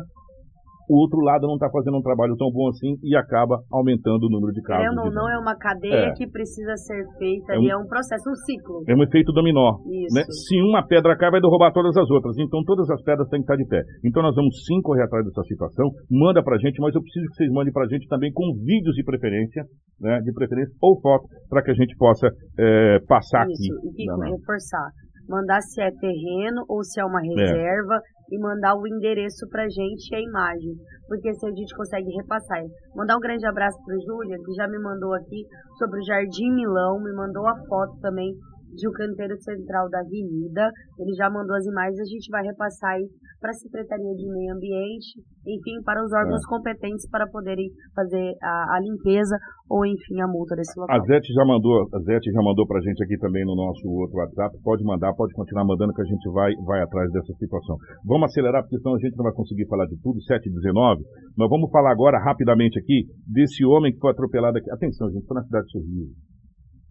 o 0.88 0.94
outro 1.02 1.20
lado 1.20 1.46
não 1.46 1.54
está 1.54 1.68
fazendo 1.70 1.98
um 1.98 2.02
trabalho 2.02 2.36
tão 2.36 2.50
bom 2.50 2.68
assim 2.68 2.96
e 3.02 3.16
acaba 3.16 3.58
aumentando 3.70 4.26
o 4.26 4.30
número 4.30 4.52
de 4.52 4.62
casos. 4.62 4.86
É 4.86 4.90
ou 4.90 5.10
não, 5.12 5.28
é 5.28 5.38
uma 5.38 5.56
cadeia 5.56 6.10
é. 6.10 6.12
que 6.12 6.26
precisa 6.26 6.76
ser 6.76 7.04
feita 7.18 7.54
é 7.54 7.58
um, 7.58 7.62
e 7.62 7.70
é 7.70 7.76
um 7.76 7.86
processo, 7.86 8.30
um 8.30 8.34
ciclo. 8.46 8.82
É 8.86 8.94
um 8.94 9.02
efeito 9.02 9.32
dominó. 9.32 9.78
Né? 10.12 10.22
Se 10.46 10.56
uma 10.62 10.86
pedra 10.86 11.16
cai, 11.16 11.30
vai 11.30 11.40
derrubar 11.40 11.72
todas 11.72 11.96
as 11.96 12.08
outras. 12.10 12.36
Então 12.38 12.62
todas 12.64 12.88
as 12.90 13.02
pedras 13.02 13.28
têm 13.28 13.40
que 13.40 13.50
estar 13.50 13.56
de 13.56 13.66
pé. 13.66 13.82
Então 14.04 14.22
nós 14.22 14.34
vamos 14.34 14.64
sim 14.64 14.80
correr 14.82 15.02
atrás 15.02 15.24
dessa 15.24 15.42
situação. 15.42 15.90
Manda 16.10 16.42
pra 16.42 16.58
gente, 16.58 16.80
mas 16.80 16.94
eu 16.94 17.02
preciso 17.02 17.26
que 17.26 17.36
vocês 17.36 17.50
mandem 17.50 17.72
pra 17.72 17.86
gente 17.86 18.06
também 18.08 18.32
com 18.32 18.54
vídeos 18.64 18.94
de 18.94 19.04
preferência, 19.04 19.64
né? 20.00 20.20
De 20.20 20.32
preferência 20.32 20.72
ou 20.80 21.00
foto, 21.00 21.26
para 21.48 21.62
que 21.62 21.70
a 21.70 21.74
gente 21.74 21.96
possa 21.96 22.28
é, 22.58 22.98
passar 23.08 23.46
Isso, 23.48 23.72
aqui. 23.74 24.04
E 24.04 24.30
reforçar 24.30 24.90
mandar 25.28 25.60
se 25.60 25.80
é 25.80 25.90
terreno 25.90 26.64
ou 26.68 26.82
se 26.82 27.00
é 27.00 27.04
uma 27.04 27.20
é. 27.20 27.28
reserva, 27.28 27.96
é 27.96 28.16
e 28.30 28.38
mandar 28.38 28.74
o 28.74 28.86
endereço 28.86 29.48
pra 29.48 29.68
gente 29.68 30.10
e 30.10 30.16
a 30.16 30.20
imagem, 30.20 30.74
porque 31.06 31.32
se 31.34 31.46
a 31.46 31.50
gente 31.50 31.76
consegue 31.76 32.10
repassar. 32.10 32.62
Mandar 32.94 33.16
um 33.16 33.20
grande 33.20 33.46
abraço 33.46 33.78
pro 33.84 34.00
Júlia, 34.00 34.36
que 34.44 34.52
já 34.54 34.66
me 34.66 34.78
mandou 34.78 35.14
aqui 35.14 35.46
sobre 35.78 36.00
o 36.00 36.04
Jardim 36.04 36.50
Milão, 36.52 37.00
me 37.00 37.12
mandou 37.12 37.46
a 37.46 37.56
foto 37.68 37.98
também 38.00 38.32
de 38.76 38.86
o 38.86 38.92
canteiro 38.92 39.36
central 39.40 39.88
da 39.88 40.00
avenida. 40.00 40.70
Ele 40.98 41.12
já 41.16 41.28
mandou 41.30 41.56
as 41.56 41.64
imagens, 41.64 41.98
a 41.98 42.04
gente 42.04 42.30
vai 42.30 42.44
repassar 42.44 42.92
aí 42.92 43.08
para 43.40 43.50
a 43.50 43.54
Secretaria 43.54 44.14
de 44.14 44.26
Meio 44.28 44.54
Ambiente, 44.54 45.20
enfim, 45.46 45.82
para 45.84 46.02
os 46.02 46.12
órgãos 46.12 46.42
é. 46.42 46.48
competentes 46.48 47.08
para 47.08 47.26
poderem 47.28 47.68
fazer 47.94 48.34
a, 48.42 48.76
a, 48.76 48.80
limpeza 48.80 49.36
ou, 49.68 49.84
enfim, 49.84 50.20
a 50.20 50.26
multa 50.26 50.56
desse 50.56 50.78
local. 50.78 50.96
A 50.96 51.00
Zete 51.04 51.32
já 51.32 51.44
mandou, 51.44 51.86
a 51.92 51.98
Zete 52.00 52.30
já 52.32 52.42
mandou 52.42 52.66
para 52.66 52.78
a 52.78 52.82
gente 52.82 53.02
aqui 53.04 53.16
também 53.18 53.44
no 53.44 53.54
nosso 53.54 53.86
outro 53.88 54.18
WhatsApp. 54.18 54.56
Pode 54.62 54.84
mandar, 54.84 55.14
pode 55.14 55.32
continuar 55.34 55.64
mandando 55.64 55.92
que 55.92 56.02
a 56.02 56.10
gente 56.10 56.26
vai, 56.32 56.52
vai 56.64 56.82
atrás 56.82 57.10
dessa 57.12 57.32
situação. 57.38 57.76
Vamos 58.04 58.30
acelerar, 58.30 58.62
porque 58.62 58.78
senão 58.78 58.96
a 58.96 58.98
gente 58.98 59.16
não 59.16 59.24
vai 59.24 59.32
conseguir 59.32 59.66
falar 59.68 59.86
de 59.86 59.96
tudo, 60.02 60.20
7 60.22 60.48
e 60.48 60.52
19. 60.52 61.02
Nós 61.36 61.48
vamos 61.48 61.70
falar 61.70 61.92
agora 61.92 62.18
rapidamente 62.18 62.78
aqui 62.78 63.06
desse 63.26 63.64
homem 63.64 63.92
que 63.92 64.00
foi 64.00 64.10
atropelado 64.10 64.58
aqui. 64.58 64.70
Atenção, 64.70 65.10
gente, 65.10 65.26
foi 65.26 65.36
na 65.36 65.44
cidade 65.44 65.66
de 65.66 65.72
Sorriso. 65.72 66.35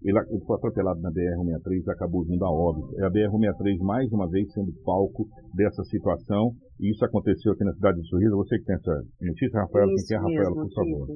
Ele, 0.06 0.20
ele 0.30 0.46
foi 0.46 0.56
atropelado 0.56 1.02
na 1.02 1.10
BR-163 1.10 1.82
e 1.82 1.92
acabou 1.92 2.24
vindo 2.24 2.46
a 2.46 2.52
óbito. 2.52 2.94
É 3.02 3.06
a 3.06 3.10
BR-163 3.10 3.82
mais 3.82 4.06
uma 4.14 4.30
vez 4.30 4.46
sendo 4.54 4.72
palco 4.86 5.26
dessa 5.56 5.82
situação. 5.86 6.54
E 6.80 6.92
isso 6.94 7.04
aconteceu 7.04 7.54
aqui 7.54 7.64
na 7.64 7.74
cidade 7.74 8.00
de 8.00 8.08
Sorriso. 8.08 8.38
Você 8.38 8.60
que 8.60 8.66
tem 8.66 8.76
essa 8.76 9.02
notícia, 9.20 9.62
Rafael, 9.62 9.88
quem 9.88 10.16
é 10.16 10.20
Rafael, 10.22 10.54
por 10.54 10.70
favor. 10.70 11.08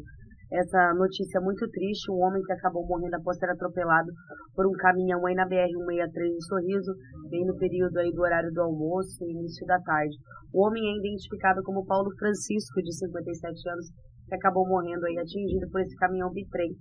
Essa 0.52 0.94
notícia 0.98 1.40
muito 1.40 1.70
triste, 1.70 2.12
um 2.12 2.26
homem 2.26 2.42
que 2.42 2.52
acabou 2.52 2.82
morrendo 2.88 3.14
após 3.14 3.38
ser 3.38 3.52
atropelado 3.52 4.10
por 4.56 4.66
um 4.66 4.72
caminhão 4.72 5.24
aí 5.28 5.36
na 5.36 5.46
BR-163 5.46 6.26
em 6.26 6.42
Sorriso, 6.42 6.92
bem 7.30 7.46
no 7.46 7.56
período 7.58 7.96
aí 8.00 8.12
do 8.12 8.22
horário 8.22 8.52
do 8.52 8.62
almoço 8.62 9.24
e 9.24 9.32
início 9.32 9.68
da 9.68 9.78
tarde. 9.82 10.18
O 10.52 10.66
homem 10.66 10.82
é 10.82 10.98
identificado 10.98 11.62
como 11.62 11.86
Paulo 11.86 12.10
Francisco, 12.18 12.82
de 12.82 12.92
57 12.98 13.70
anos, 13.70 13.86
que 14.28 14.34
acabou 14.34 14.68
morrendo 14.68 15.06
aí 15.06 15.20
atingido 15.20 15.70
por 15.70 15.82
esse 15.82 15.96
caminhão 15.98 16.34
bitrem 16.34 16.74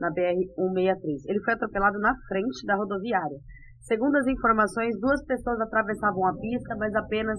na 0.00 0.10
BR-163. 0.10 1.26
Ele 1.26 1.40
foi 1.44 1.54
atropelado 1.54 1.98
na 1.98 2.14
frente 2.28 2.66
da 2.66 2.76
rodoviária. 2.76 3.38
Segundo 3.80 4.16
as 4.16 4.26
informações, 4.26 4.98
duas 5.00 5.24
pessoas 5.24 5.60
atravessavam 5.60 6.26
a 6.26 6.34
pista, 6.34 6.74
mas 6.76 6.94
apenas 6.94 7.38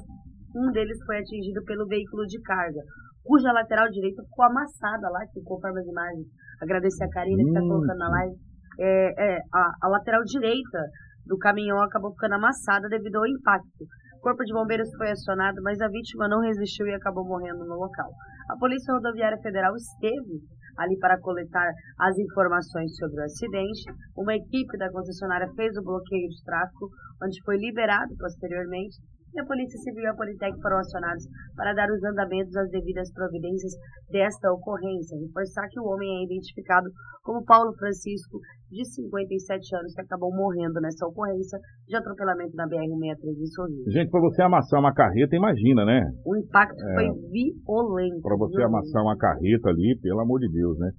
um 0.55 0.71
deles 0.71 0.97
foi 1.05 1.19
atingido 1.19 1.63
pelo 1.65 1.85
veículo 1.87 2.25
de 2.25 2.39
carga, 2.41 2.79
cuja 3.23 3.51
lateral 3.51 3.89
direita 3.89 4.23
ficou 4.23 4.45
amassada 4.45 5.09
lá, 5.09 5.19
que 5.33 5.41
conforme 5.43 5.81
as 5.81 5.87
imagens. 5.87 6.25
Agradecer 6.61 7.03
a 7.03 7.09
Karina 7.09 7.43
que 7.43 7.49
está 7.49 7.59
colocando 7.59 7.97
na 7.97 8.09
live. 8.09 8.35
É, 8.79 9.35
é, 9.35 9.39
a, 9.53 9.71
a 9.83 9.87
lateral 9.89 10.23
direita 10.23 10.79
do 11.25 11.37
caminhão 11.37 11.81
acabou 11.81 12.11
ficando 12.11 12.35
amassada 12.35 12.87
devido 12.87 13.17
ao 13.17 13.27
impacto. 13.27 13.83
O 14.17 14.21
corpo 14.21 14.43
de 14.43 14.53
bombeiros 14.53 14.89
foi 14.97 15.11
acionado, 15.11 15.61
mas 15.61 15.79
a 15.81 15.87
vítima 15.87 16.27
não 16.27 16.39
resistiu 16.39 16.87
e 16.87 16.95
acabou 16.95 17.25
morrendo 17.25 17.65
no 17.65 17.75
local. 17.75 18.09
A 18.49 18.57
Polícia 18.57 18.93
Rodoviária 18.93 19.37
Federal 19.41 19.75
esteve 19.75 20.39
ali 20.77 20.97
para 20.99 21.19
coletar 21.19 21.71
as 21.99 22.17
informações 22.17 22.95
sobre 22.95 23.21
o 23.21 23.23
acidente. 23.23 23.83
Uma 24.15 24.35
equipe 24.35 24.77
da 24.77 24.91
concessionária 24.91 25.51
fez 25.55 25.75
o 25.77 25.83
bloqueio 25.83 26.29
de 26.29 26.43
tráfego, 26.43 26.89
onde 27.23 27.41
foi 27.43 27.57
liberado 27.57 28.15
posteriormente 28.17 28.97
e 29.37 29.39
a 29.39 29.45
Polícia 29.45 29.77
Civil 29.79 30.03
e 30.03 30.07
a 30.07 30.15
Politec 30.15 30.59
foram 30.61 30.79
acionados 30.79 31.23
para 31.55 31.73
dar 31.73 31.91
os 31.91 32.03
andamentos 32.03 32.55
às 32.55 32.71
devidas 32.71 33.11
providências 33.13 33.73
desta 34.09 34.51
ocorrência. 34.51 35.19
Reforçar 35.19 35.67
que 35.69 35.79
o 35.79 35.85
homem 35.85 36.09
é 36.09 36.25
identificado 36.25 36.89
como 37.23 37.45
Paulo 37.45 37.71
Francisco, 37.77 38.39
de 38.71 38.83
57 38.83 39.75
anos, 39.75 39.93
que 39.93 40.01
acabou 40.01 40.31
morrendo 40.33 40.79
nessa 40.81 41.07
ocorrência 41.07 41.59
de 41.87 41.95
atropelamento 41.95 42.55
na 42.55 42.67
BR-63 42.67 43.37
em 43.39 43.47
Sorriso. 43.47 43.91
Gente, 43.91 44.09
para 44.11 44.21
você 44.21 44.41
amassar 44.41 44.79
uma 44.79 44.93
carreta, 44.93 45.35
imagina, 45.35 45.85
né? 45.85 46.01
O 46.25 46.35
impacto 46.35 46.81
é, 46.81 46.93
foi 46.93 47.05
violento. 47.31 48.21
Para 48.21 48.37
você 48.37 48.57
violento. 48.57 48.75
amassar 48.75 49.03
uma 49.03 49.17
carreta 49.17 49.69
ali, 49.69 49.97
pelo 50.01 50.19
amor 50.19 50.39
de 50.39 50.51
Deus, 50.51 50.77
né? 50.79 50.91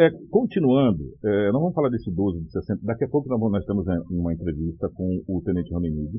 É, 0.00 0.10
continuando, 0.30 1.02
é, 1.24 1.52
não 1.52 1.60
vamos 1.60 1.74
falar 1.74 1.90
desse 1.90 2.10
12 2.10 2.44
de 2.44 2.50
60, 2.52 2.80
daqui 2.84 3.04
a 3.04 3.08
pouco 3.08 3.28
nós, 3.28 3.60
estamos 3.60 3.86
em 3.86 4.18
uma 4.18 4.32
entrevista 4.32 4.88
com 4.94 5.20
o 5.28 5.42
Tenente 5.42 5.72
Raminide, 5.72 6.18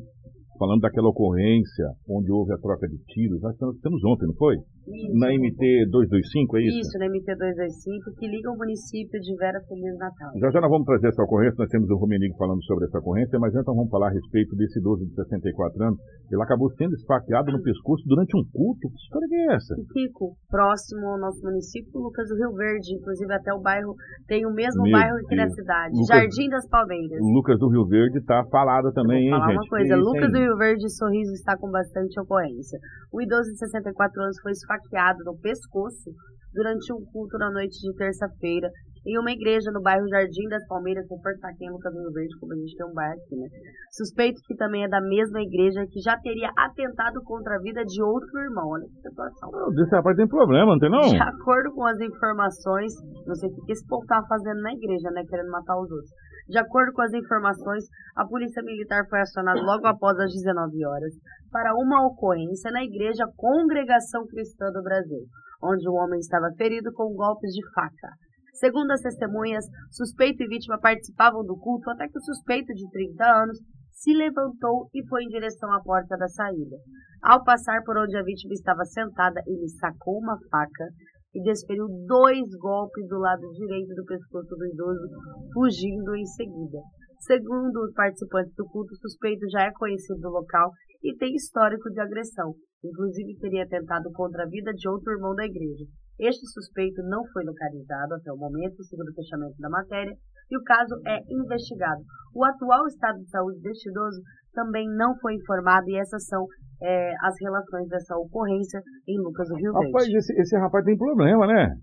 falando 0.60 0.82
daquela 0.82 1.10
ocorrência 1.10 1.86
onde 2.10 2.32
houve 2.32 2.54
a 2.54 2.58
troca 2.58 2.88
de 2.88 2.98
tiros. 3.06 3.42
Nós 3.42 3.54
estamos 3.54 4.04
ontem, 4.04 4.28
não 4.28 4.36
foi? 4.36 4.58
Isso. 4.88 5.20
Na 5.20 5.28
MT-225, 5.28 6.56
é 6.56 6.62
isso? 6.64 6.80
Isso, 6.80 6.96
na 6.98 7.12
MT-225, 7.12 8.16
que 8.16 8.28
liga 8.28 8.52
o 8.52 8.58
município 8.58 9.20
de 9.20 9.36
Vera 9.36 9.60
Feliz 9.68 9.98
Natal. 10.00 10.32
Já 10.40 10.50
já 10.50 10.62
nós 10.62 10.72
vamos 10.72 10.88
trazer 10.88 11.10
essa 11.10 11.24
ocorrência, 11.24 11.60
nós 11.60 11.70
temos 11.70 11.90
o 11.90 11.98
Romenigo 11.98 12.36
falando 12.38 12.64
sobre 12.64 12.86
essa 12.86 13.00
ocorrência, 13.00 13.38
mas 13.40 13.54
então 13.54 13.76
vamos 13.76 13.92
falar 13.92 14.08
a 14.08 14.14
respeito 14.16 14.56
desse 14.56 14.80
idoso 14.80 15.06
de 15.06 15.14
64 15.14 15.84
anos. 15.84 16.00
Ele 16.32 16.42
acabou 16.42 16.72
sendo 16.72 16.96
esfaqueado 16.96 17.52
no 17.52 17.62
pescoço 17.62 18.04
durante 18.08 18.32
um 18.38 18.44
culto. 18.48 18.88
Que 18.88 18.96
história 18.96 19.28
é 19.28 19.56
essa? 19.56 19.76
Kiko, 19.92 20.36
próximo 20.50 21.06
ao 21.08 21.20
nosso 21.20 21.44
município, 21.44 21.92
Lucas 22.00 22.30
do 22.30 22.36
Rio 22.36 22.56
Verde, 22.56 22.96
inclusive 22.96 23.34
até 23.34 23.54
o 23.54 23.60
bairro, 23.60 23.94
tem 24.28 24.46
o 24.46 24.54
mesmo, 24.54 24.84
mesmo 24.84 24.98
bairro 24.98 25.18
aqui 25.20 25.36
na 25.36 25.50
cidade, 25.50 26.00
Lucas, 26.00 26.08
Jardim 26.08 26.48
das 26.50 26.68
Palmeiras. 26.70 27.20
Lucas 27.20 27.60
do 27.60 27.70
Rio 27.70 27.86
Verde 27.88 28.20
está 28.20 28.44
falado 28.50 28.92
também, 28.94 29.28
hein, 29.28 29.32
falar 29.32 29.48
gente? 29.48 29.60
uma 29.60 29.68
coisa, 29.68 29.96
Lucas 29.96 30.32
do 30.32 30.40
Rio 30.40 30.58
Verde 30.58 30.90
Sorriso 30.96 31.34
está 31.34 31.58
com 31.58 31.70
bastante 31.70 32.20
ocorrência. 32.20 32.80
O 33.12 33.22
idoso 33.22 33.52
de 33.52 33.58
64 33.60 34.22
anos 34.22 34.40
foi 34.42 34.52
esfaqueado 34.52 34.77
no 35.24 35.38
pescoço 35.40 36.12
durante 36.54 36.92
um 36.94 37.04
culto 37.12 37.38
na 37.38 37.52
noite 37.52 37.78
de 37.80 37.94
terça-feira 37.96 38.70
em 39.08 39.18
uma 39.18 39.32
igreja 39.32 39.72
no 39.72 39.82
bairro 39.82 40.06
Jardim 40.10 40.50
das 40.50 40.68
Palmeiras, 40.68 41.08
reforçar 41.10 41.48
aqui 41.48 41.64
em 41.64 41.72
Lucas 41.72 41.94
Rio 41.96 42.12
Verde, 42.12 42.36
como 42.40 42.52
a 42.52 42.56
gente 42.58 42.76
tem 42.76 42.86
um 42.86 42.94
bairro 42.94 43.16
aqui, 43.16 43.36
né? 43.38 43.48
Suspeito 43.96 44.42
que 44.46 44.54
também 44.56 44.84
é 44.84 44.90
da 44.90 45.00
mesma 45.00 45.40
igreja 45.42 45.88
que 45.88 46.02
já 46.02 46.20
teria 46.20 46.52
atentado 46.58 47.24
contra 47.24 47.56
a 47.56 47.60
vida 47.60 47.86
de 47.86 48.04
outro 48.04 48.38
irmão. 48.40 48.68
Olha 48.68 48.84
que 48.84 49.08
situação. 49.08 49.50
Esse 49.80 49.96
rapaz 49.96 50.18
tem 50.18 50.28
problema, 50.28 50.74
não 50.74 50.80
tem 50.80 50.92
não? 50.92 51.08
De 51.08 51.16
acordo 51.16 51.72
com 51.72 51.86
as 51.86 52.00
informações, 52.02 52.92
não 53.26 53.36
sei 53.36 53.50
o 53.50 53.66
que 53.66 53.72
esse 53.72 53.88
povo 53.88 54.06
tava 54.06 54.28
fazendo 54.28 54.60
na 54.60 54.74
igreja, 54.74 55.10
né? 55.12 55.24
Querendo 55.24 55.52
matar 55.52 55.80
os 55.80 55.90
outros. 55.90 56.12
De 56.50 56.58
acordo 56.58 56.92
com 56.92 57.02
as 57.02 57.14
informações, 57.14 57.84
a 58.16 58.26
polícia 58.26 58.62
militar 58.64 59.06
foi 59.10 59.20
acionada 59.20 59.62
logo 59.62 59.88
após 59.88 60.18
as 60.20 60.32
19 60.32 60.86
horas 60.86 61.14
para 61.52 61.76
uma 61.76 62.06
ocorrência 62.06 62.72
na 62.72 62.84
igreja 62.84 63.28
Congregação 63.36 64.26
Cristã 64.28 64.72
do 64.72 64.84
Brasil, 64.84 65.26
onde 65.64 65.88
o 65.88 65.94
homem 65.94 66.20
estava 66.20 66.52
ferido 66.58 66.92
com 66.94 67.16
golpes 67.16 67.52
de 67.52 67.62
faca. 67.74 68.10
Segundo 68.54 68.92
as 68.92 69.02
testemunhas, 69.02 69.66
suspeito 69.92 70.44
e 70.44 70.48
vítima 70.48 70.80
participavam 70.80 71.46
do 71.46 71.58
culto 71.58 71.90
até 71.92 72.08
que 72.08 72.18
o 72.18 72.22
suspeito 72.22 72.74
de 72.74 72.90
30 72.90 73.24
anos 73.24 73.58
se 73.92 74.14
levantou 74.14 74.90
e 74.94 75.06
foi 75.08 75.24
em 75.24 75.28
direção 75.28 75.72
à 75.72 75.82
porta 75.82 76.16
da 76.18 76.28
saída. 76.28 76.78
Ao 77.22 77.44
passar 77.44 77.84
por 77.84 77.98
onde 77.98 78.16
a 78.18 78.24
vítima 78.24 78.54
estava 78.54 78.86
sentada, 78.86 79.42
ele 79.46 79.68
sacou 79.70 80.20
uma 80.20 80.38
faca 80.50 80.90
e 81.34 81.42
desferiu 81.44 81.88
dois 82.08 82.50
golpes 82.60 83.08
do 83.08 83.18
lado 83.18 83.42
direito 83.54 83.94
do 83.96 84.06
pescoço 84.06 84.56
do 84.56 84.66
idoso, 84.66 85.08
fugindo 85.54 86.16
em 86.16 86.26
seguida. 86.26 86.80
Segundo 87.20 87.84
os 87.84 87.94
participantes 87.94 88.54
do 88.56 88.66
culto, 88.66 88.94
o 88.94 88.98
suspeito 88.98 89.50
já 89.50 89.64
é 89.64 89.72
conhecido 89.72 90.20
do 90.22 90.30
local 90.30 90.72
e 91.04 91.16
tem 91.16 91.34
histórico 91.36 91.90
de 91.90 92.00
agressão. 92.00 92.54
Inclusive 92.84 93.38
teria 93.40 93.68
tentado 93.68 94.12
contra 94.14 94.44
a 94.44 94.48
vida 94.48 94.72
de 94.74 94.88
outro 94.88 95.12
irmão 95.12 95.34
da 95.36 95.46
igreja. 95.46 95.86
Este 96.20 96.46
suspeito 96.48 97.02
não 97.04 97.24
foi 97.34 97.44
localizado 97.44 98.16
até 98.16 98.32
o 98.32 98.38
momento, 98.38 98.84
segundo 98.84 99.10
o 99.10 99.14
fechamento 99.14 99.56
da 99.60 99.70
matéria, 99.70 100.14
e 100.50 100.58
o 100.58 100.64
caso 100.64 100.96
é 101.06 101.20
investigado. 101.30 102.02
O 102.34 102.44
atual 102.44 102.88
estado 102.88 103.20
de 103.20 103.30
saúde 103.30 103.60
deste 103.62 103.90
idoso 103.90 104.22
também 104.54 104.88
não 104.90 105.16
foi 105.20 105.36
informado 105.36 105.90
e 105.90 106.00
essas 106.00 106.26
são 106.26 106.46
é, 106.82 107.14
as 107.22 107.36
relações 107.42 107.88
dessa 107.90 108.16
ocorrência 108.16 108.82
em 109.08 109.20
Lucas 109.22 109.48
do 109.50 109.56
Rio 109.56 109.74
Verde. 109.74 109.92
Rapaz, 109.92 110.08
esse, 110.08 110.34
esse 110.40 110.58
rapaz 110.58 110.86
tem 110.86 110.98
problema, 110.98 111.46
né? 111.46 111.76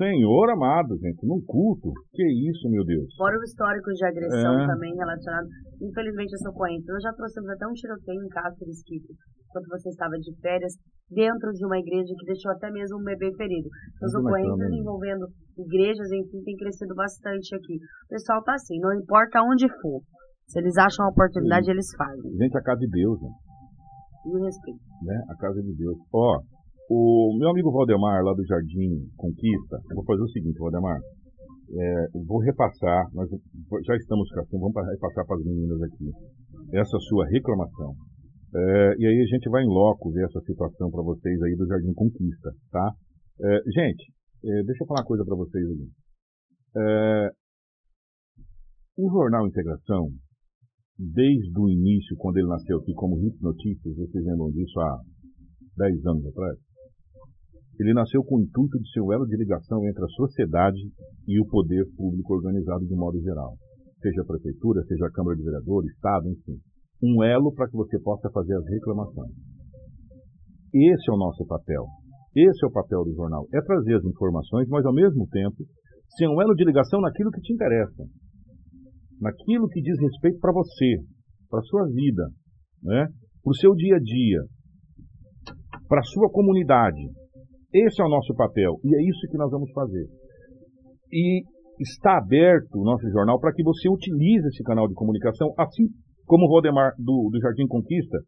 Senhor 0.00 0.48
amado, 0.48 0.96
gente, 0.96 1.20
num 1.28 1.44
culto. 1.44 1.92
Que 2.08 2.24
isso, 2.48 2.70
meu 2.72 2.82
Deus. 2.88 3.04
Fora 3.20 3.36
o 3.36 3.44
histórico 3.44 3.92
de 3.92 4.04
agressão 4.06 4.60
é. 4.60 4.66
também 4.66 4.96
relacionado, 4.96 5.46
infelizmente, 5.76 6.32
essa 6.32 6.48
ocorrência. 6.48 6.88
Nós 6.88 7.02
já 7.02 7.12
trouxemos 7.12 7.50
até 7.50 7.66
um 7.68 7.76
tiroteio 7.76 8.24
em 8.24 8.28
Cáceres, 8.28 8.82
Kiko, 8.88 9.12
quando 9.52 9.68
você 9.68 9.90
estava 9.90 10.16
de 10.16 10.32
férias, 10.40 10.72
dentro 11.10 11.52
de 11.52 11.66
uma 11.66 11.76
igreja 11.76 12.14
que 12.16 12.24
deixou 12.24 12.50
até 12.52 12.70
mesmo 12.70 12.96
um 12.96 13.04
bebê 13.04 13.28
ferido. 13.36 13.68
As 14.00 14.14
ocorrências 14.14 14.72
envolvendo 14.72 15.28
igrejas, 15.58 16.08
enfim, 16.10 16.40
tem 16.48 16.56
crescido 16.56 16.94
bastante 16.94 17.54
aqui. 17.54 17.76
O 17.76 18.08
pessoal 18.08 18.42
tá 18.42 18.54
assim, 18.54 18.80
não 18.80 18.94
importa 18.94 19.44
onde 19.44 19.68
for. 19.82 20.00
Se 20.48 20.60
eles 20.60 20.78
acham 20.78 21.04
a 21.04 21.10
oportunidade, 21.10 21.66
Sim. 21.66 21.72
eles 21.72 21.86
fazem. 21.94 22.32
Gente, 22.40 22.56
a 22.56 22.62
casa 22.62 22.80
de 22.80 22.88
Deus, 22.88 23.20
né? 23.20 23.28
E 24.26 24.36
o 24.36 24.44
respeito. 24.44 24.80
Né? 25.04 25.16
A 25.28 25.36
casa 25.36 25.60
de 25.60 25.76
Deus. 25.76 25.98
Ó, 26.12 26.40
o 26.90 27.38
meu 27.38 27.50
amigo 27.50 27.70
Valdemar, 27.70 28.24
lá 28.24 28.34
do 28.34 28.44
Jardim 28.44 29.06
Conquista, 29.16 29.78
vou 29.94 30.04
fazer 30.04 30.22
o 30.22 30.28
seguinte, 30.30 30.58
Valdemar. 30.58 30.98
É, 30.98 32.06
vou 32.26 32.40
repassar, 32.40 33.06
nós 33.14 33.30
já 33.86 33.94
estamos 33.94 34.26
assim, 34.38 34.58
vamos 34.58 34.74
repassar 34.74 35.24
para 35.24 35.36
as 35.36 35.44
meninas 35.44 35.80
aqui, 35.82 36.10
essa 36.74 36.98
sua 36.98 37.28
reclamação. 37.28 37.94
É, 38.52 38.94
e 38.98 39.06
aí 39.06 39.22
a 39.22 39.26
gente 39.26 39.48
vai 39.48 39.62
em 39.62 39.68
loco 39.68 40.10
ver 40.10 40.24
essa 40.24 40.40
situação 40.40 40.90
para 40.90 41.04
vocês 41.04 41.40
aí 41.40 41.54
do 41.54 41.68
Jardim 41.68 41.94
Conquista, 41.94 42.50
tá? 42.72 42.92
É, 43.40 43.70
gente, 43.70 44.12
é, 44.44 44.62
deixa 44.64 44.82
eu 44.82 44.86
falar 44.88 45.02
uma 45.02 45.06
coisa 45.06 45.24
para 45.24 45.36
vocês 45.36 45.64
aí. 45.64 45.88
É, 46.76 47.30
o 48.98 49.08
Jornal 49.08 49.46
Integração, 49.46 50.08
desde 50.98 51.56
o 51.56 51.70
início, 51.70 52.16
quando 52.18 52.38
ele 52.38 52.48
nasceu 52.48 52.78
aqui 52.78 52.92
como 52.94 53.14
Hit 53.14 53.40
Notícias, 53.40 53.96
vocês 53.96 54.24
lembram 54.24 54.50
disso 54.50 54.80
há 54.80 54.98
10 55.76 56.06
anos 56.06 56.26
atrás? 56.26 56.69
Ele 57.80 57.94
nasceu 57.94 58.22
com 58.22 58.36
o 58.36 58.40
intuito 58.40 58.78
de 58.78 58.90
ser 58.92 59.00
o 59.00 59.12
elo 59.12 59.26
de 59.26 59.36
ligação 59.36 59.84
entre 59.88 60.04
a 60.04 60.08
sociedade 60.08 60.78
e 61.26 61.40
o 61.40 61.46
poder 61.46 61.84
público 61.96 62.34
organizado 62.34 62.86
de 62.86 62.94
modo 62.94 63.18
geral. 63.20 63.56
Seja 64.00 64.22
a 64.22 64.26
prefeitura, 64.26 64.82
seja 64.84 65.06
a 65.06 65.12
Câmara 65.12 65.36
de 65.36 65.42
Vereadores, 65.42 65.90
Estado, 65.92 66.28
enfim. 66.28 66.58
Um 67.02 67.24
elo 67.24 67.52
para 67.54 67.68
que 67.68 67.76
você 67.76 67.98
possa 67.98 68.30
fazer 68.30 68.54
as 68.56 68.66
reclamações. 68.66 69.32
Esse 70.72 71.10
é 71.10 71.14
o 71.14 71.18
nosso 71.18 71.46
papel. 71.46 71.84
Esse 72.36 72.64
é 72.64 72.68
o 72.68 72.72
papel 72.72 73.04
do 73.04 73.14
jornal. 73.14 73.46
É 73.52 73.60
trazer 73.62 73.96
as 73.96 74.04
informações, 74.04 74.68
mas 74.68 74.84
ao 74.84 74.92
mesmo 74.92 75.26
tempo 75.28 75.64
ser 76.16 76.28
um 76.28 76.40
elo 76.40 76.54
de 76.54 76.64
ligação 76.64 77.00
naquilo 77.00 77.30
que 77.30 77.40
te 77.40 77.52
interessa 77.52 78.04
naquilo 79.20 79.68
que 79.68 79.82
diz 79.82 80.00
respeito 80.00 80.40
para 80.40 80.52
você, 80.52 80.96
para 81.50 81.60
sua 81.62 81.86
vida, 81.88 82.28
né? 82.82 83.06
para 83.42 83.50
o 83.50 83.54
seu 83.54 83.74
dia 83.74 83.96
a 83.96 84.00
dia, 84.00 84.40
para 85.86 86.00
a 86.00 86.04
sua 86.04 86.30
comunidade. 86.30 87.02
Esse 87.72 88.02
é 88.02 88.04
o 88.04 88.08
nosso 88.08 88.34
papel 88.34 88.76
e 88.84 88.94
é 88.94 89.08
isso 89.08 89.28
que 89.30 89.38
nós 89.38 89.50
vamos 89.50 89.70
fazer. 89.72 90.06
E 91.12 91.42
está 91.80 92.18
aberto 92.18 92.76
o 92.76 92.84
nosso 92.84 93.08
jornal 93.10 93.38
para 93.40 93.52
que 93.52 93.62
você 93.62 93.88
utilize 93.88 94.46
esse 94.48 94.62
canal 94.62 94.86
de 94.86 94.94
comunicação, 94.94 95.52
assim 95.58 95.86
como 96.26 96.46
o 96.46 96.48
Rodemar 96.48 96.92
do, 96.98 97.30
do 97.32 97.40
Jardim 97.40 97.66
Conquista 97.66 98.18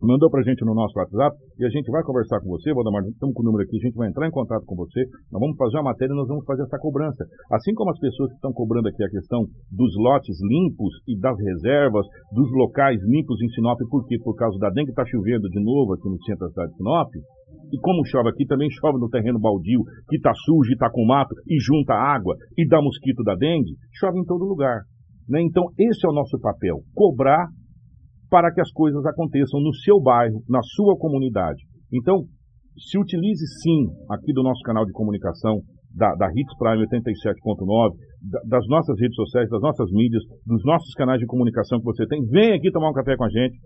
mandou 0.00 0.30
pra 0.30 0.42
gente 0.42 0.64
no 0.64 0.74
nosso 0.74 0.96
WhatsApp 0.96 1.36
e 1.58 1.66
a 1.66 1.68
gente 1.68 1.90
vai 1.90 2.02
conversar 2.04 2.40
com 2.40 2.48
você, 2.48 2.72
Valdemar, 2.72 3.02
estamos 3.02 3.34
com 3.34 3.42
o 3.42 3.44
número 3.44 3.64
aqui, 3.64 3.76
a 3.76 3.86
gente 3.86 3.96
vai 3.96 4.08
entrar 4.08 4.28
em 4.28 4.30
contato 4.30 4.64
com 4.64 4.76
você, 4.76 5.02
nós 5.30 5.40
vamos 5.42 5.56
fazer 5.56 5.78
a 5.78 5.82
matéria 5.82 6.12
e 6.12 6.16
nós 6.16 6.28
vamos 6.28 6.44
fazer 6.44 6.62
essa 6.62 6.78
cobrança. 6.78 7.24
Assim 7.50 7.74
como 7.74 7.90
as 7.90 7.98
pessoas 7.98 8.30
que 8.30 8.36
estão 8.36 8.52
cobrando 8.52 8.88
aqui 8.88 9.02
a 9.02 9.10
questão 9.10 9.42
dos 9.72 9.92
lotes 9.98 10.38
limpos 10.40 10.94
e 11.08 11.18
das 11.18 11.36
reservas, 11.36 12.06
dos 12.32 12.48
locais 12.52 13.00
limpos 13.02 13.42
em 13.42 13.48
Sinop, 13.50 13.78
por 13.90 14.06
quê? 14.06 14.16
Por 14.22 14.34
causa 14.36 14.56
da 14.58 14.70
dengue, 14.70 14.90
está 14.90 15.04
chovendo 15.04 15.48
de 15.50 15.60
novo 15.62 15.94
aqui 15.94 16.08
no 16.08 16.22
centro 16.22 16.46
da 16.46 16.50
cidade 16.50 16.70
de 16.70 16.76
Sinop, 16.76 17.10
e 17.72 17.78
como 17.80 18.04
chove 18.06 18.30
aqui, 18.30 18.46
também 18.46 18.68
chove 18.70 18.98
no 18.98 19.08
terreno 19.08 19.38
baldio, 19.38 19.82
que 20.08 20.16
está 20.16 20.32
sujo 20.34 20.70
e 20.70 20.74
está 20.74 20.90
com 20.90 21.04
mato, 21.04 21.34
e 21.46 21.58
junta 21.60 21.94
água, 21.94 22.34
e 22.56 22.66
dá 22.66 22.80
mosquito 22.80 23.22
da 23.22 23.34
dengue, 23.34 23.76
chove 23.94 24.18
em 24.18 24.24
todo 24.24 24.44
lugar. 24.44 24.82
Né? 25.28 25.42
Então, 25.42 25.64
esse 25.78 26.06
é 26.06 26.08
o 26.08 26.14
nosso 26.14 26.38
papel, 26.40 26.80
cobrar 26.94 27.48
para 28.30 28.52
que 28.52 28.60
as 28.60 28.70
coisas 28.72 29.04
aconteçam 29.06 29.60
no 29.60 29.74
seu 29.74 30.00
bairro, 30.00 30.42
na 30.48 30.60
sua 30.62 30.96
comunidade. 30.98 31.62
Então, 31.92 32.24
se 32.78 32.98
utilize 32.98 33.44
sim 33.62 33.88
aqui 34.10 34.32
do 34.32 34.42
nosso 34.42 34.60
canal 34.62 34.84
de 34.84 34.92
comunicação, 34.92 35.60
da, 35.94 36.14
da 36.14 36.28
Hits 36.28 36.56
Prime 36.58 36.84
87.9, 36.86 37.94
da, 37.96 38.07
das 38.20 38.66
nossas 38.66 38.98
redes 38.98 39.14
sociais, 39.14 39.48
das 39.48 39.62
nossas 39.62 39.90
mídias, 39.92 40.22
dos 40.44 40.64
nossos 40.64 40.92
canais 40.94 41.20
de 41.20 41.26
comunicação 41.26 41.78
que 41.78 41.84
você 41.84 42.06
tem. 42.06 42.24
Vem 42.26 42.52
aqui 42.52 42.70
tomar 42.70 42.90
um 42.90 42.92
café 42.92 43.16
com 43.16 43.24
a 43.24 43.28
gente, 43.28 43.56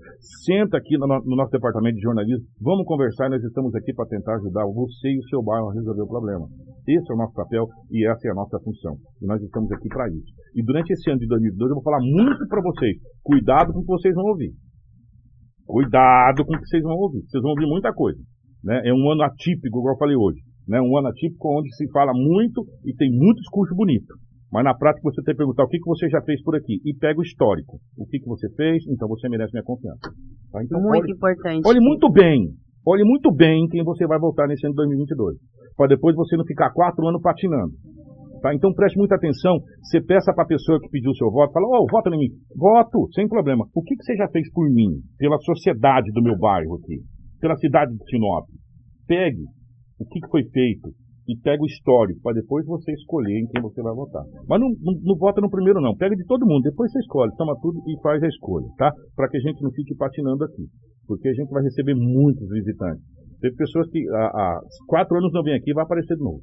senta 0.44 0.76
aqui 0.76 0.98
no, 0.98 1.07
no 1.07 1.36
nosso 1.36 1.50
departamento 1.50 1.96
de 1.96 2.03
jornalismo, 2.03 2.44
vamos 2.61 2.84
conversar, 2.84 3.30
nós 3.30 3.42
estamos 3.42 3.74
aqui 3.74 3.94
para 3.94 4.07
tentar 4.07 4.36
ajudar 4.36 4.66
você 4.66 5.09
e 5.09 5.18
o 5.18 5.28
seu 5.28 5.42
bairro 5.42 5.70
a 5.70 5.74
resolver 5.74 6.03
o 6.03 6.09
problema. 6.09 6.46
Esse 6.86 7.11
é 7.11 7.14
o 7.14 7.18
nosso 7.18 7.32
papel 7.32 7.66
e 7.90 8.07
essa 8.07 8.28
é 8.28 8.30
a 8.30 8.34
nossa 8.34 8.59
função. 8.61 8.96
E 9.22 9.26
nós 9.26 9.40
estamos 9.42 9.70
aqui 9.72 9.88
para 9.88 10.09
isso. 10.09 10.32
E 10.55 10.62
durante 10.62 10.92
esse 10.92 11.09
ano 11.11 11.20
de 11.20 11.26
2022 11.26 11.70
eu 11.70 11.74
vou 11.76 11.84
falar 11.84 12.00
muito 12.00 12.46
para 12.48 12.61
vocês. 12.61 12.96
Cuidado 13.22 13.72
com 13.72 13.78
o 13.78 13.82
que 13.82 13.92
vocês 13.92 14.14
vão 14.14 14.24
ouvir. 14.26 14.53
Cuidado 15.64 16.44
com 16.44 16.55
o 16.55 16.59
que 16.59 16.66
vocês 16.66 16.82
vão 16.82 16.96
ouvir. 16.96 17.22
Vocês 17.22 17.42
vão 17.42 17.53
ouvir 17.53 17.66
muita 17.66 17.92
coisa. 17.92 18.20
Né? 18.62 18.82
É 18.84 18.92
um 18.92 19.11
ano 19.11 19.22
atípico, 19.22 19.78
igual 19.78 19.94
eu 19.94 19.98
falei 19.98 20.16
hoje. 20.16 20.40
Né? 20.68 20.80
Um 20.80 20.96
ano 20.98 21.09
atípico 21.09 21.59
onde 21.59 21.74
se 21.74 21.88
fala 21.90 22.12
muito 22.12 22.66
e 22.84 22.94
tem 22.94 23.11
muito 23.11 23.38
discurso 23.38 23.74
bonito. 23.74 24.12
Mas 24.53 24.64
na 24.64 24.74
prática 24.76 25.03
você 25.03 25.22
tem 25.24 25.32
que 25.32 25.38
perguntar 25.38 25.64
o 25.64 25.68
que, 25.68 25.78
que 25.78 25.88
você 25.88 26.09
já 26.11 26.20
fez 26.20 26.42
por 26.42 26.55
aqui. 26.55 26.76
E 26.84 26.92
pega 26.94 27.18
o 27.18 27.22
histórico. 27.22 27.80
O 27.96 28.05
que, 28.05 28.20
que 28.20 28.28
você 28.28 28.53
fez, 28.55 28.84
então 28.86 29.09
você 29.09 29.26
merece 29.28 29.53
minha 29.53 29.64
confiança. 29.64 30.12
Tá? 30.53 30.62
Então, 30.62 30.78
muito 30.78 31.05
olhe, 31.05 31.12
importante. 31.12 31.66
Olhe 31.66 31.80
muito 31.80 32.12
bem. 32.12 32.53
Olhe 32.84 33.05
muito 33.05 33.32
bem 33.32 33.66
quem 33.68 33.82
você 33.82 34.07
vai 34.07 34.18
votar 34.18 34.46
nesse 34.46 34.66
ano 34.66 34.74
de 34.74 34.76
2022. 34.76 35.38
Para 35.74 35.88
depois 35.88 36.14
você 36.14 36.36
não 36.36 36.44
ficar 36.44 36.70
quatro 36.70 37.07
anos 37.09 37.22
patinando. 37.22 37.72
Tá? 38.42 38.53
Então 38.55 38.74
preste 38.74 38.98
muita 38.98 39.14
atenção. 39.14 39.57
Você 39.80 40.03
peça 40.03 40.34
para 40.34 40.44
a 40.44 40.48
pessoa 40.48 40.78
que 40.80 40.90
pediu 40.90 41.12
o 41.12 41.16
seu 41.16 41.30
voto, 41.30 41.53
fala, 41.53 41.66
oh, 41.68 41.86
vota 41.90 42.11
em 42.11 42.18
mim. 42.18 42.28
Voto, 42.55 43.09
sem 43.14 43.26
problema. 43.26 43.64
O 43.72 43.82
que, 43.82 43.96
que 43.96 44.05
você 44.05 44.16
já 44.16 44.28
fez 44.28 44.53
por 44.53 44.68
mim? 44.68 45.00
Pela 45.16 45.38
sociedade 45.38 46.11
do 46.12 46.22
meu 46.22 46.36
bairro 46.36 46.74
aqui? 46.74 47.00
Pela 47.40 47.57
cidade 47.57 47.92
de 47.96 48.05
Sinop? 48.11 48.44
Pegue 49.07 49.44
o 49.98 50.05
que, 50.05 50.20
que 50.20 50.28
foi 50.28 50.42
feito 50.50 50.90
e 51.29 51.37
pega 51.39 51.62
o 51.62 51.66
histórico 51.66 52.20
para 52.23 52.35
depois 52.35 52.66
você 52.66 52.93
escolher 52.93 53.39
em 53.39 53.47
quem 53.47 53.62
você 53.62 53.81
vai 53.83 53.95
votar. 53.95 54.25
Mas 54.49 54.61
não, 54.61 54.68
não, 54.81 54.95
não, 55.03 55.16
vota 55.16 55.41
no 55.41 55.51
primeiro 55.51 55.81
não, 55.81 55.97
pega 55.97 56.16
de 56.16 56.25
todo 56.27 56.47
mundo, 56.47 56.62
depois 56.62 56.91
você 56.91 56.99
escolhe, 56.99 57.33
toma 57.37 57.55
tudo 57.61 57.79
e 57.87 58.01
faz 58.03 58.23
a 58.23 58.29
escolha, 58.29 58.66
tá? 58.77 58.93
Para 59.14 59.29
que 59.29 59.37
a 59.37 59.41
gente 59.41 59.62
não 59.62 59.70
fique 59.70 59.95
patinando 59.95 60.45
aqui, 60.45 60.66
porque 61.07 61.29
a 61.29 61.35
gente 61.35 61.51
vai 61.51 61.62
receber 61.62 61.95
muitos 61.95 62.49
visitantes. 62.49 63.05
Tem 63.41 63.55
pessoas 63.55 63.89
que 63.91 64.09
há, 64.11 64.27
há 64.27 64.61
quatro 64.87 65.16
anos 65.16 65.33
não 65.33 65.43
vêm 65.43 65.55
aqui 65.55 65.70
e 65.70 65.75
vai 65.75 65.85
aparecer 65.85 66.16
de 66.16 66.23
novo. 66.23 66.43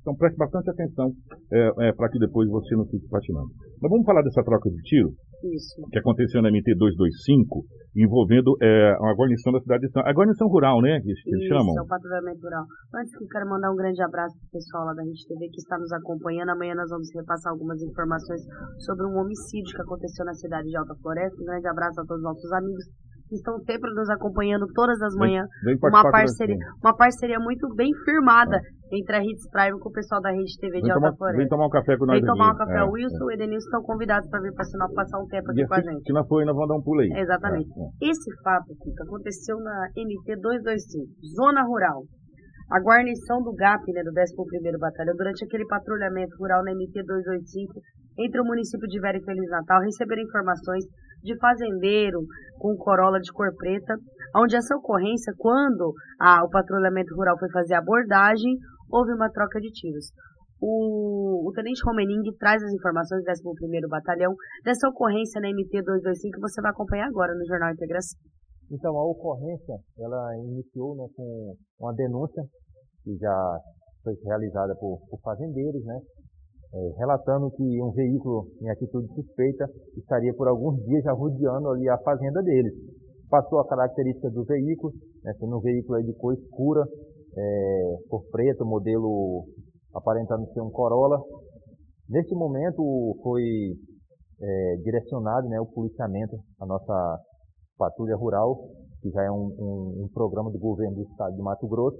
Então 0.00 0.16
preste 0.16 0.36
bastante 0.36 0.70
atenção 0.70 1.12
é, 1.52 1.88
é, 1.88 1.92
para 1.92 2.08
que 2.08 2.18
depois 2.18 2.48
você 2.48 2.74
não 2.74 2.86
fique 2.86 3.06
patinando. 3.08 3.50
Mas 3.80 3.90
vamos 3.90 4.06
falar 4.06 4.22
dessa 4.22 4.42
troca 4.42 4.70
de 4.70 4.82
tiro? 4.82 5.12
Isso. 5.42 5.80
Que 5.90 5.98
aconteceu 5.98 6.42
na 6.42 6.50
MT-225, 6.50 7.64
envolvendo 7.96 8.56
é, 8.60 8.92
a 8.92 9.14
guarnição 9.16 9.52
da 9.52 9.60
cidade 9.60 9.86
de 9.86 9.92
São 9.92 10.02
A 10.04 10.12
guarnição 10.12 10.48
rural, 10.48 10.80
né? 10.82 11.00
Que, 11.00 11.12
que 11.12 11.30
eles 11.34 11.48
chamam. 11.48 11.72
Isso, 11.72 11.80
é 11.80 11.82
o 11.82 11.86
patrulhamento 11.86 12.40
rural. 12.42 12.64
Antes 12.94 13.16
que 13.16 13.24
eu 13.24 13.28
quero 13.28 13.48
mandar 13.48 13.72
um 13.72 13.76
grande 13.76 14.02
abraço 14.02 14.36
para 14.36 14.48
o 14.48 14.52
pessoal 14.52 14.84
lá 14.86 14.92
da 14.94 15.02
Rede 15.02 15.26
TV 15.26 15.48
que 15.48 15.60
está 15.60 15.78
nos 15.78 15.92
acompanhando. 15.92 16.50
Amanhã 16.50 16.74
nós 16.74 16.90
vamos 16.90 17.08
repassar 17.14 17.52
algumas 17.52 17.80
informações 17.82 18.40
sobre 18.84 19.06
um 19.06 19.16
homicídio 19.16 19.74
que 19.74 19.82
aconteceu 19.82 20.24
na 20.24 20.34
cidade 20.34 20.68
de 20.68 20.76
Alta 20.76 20.94
Floresta. 21.00 21.40
Um 21.40 21.46
grande 21.46 21.68
abraço 21.68 22.00
a 22.00 22.04
todos 22.04 22.20
os 22.20 22.28
nossos 22.28 22.52
amigos 22.52 22.84
que 23.30 23.36
estão 23.36 23.56
sempre 23.62 23.94
nos 23.94 24.10
acompanhando 24.10 24.66
todas 24.74 25.00
as 25.00 25.14
manhãs. 25.14 25.46
Vem, 25.62 25.78
vem 25.78 25.88
uma 25.88 26.10
parceria, 26.10 26.58
uma 26.82 26.96
parceria 26.96 27.38
muito 27.38 27.72
bem 27.76 27.88
firmada 28.04 28.56
é. 28.56 28.98
entre 28.98 29.16
a 29.16 29.22
Hits 29.22 29.48
Prime 29.54 29.78
com 29.78 29.88
o 29.88 29.92
pessoal 29.92 30.20
da 30.20 30.30
Rede 30.34 30.58
TV 30.58 30.82
de 30.82 30.82
vem 30.82 30.90
Alta 30.90 31.00
tomar, 31.00 31.16
Floresta. 31.16 31.38
Vem 31.38 31.48
tomar 31.48 31.66
um 31.66 31.70
café 31.70 31.96
com 31.96 32.06
nós. 32.06 32.18
Vem 32.18 32.26
tomar 32.26 32.52
um 32.52 32.58
café. 32.58 32.74
É, 32.74 32.82
o 32.82 32.90
Wilson 32.90 33.14
é. 33.14 33.22
e 33.22 33.26
o 33.26 33.30
Edenilson 33.30 33.66
estão 33.70 33.82
convidados 33.82 34.28
para 34.28 34.40
vir 34.42 34.52
para 34.52 34.64
Sinop 34.64 34.92
passar 34.92 35.18
um 35.22 35.26
tempo 35.28 35.50
aqui 35.50 35.62
e 35.62 35.66
com 35.66 35.74
a 35.74 35.80
gente. 35.80 36.02
Se 36.02 36.12
não 36.12 36.26
for, 36.26 36.44
nós 36.44 36.54
vamos 36.54 36.68
dar 36.68 36.74
um 36.74 36.82
pulo 36.82 37.00
aí. 37.00 37.10
Exatamente. 37.14 37.70
É, 37.70 38.06
é. 38.06 38.10
Esse 38.10 38.30
fato, 38.42 38.74
Kika, 38.82 39.04
aconteceu 39.04 39.56
na 39.62 39.88
MT 39.94 40.26
225, 40.42 41.06
Zona 41.38 41.62
Rural. 41.62 42.02
a 42.70 42.78
guarnição 42.82 43.42
do 43.42 43.54
GAP, 43.54 43.82
né, 43.94 44.02
do 44.02 44.10
11º 44.10 44.78
Batalhão, 44.78 45.14
durante 45.16 45.44
aquele 45.44 45.66
patrulhamento 45.66 46.36
rural 46.38 46.62
na 46.62 46.72
MT 46.72 47.02
285 47.02 47.78
entre 48.18 48.40
o 48.40 48.44
município 48.44 48.86
de 48.86 49.00
Vera 49.00 49.18
e 49.18 49.24
Feliz 49.24 49.48
Natal, 49.50 49.80
receberam 49.80 50.22
informações 50.22 50.84
de 51.22 51.36
fazendeiro 51.38 52.20
com 52.58 52.76
Corolla 52.76 53.18
de 53.20 53.32
cor 53.32 53.54
preta, 53.56 53.94
onde 54.36 54.56
essa 54.56 54.76
ocorrência, 54.76 55.32
quando 55.38 55.92
a, 56.20 56.44
o 56.44 56.50
patrulhamento 56.50 57.14
rural 57.14 57.38
foi 57.38 57.50
fazer 57.50 57.74
a 57.74 57.78
abordagem, 57.78 58.56
houve 58.90 59.12
uma 59.12 59.30
troca 59.30 59.60
de 59.60 59.70
tiros. 59.70 60.12
O, 60.60 61.48
o 61.48 61.52
Tenente 61.52 61.80
Romening 61.86 62.20
traz 62.38 62.62
as 62.62 62.72
informações 62.72 63.24
do 63.24 63.30
11º 63.30 63.88
Batalhão 63.88 64.34
dessa 64.62 64.88
ocorrência 64.88 65.40
na 65.40 65.48
MT 65.48 65.82
225 65.82 66.34
que 66.34 66.40
você 66.40 66.60
vai 66.60 66.70
acompanhar 66.70 67.08
agora 67.08 67.34
no 67.34 67.46
Jornal 67.46 67.72
Integração. 67.72 68.18
Então, 68.70 68.96
a 68.96 69.04
ocorrência, 69.04 69.74
ela 69.98 70.36
iniciou 70.36 70.94
né, 70.96 71.06
com 71.16 71.56
uma 71.80 71.94
denúncia 71.94 72.42
que 73.02 73.16
já 73.16 73.58
foi 74.04 74.14
realizada 74.24 74.74
por, 74.78 75.00
por 75.08 75.18
fazendeiros, 75.22 75.82
né, 75.84 75.98
é, 76.72 76.92
relatando 76.98 77.50
que 77.50 77.82
um 77.82 77.90
veículo 77.90 78.46
em 78.60 78.70
atitude 78.70 79.12
suspeita 79.14 79.68
estaria 79.96 80.32
por 80.34 80.48
alguns 80.48 80.82
dias 80.84 81.02
já 81.02 81.12
rodeando 81.12 81.68
ali 81.70 81.88
a 81.88 81.98
fazenda 81.98 82.42
deles. 82.42 82.72
Passou 83.28 83.60
a 83.60 83.68
característica 83.68 84.30
do 84.30 84.44
veículo, 84.44 84.92
né, 85.24 85.32
sendo 85.38 85.58
um 85.58 85.60
veículo 85.60 86.02
de 86.02 86.12
cor 86.14 86.34
escura, 86.34 86.84
é, 87.36 87.96
cor 88.08 88.22
preta, 88.30 88.64
modelo 88.64 89.46
aparentando 89.94 90.46
ser 90.52 90.60
um 90.60 90.70
Corolla. 90.70 91.20
Neste 92.08 92.34
momento 92.34 92.82
foi 93.22 93.42
é, 94.40 94.76
direcionado 94.82 95.48
né, 95.48 95.60
o 95.60 95.66
policiamento, 95.66 96.36
a 96.60 96.66
nossa 96.66 97.20
Patrulha 97.78 98.16
Rural, 98.16 98.56
que 99.00 99.10
já 99.10 99.24
é 99.24 99.30
um, 99.30 99.54
um, 99.58 100.04
um, 100.04 100.08
programa 100.12 100.50
do 100.50 100.58
governo 100.58 100.96
do 100.96 101.02
estado 101.02 101.34
de 101.34 101.42
Mato 101.42 101.66
Grosso, 101.66 101.98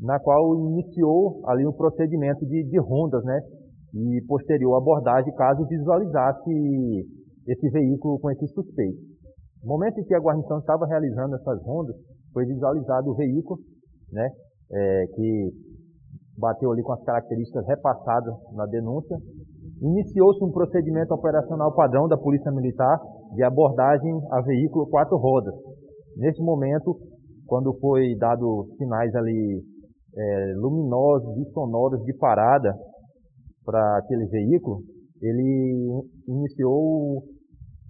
na 0.00 0.20
qual 0.20 0.54
iniciou 0.54 1.42
ali 1.48 1.66
um 1.66 1.72
procedimento 1.72 2.44
de, 2.46 2.64
de 2.64 2.78
rondas, 2.78 3.24
né? 3.24 3.40
E 3.94 4.20
posterior 4.26 4.76
abordagem 4.76 5.32
caso 5.34 5.64
visualizasse 5.66 6.50
esse 7.46 7.70
veículo 7.70 8.18
com 8.18 8.30
esse 8.30 8.46
suspeito. 8.48 8.98
No 9.62 9.68
momento 9.68 10.00
em 10.00 10.04
que 10.04 10.14
a 10.14 10.20
guarnição 10.20 10.58
estava 10.58 10.86
realizando 10.86 11.36
essas 11.36 11.62
rondas, 11.62 11.94
foi 12.32 12.44
visualizado 12.44 13.10
o 13.10 13.14
veículo, 13.14 13.60
né? 14.12 14.28
É, 14.72 15.06
que 15.14 15.52
bateu 16.36 16.72
ali 16.72 16.82
com 16.82 16.92
as 16.92 17.04
características 17.04 17.66
repassadas 17.66 18.34
na 18.54 18.66
denúncia. 18.66 19.16
Iniciou-se 19.80 20.42
um 20.44 20.50
procedimento 20.50 21.14
operacional 21.14 21.74
padrão 21.74 22.08
da 22.08 22.16
Polícia 22.16 22.50
Militar 22.50 22.98
de 23.34 23.42
abordagem 23.44 24.12
a 24.32 24.40
veículo 24.40 24.88
quatro 24.88 25.16
rodas. 25.16 25.54
Nesse 26.16 26.42
momento, 26.42 26.98
quando 27.46 27.72
foi 27.78 28.16
dado 28.16 28.66
sinais 28.76 29.14
ali 29.14 29.62
é, 30.16 30.52
luminosos 30.56 31.36
e 31.38 31.52
sonoros 31.52 32.02
de 32.04 32.12
parada 32.14 32.74
para 33.64 33.98
aquele 33.98 34.26
veículo, 34.26 34.82
ele 35.20 36.02
iniciou 36.28 37.22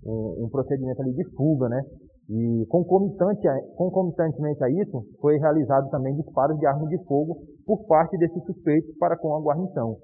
um, 0.04 0.44
um, 0.44 0.48
procedimento 0.50 1.02
ali 1.02 1.12
de 1.12 1.24
fuga, 1.34 1.68
né? 1.68 1.82
E 2.30 2.64
concomitante, 2.68 3.46
concomitantemente 3.76 4.62
a 4.64 4.70
isso, 4.70 5.04
foi 5.20 5.36
realizado 5.36 5.90
também 5.90 6.14
disparos 6.14 6.58
de 6.58 6.66
arma 6.66 6.86
de 6.88 6.98
fogo 7.04 7.36
por 7.66 7.84
parte 7.86 8.16
desses 8.16 8.42
suspeitos 8.44 8.96
para 8.98 9.16
com 9.16 9.34
a 9.34 9.40
guarnição. 9.40 9.96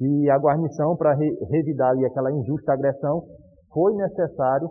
E 0.00 0.28
a 0.28 0.38
guarnição, 0.38 0.96
para 0.96 1.14
re, 1.14 1.30
revidar 1.50 1.90
ali 1.90 2.04
aquela 2.04 2.30
injusta 2.30 2.72
agressão, 2.72 3.22
foi 3.72 3.94
necessário 3.94 4.68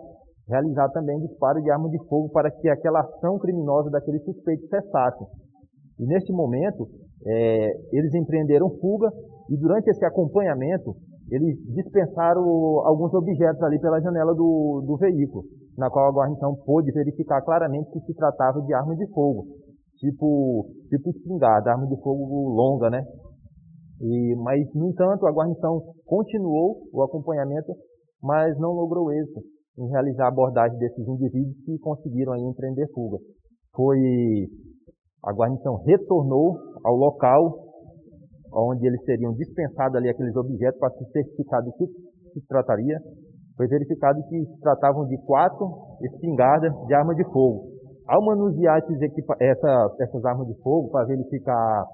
realizar 0.48 0.88
também 0.90 1.18
disparo 1.20 1.60
de 1.60 1.70
arma 1.70 1.88
de 1.88 1.98
fogo 2.06 2.28
para 2.30 2.50
que 2.50 2.68
aquela 2.68 3.00
ação 3.00 3.36
criminosa 3.38 3.90
daquele 3.90 4.20
suspeito 4.20 4.68
cessasse. 4.68 5.24
E 5.98 6.06
neste 6.06 6.32
momento, 6.32 6.88
é, 7.26 7.70
eles 7.92 8.14
empreenderam 8.14 8.70
fuga 8.80 9.10
e 9.48 9.56
durante 9.56 9.88
esse 9.88 10.04
acompanhamento, 10.04 10.94
eles 11.30 11.58
dispensaram 11.74 12.42
alguns 12.86 13.12
objetos 13.14 13.62
ali 13.62 13.80
pela 13.80 14.00
janela 14.00 14.34
do, 14.34 14.84
do 14.86 14.96
veículo, 14.96 15.44
na 15.76 15.90
qual 15.90 16.08
a 16.08 16.12
guarnição 16.12 16.54
pôde 16.64 16.92
verificar 16.92 17.42
claramente 17.42 17.90
que 17.90 18.00
se 18.00 18.14
tratava 18.14 18.60
de 18.62 18.74
arma 18.74 18.94
de 18.94 19.06
fogo, 19.12 19.46
tipo, 19.98 20.66
tipo 20.88 21.10
espingarda, 21.10 21.72
arma 21.72 21.86
de 21.86 22.00
fogo 22.00 22.50
longa, 22.50 22.90
né? 22.90 23.02
E, 24.00 24.36
mas, 24.36 24.60
no 24.74 24.88
entanto, 24.88 25.26
a 25.26 25.32
guarnição 25.32 25.80
continuou 26.04 26.82
o 26.92 27.02
acompanhamento 27.02 27.72
mas 28.22 28.58
não 28.58 28.72
logrou 28.72 29.12
êxito 29.12 29.40
em 29.78 29.88
realizar 29.88 30.24
a 30.24 30.28
abordagem 30.28 30.78
desses 30.78 31.06
indivíduos 31.06 31.56
que 31.64 31.78
conseguiram 31.78 32.32
aí 32.32 32.42
empreender 32.42 32.88
fuga. 32.92 33.18
Foi 33.74 33.98
a 35.24 35.32
guarnição 35.32 35.76
retornou 35.84 36.58
ao 36.84 36.94
local 36.94 37.65
onde 38.56 38.86
eles 38.86 39.02
teriam 39.04 39.34
dispensado 39.34 39.98
ali 39.98 40.08
aqueles 40.08 40.34
objetos 40.34 40.80
para 40.80 40.90
se 40.90 41.04
certificar 41.12 41.62
do 41.62 41.72
que 41.72 41.86
se 42.32 42.46
trataria. 42.48 42.98
Foi 43.56 43.66
verificado 43.68 44.22
que 44.28 44.44
se 44.44 44.60
tratavam 44.60 45.06
de 45.06 45.16
quatro 45.24 45.66
espingardas 46.02 46.72
de 46.86 46.94
arma 46.94 47.14
de 47.14 47.24
fogo. 47.24 47.68
Ao 48.06 48.24
manusear 48.24 48.80
essa, 49.40 49.96
essas 50.00 50.24
armas 50.24 50.46
de 50.46 50.54
fogo 50.62 50.90
para 50.90 51.06
verificar 51.06 51.84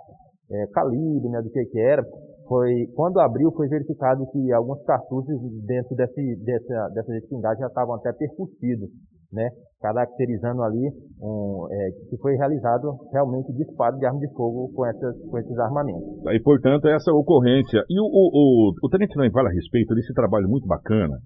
é, 0.50 0.66
calibre, 0.72 1.28
né, 1.28 1.40
do 1.40 1.50
que, 1.50 1.64
que 1.66 1.80
era, 1.80 2.02
foi 2.48 2.86
quando 2.94 3.20
abriu 3.20 3.50
foi 3.52 3.68
verificado 3.68 4.26
que 4.30 4.52
alguns 4.52 4.82
cartuchos 4.84 5.40
dentro 5.64 5.96
desse, 5.96 6.36
dessa, 6.44 6.88
dessa 6.94 7.16
espingarda 7.16 7.60
já 7.60 7.66
estavam 7.66 7.94
até 7.94 8.12
percutidos, 8.12 8.90
né, 9.32 9.48
caracterizando 9.80 10.62
ali 10.62 10.90
um, 11.20 11.66
é, 11.70 11.90
que 12.08 12.16
foi 12.18 12.34
realizado 12.36 12.92
realmente 13.12 13.52
disparo 13.52 13.96
de 13.96 14.06
arma 14.06 14.20
de 14.20 14.32
fogo 14.34 14.70
com, 14.74 14.86
essas, 14.86 15.16
com 15.28 15.38
esses 15.38 15.58
armamentos. 15.58 16.02
E 16.30 16.40
portanto 16.40 16.86
essa 16.86 17.12
ocorrência 17.12 17.82
e 17.88 18.00
o, 18.00 18.04
o, 18.04 18.30
o, 18.32 18.72
o 18.82 18.88
tenente 18.88 19.16
não 19.16 19.30
fala 19.30 19.48
a 19.48 19.52
respeito 19.52 19.94
desse 19.94 20.12
trabalho 20.14 20.48
muito 20.48 20.66
bacana 20.66 21.16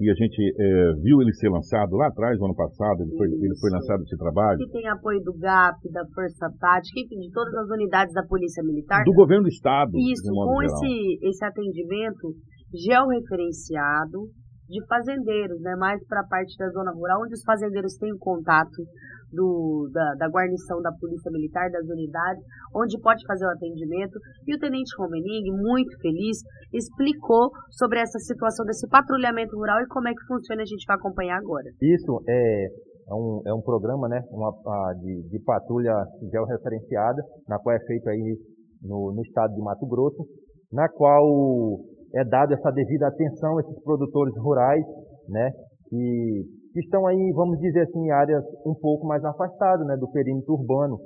que 0.00 0.08
a 0.08 0.14
gente 0.14 0.40
é, 0.40 0.92
viu 1.02 1.20
ele 1.20 1.32
ser 1.34 1.50
lançado 1.50 1.94
lá 1.96 2.08
atrás, 2.08 2.38
no 2.38 2.46
ano 2.46 2.54
passado, 2.54 3.02
ele 3.02 3.14
foi, 3.18 3.26
ele 3.26 3.54
foi 3.60 3.70
lançado 3.70 4.02
esse 4.02 4.16
trabalho. 4.16 4.58
Que 4.58 4.72
tem 4.72 4.88
apoio 4.88 5.20
do 5.20 5.36
GAP, 5.36 5.76
da 5.92 6.06
Força 6.14 6.48
Tática, 6.58 7.00
enfim, 7.00 7.20
de 7.20 7.30
todas 7.30 7.52
as 7.52 7.68
unidades 7.68 8.14
da 8.14 8.22
Polícia 8.22 8.62
Militar. 8.62 9.04
Do 9.04 9.12
governo 9.12 9.44
do 9.44 9.48
Estado. 9.50 9.92
Isso, 9.98 10.32
com 10.32 10.62
esse, 10.62 11.18
esse 11.20 11.44
atendimento 11.44 12.32
georreferenciado 12.72 14.30
de 14.70 14.86
fazendeiros, 14.86 15.60
né, 15.60 15.74
mais 15.74 15.98
para 16.06 16.20
a 16.20 16.26
parte 16.26 16.56
da 16.56 16.68
zona 16.70 16.92
rural, 16.92 17.22
onde 17.22 17.34
os 17.34 17.42
fazendeiros 17.42 17.96
têm 17.98 18.16
contato 18.18 18.86
do, 19.32 19.90
da, 19.92 20.14
da, 20.14 20.28
guarnição 20.28 20.80
da 20.82 20.92
Polícia 20.92 21.30
Militar, 21.30 21.70
das 21.70 21.86
unidades, 21.86 22.42
onde 22.74 22.98
pode 23.00 23.24
fazer 23.26 23.46
o 23.46 23.50
atendimento. 23.50 24.18
E 24.46 24.54
o 24.54 24.58
Tenente 24.58 24.90
Romening, 24.98 25.50
muito 25.50 25.98
feliz, 26.00 26.38
explicou 26.72 27.50
sobre 27.70 28.00
essa 28.00 28.18
situação 28.18 28.64
desse 28.66 28.88
patrulhamento 28.88 29.56
rural 29.56 29.82
e 29.82 29.88
como 29.88 30.08
é 30.08 30.12
que 30.12 30.26
funciona, 30.26 30.62
a 30.62 30.66
gente 30.66 30.84
vai 30.86 30.96
acompanhar 30.96 31.38
agora. 31.38 31.66
Isso 31.80 32.22
é, 32.28 32.66
é, 33.10 33.14
um, 33.14 33.42
é 33.46 33.54
um 33.54 33.62
programa 33.62 34.08
né, 34.08 34.20
uma, 34.30 34.50
a, 34.50 34.94
de, 34.94 35.28
de 35.28 35.38
patrulha 35.44 35.94
georreferenciada, 36.30 37.22
na 37.48 37.58
qual 37.58 37.74
é 37.74 37.80
feito 37.86 38.08
aí 38.08 38.36
no, 38.82 39.12
no 39.14 39.22
estado 39.22 39.54
de 39.54 39.60
Mato 39.60 39.86
Grosso, 39.86 40.26
na 40.72 40.88
qual 40.88 41.78
é 42.14 42.24
dado 42.24 42.54
essa 42.54 42.70
devida 42.70 43.06
atenção 43.06 43.58
a 43.58 43.60
esses 43.60 43.82
produtores 43.82 44.34
rurais, 44.36 44.84
né, 45.28 45.50
que 45.88 46.60
que 46.72 46.80
estão 46.80 47.06
aí, 47.06 47.32
vamos 47.34 47.58
dizer 47.58 47.80
assim, 47.80 47.98
em 47.98 48.10
áreas 48.10 48.44
um 48.64 48.74
pouco 48.74 49.06
mais 49.06 49.24
afastadas 49.24 49.86
né, 49.86 49.96
do 49.96 50.10
perímetro 50.10 50.54
urbano, 50.54 50.98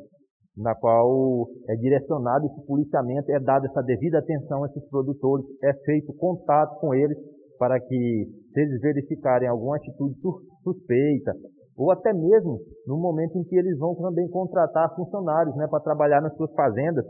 na 0.57 0.75
qual 0.75 1.49
é 1.69 1.75
direcionado 1.77 2.47
esse 2.47 2.67
policiamento, 2.67 3.31
é 3.33 3.41
dada 3.41 3.67
essa 3.67 3.83
devida 3.83 4.19
atenção 4.19 4.63
a 4.63 4.67
esses 4.67 4.89
produtores, 4.89 5.47
é 5.63 5.73
feito 5.85 6.13
contato 6.15 6.79
com 6.81 6.95
eles 6.95 7.17
para 7.59 7.81
que, 7.81 8.27
se 8.53 8.61
eles 8.61 8.81
verificarem 8.81 9.49
alguma 9.49 9.77
atitude 9.77 10.15
suspeita, 10.63 11.33
ou 11.77 11.91
até 11.91 12.13
mesmo 12.13 12.59
no 12.87 12.97
momento 12.97 13.37
em 13.37 13.45
que 13.45 13.57
eles 13.57 13.79
vão 13.79 13.95
também 13.95 14.29
contratar 14.29 14.95
funcionários 14.95 15.55
né, 15.57 15.67
para 15.69 15.83
trabalhar 15.83 16.21
nas 16.21 16.35
suas 16.37 16.53
fazendas, 16.53 17.05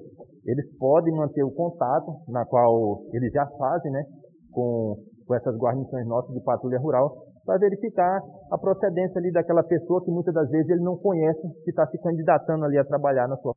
eles 0.45 0.67
podem 0.79 1.15
manter 1.15 1.43
o 1.43 1.51
contato, 1.51 2.12
na 2.29 2.45
qual 2.45 3.03
eles 3.12 3.33
já 3.33 3.47
fazem 3.59 3.93
né, 3.93 4.05
com, 4.53 4.97
com 5.27 5.35
essas 5.35 5.57
guarnições 5.57 6.07
nossas 6.07 6.35
de 6.35 6.43
patrulha 6.43 6.79
rural, 6.79 7.15
para 7.45 7.59
verificar 7.59 8.21
a 8.51 8.59
procedência 8.59 9.19
ali 9.19 9.31
daquela 9.31 9.62
pessoa 9.62 10.03
que 10.03 10.11
muitas 10.11 10.33
das 10.33 10.49
vezes 10.49 10.69
ele 10.71 10.83
não 10.83 10.97
conhece, 10.97 11.43
que 11.62 11.71
está 11.71 11.87
se 11.87 11.99
candidatando 11.99 12.65
ali 12.65 12.79
a 12.79 12.85
trabalhar 12.85 13.29
na 13.29 13.37
sua. 13.37 13.53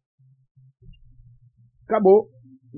Acabou 1.87 2.27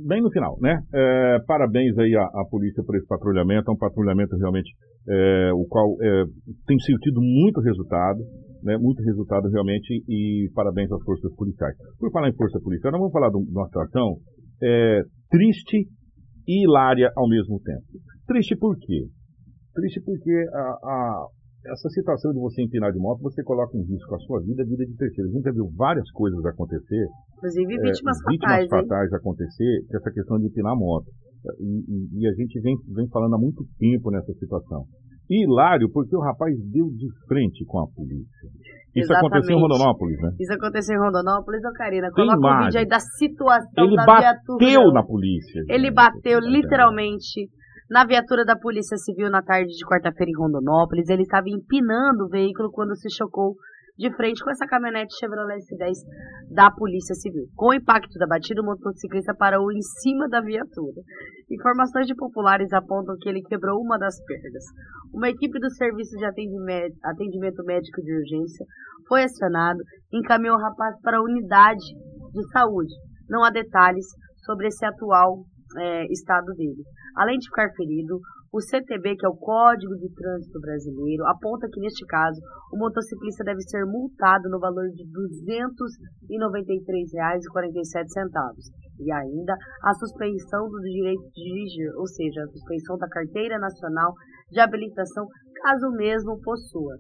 bem 0.07 0.21
no 0.21 0.31
final, 0.31 0.55
né? 0.61 0.79
É, 0.93 1.39
parabéns 1.47 1.97
aí 1.97 2.15
à, 2.15 2.23
à, 2.23 2.45
polícia 2.49 2.83
por 2.85 2.95
esse 2.95 3.07
patrulhamento, 3.07 3.71
é 3.71 3.73
um 3.73 3.77
patrulhamento 3.77 4.37
realmente 4.37 4.69
é, 5.07 5.51
o 5.53 5.65
qual 5.67 5.95
é, 6.01 6.23
tem 6.67 6.79
sentido 6.79 7.19
muito 7.21 7.61
resultado, 7.61 8.19
né? 8.63 8.77
Muito 8.77 9.01
resultado 9.03 9.47
realmente 9.49 10.03
e 10.07 10.49
parabéns 10.53 10.91
às 10.91 11.01
forças 11.03 11.33
policiais. 11.35 11.75
Por 11.97 12.11
falar 12.11 12.29
em 12.29 12.35
força 12.35 12.59
policial, 12.59 12.91
nós 12.91 12.99
vamos 12.99 13.13
falar 13.13 13.29
de 13.29 13.37
uma 13.37 13.65
situação 13.67 14.17
é, 14.61 15.01
triste 15.29 15.87
e 16.47 16.63
hilária 16.63 17.11
ao 17.15 17.27
mesmo 17.27 17.59
tempo. 17.61 17.85
Triste 18.27 18.55
por 18.57 18.77
quê? 18.77 19.07
Triste 19.73 20.01
porque 20.03 20.31
a, 20.53 20.59
a, 20.59 21.27
essa 21.65 21.89
situação 21.89 22.31
de 22.31 22.39
você 22.39 22.63
empinar 22.63 22.91
de 22.91 22.99
moto, 22.99 23.21
você 23.21 23.43
coloca 23.43 23.77
em 23.77 23.83
risco 23.83 24.15
a 24.15 24.19
sua 24.19 24.41
vida 24.41 24.61
e 24.61 24.65
a 24.65 24.67
vida 24.67 24.85
de 24.85 24.95
terceiros. 24.95 25.31
A 25.31 25.35
gente 25.35 25.45
já 25.45 25.51
viu 25.51 25.69
várias 25.75 26.09
coisas 26.11 26.43
acontecer. 26.45 27.07
Inclusive 27.37 27.77
vítimas 27.81 28.17
é, 28.17 28.23
fatais. 28.23 28.63
Vítimas 28.63 28.81
fatais 28.81 29.13
acontecer, 29.13 29.85
que 29.89 29.97
essa 29.97 30.11
questão 30.11 30.37
de 30.39 30.47
empinar 30.47 30.75
moto. 30.75 31.07
E, 31.59 31.63
e, 31.63 32.21
e, 32.21 32.27
a 32.27 32.33
gente 32.33 32.59
vem, 32.59 32.75
vem 32.93 33.07
falando 33.09 33.35
há 33.35 33.37
muito 33.37 33.63
tempo 33.77 34.11
nessa 34.11 34.33
situação. 34.33 34.85
E 35.29 35.45
hilário, 35.45 35.89
porque 35.91 36.15
o 36.15 36.21
rapaz 36.21 36.53
deu 36.71 36.89
de 36.89 37.07
frente 37.27 37.63
com 37.65 37.79
a 37.79 37.87
polícia. 37.87 38.49
Isso 38.95 39.11
Exatamente. 39.11 39.27
aconteceu 39.27 39.57
em 39.57 39.61
Rondonópolis, 39.61 40.17
né? 40.21 40.29
Isso 40.39 40.53
aconteceu 40.53 40.95
em 40.95 40.99
Rondonópolis, 40.99 41.61
ô 41.63 41.71
Karina. 41.73 42.09
Coloca 42.11 42.39
o 42.39 42.65
vídeo 42.65 42.79
aí 42.79 42.87
da 42.87 42.99
situação 42.99 43.85
Ele 43.85 43.95
da 43.95 44.05
bateu 44.05 44.57
viatura. 44.57 44.93
na 44.93 45.03
polícia. 45.03 45.61
Ele 45.69 45.85
gente. 45.85 45.93
bateu 45.93 46.39
literalmente 46.39 47.49
na 47.89 48.05
viatura 48.05 48.43
da 48.43 48.55
Polícia 48.55 48.97
Civil 48.97 49.29
na 49.29 49.41
tarde 49.41 49.69
de 49.69 49.85
quarta-feira 49.85 50.31
em 50.31 50.37
Rondonópolis. 50.37 51.07
Ele 51.09 51.23
estava 51.23 51.45
empinando 51.47 52.25
o 52.25 52.29
veículo 52.29 52.71
quando 52.71 52.95
se 52.95 53.09
chocou 53.15 53.55
de 53.99 54.09
frente 54.15 54.41
com 54.41 54.49
essa 54.49 54.65
caminhonete 54.65 55.13
Chevrolet 55.19 55.59
S10 55.59 55.91
da 56.55 56.71
Polícia 56.71 57.13
Civil. 57.15 57.47
Com 57.53 57.67
o 57.67 57.73
impacto 57.73 58.17
da 58.17 58.25
batida, 58.25 58.61
o 58.61 58.65
motociclista 58.65 59.35
parou 59.35 59.69
em 59.73 59.81
cima 59.81 60.29
da 60.29 60.39
viatura. 60.39 61.01
Informações 61.51 62.07
de 62.07 62.15
populares 62.15 62.71
apontam 62.71 63.17
que 63.19 63.27
ele 63.27 63.41
quebrou 63.41 63.81
uma 63.81 63.97
das 63.99 64.15
pernas. 64.23 64.63
Uma 65.13 65.27
equipe 65.27 65.59
do 65.59 65.69
Serviço 65.71 66.15
de 66.15 66.23
Atendimento 66.23 67.61
Médico 67.65 68.01
de 68.01 68.15
Urgência 68.15 68.65
foi 69.05 69.23
acionado 69.23 69.79
e 70.13 70.19
encaminhou 70.19 70.55
o 70.55 70.61
rapaz 70.61 70.95
para 71.01 71.17
a 71.17 71.21
unidade 71.21 71.83
de 72.31 72.51
saúde. 72.53 72.93
Não 73.29 73.43
há 73.43 73.49
detalhes 73.49 74.05
sobre 74.45 74.67
esse 74.67 74.85
atual 74.85 75.43
é, 75.77 76.05
estado 76.05 76.53
dele. 76.55 76.83
Além 77.17 77.37
de 77.37 77.47
ficar 77.47 77.69
ferido, 77.75 78.17
o 78.51 78.59
CTB, 78.59 79.15
que 79.15 79.25
é 79.25 79.29
o 79.29 79.37
Código 79.37 79.95
de 79.95 80.13
Trânsito 80.13 80.59
Brasileiro, 80.59 81.25
aponta 81.27 81.69
que 81.71 81.79
neste 81.79 82.03
caso 82.05 82.41
o 82.73 82.77
motociclista 82.77 83.43
deve 83.43 83.61
ser 83.61 83.85
multado 83.85 84.49
no 84.49 84.59
valor 84.59 84.89
de 84.89 85.03
R$ 85.03 85.09
293,47 86.27 88.89
e 88.99 89.11
ainda 89.11 89.55
a 89.83 89.93
suspensão 89.93 90.67
do 90.67 90.79
direito 90.81 91.29
de 91.29 91.43
dirigir, 91.43 91.95
ou 91.95 92.07
seja, 92.07 92.41
a 92.43 92.47
suspensão 92.47 92.97
da 92.97 93.07
carteira 93.07 93.59
nacional 93.59 94.13
de 94.51 94.59
habilitação, 94.59 95.27
caso 95.61 95.91
mesmo 95.91 96.41
possua. 96.41 96.97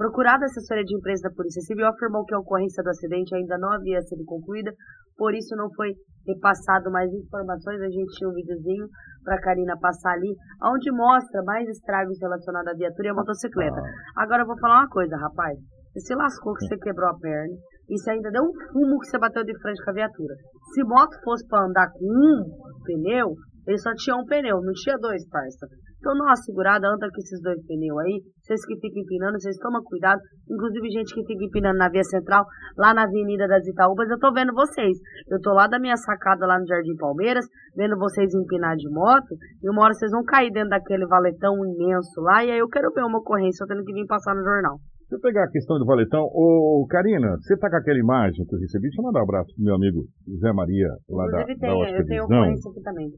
Procurada 0.00 0.46
a 0.46 0.48
assessoria 0.48 0.82
de 0.82 0.96
imprensa 0.96 1.28
da 1.28 1.34
Polícia 1.36 1.60
Civil 1.60 1.84
afirmou 1.84 2.24
que 2.24 2.32
a 2.32 2.38
ocorrência 2.38 2.82
do 2.82 2.88
acidente 2.88 3.36
ainda 3.36 3.58
não 3.58 3.68
havia 3.68 4.00
sido 4.00 4.24
concluída, 4.24 4.72
por 5.14 5.34
isso 5.34 5.54
não 5.54 5.68
foi 5.76 5.92
repassado 6.26 6.90
mais 6.90 7.12
informações. 7.12 7.82
A 7.82 7.90
gente 7.90 8.16
tinha 8.16 8.30
um 8.30 8.32
videozinho 8.32 8.88
para 9.22 9.36
a 9.36 9.40
Karina 9.42 9.76
passar 9.78 10.12
ali, 10.12 10.32
onde 10.64 10.90
mostra 10.90 11.42
mais 11.44 11.68
estragos 11.68 12.16
relacionados 12.18 12.72
à 12.72 12.74
viatura 12.74 13.08
e 13.08 13.10
à 13.10 13.14
motocicleta. 13.14 13.76
Agora 14.16 14.40
eu 14.40 14.46
vou 14.46 14.58
falar 14.58 14.80
uma 14.80 14.88
coisa, 14.88 15.14
rapaz. 15.18 15.58
Você 15.92 16.00
se 16.00 16.14
lascou 16.14 16.54
que 16.54 16.64
você 16.64 16.78
quebrou 16.78 17.10
a 17.10 17.18
perna 17.18 17.56
e 17.90 17.98
você 17.98 18.12
ainda 18.12 18.30
deu 18.30 18.42
um 18.42 18.54
fumo 18.72 19.00
que 19.00 19.06
você 19.06 19.18
bateu 19.18 19.44
de 19.44 19.52
frente 19.60 19.84
com 19.84 19.90
a 19.90 20.00
viatura. 20.00 20.34
Se 20.72 20.82
moto 20.82 21.12
fosse 21.22 21.46
para 21.46 21.66
andar 21.66 21.92
com 21.92 22.06
um 22.06 22.44
pneu, 22.86 23.34
ele 23.66 23.76
só 23.76 23.92
tinha 23.94 24.16
um 24.16 24.24
pneu, 24.24 24.62
não 24.62 24.72
tinha 24.72 24.96
dois, 24.96 25.28
parça. 25.28 25.66
Então 26.00 26.16
uma 26.16 26.34
segurada, 26.34 26.88
anda 26.88 27.12
com 27.12 27.20
esses 27.20 27.40
dois 27.44 27.60
pneus 27.68 27.98
aí. 28.00 28.24
Vocês 28.40 28.64
que 28.64 28.74
ficam 28.80 29.02
empinando, 29.04 29.38
vocês 29.38 29.56
tomam 29.58 29.84
cuidado. 29.84 30.18
Inclusive 30.48 30.88
gente 30.88 31.14
que 31.14 31.22
fica 31.26 31.44
empinando 31.44 31.76
na 31.76 31.90
via 31.90 32.02
central, 32.04 32.42
lá 32.76 32.94
na 32.94 33.04
Avenida 33.04 33.46
das 33.46 33.66
Itaúbas, 33.68 34.08
eu 34.08 34.18
tô 34.18 34.32
vendo 34.32 34.54
vocês. 34.54 34.96
Eu 35.28 35.38
tô 35.42 35.52
lá 35.52 35.68
da 35.68 35.78
minha 35.78 35.96
sacada 35.96 36.46
lá 36.46 36.58
no 36.58 36.66
Jardim 36.66 36.96
Palmeiras, 36.96 37.44
vendo 37.76 37.98
vocês 37.98 38.32
empinar 38.32 38.76
de 38.76 38.88
moto. 38.88 39.36
E 39.62 39.68
uma 39.68 39.84
hora 39.84 39.92
vocês 39.92 40.10
vão 40.10 40.24
cair 40.24 40.50
dentro 40.50 40.70
daquele 40.70 41.06
valetão 41.06 41.54
imenso 41.66 42.20
lá. 42.22 42.42
E 42.44 42.50
aí 42.50 42.58
eu 42.58 42.68
quero 42.68 42.90
ver 42.94 43.04
uma 43.04 43.18
ocorrência, 43.18 43.62
eu 43.62 43.68
tendo 43.68 43.84
que 43.84 43.92
vir 43.92 44.06
passar 44.06 44.34
no 44.34 44.42
jornal. 44.42 44.78
Se 45.06 45.16
eu 45.16 45.20
pegar 45.20 45.44
a 45.44 45.50
questão 45.50 45.76
do 45.76 45.84
valetão, 45.84 46.22
ô 46.32 46.86
Karina, 46.88 47.36
você 47.42 47.58
tá 47.58 47.68
com 47.68 47.76
aquela 47.76 47.98
imagem 47.98 48.46
que 48.46 48.54
eu 48.54 48.60
recebi, 48.60 48.82
deixa 48.84 49.02
eu 49.02 49.04
mandar 49.04 49.20
um 49.20 49.24
abraço 49.24 49.52
pro 49.54 49.64
meu 49.64 49.74
amigo 49.74 50.06
Zé 50.38 50.52
Maria, 50.52 50.88
lá 51.10 51.26
da, 51.26 51.44
tem, 51.44 51.58
da 51.58 51.74
Ótica 51.74 52.04
Visão. 52.04 52.42
Aqui 52.42 52.80
também, 52.80 53.10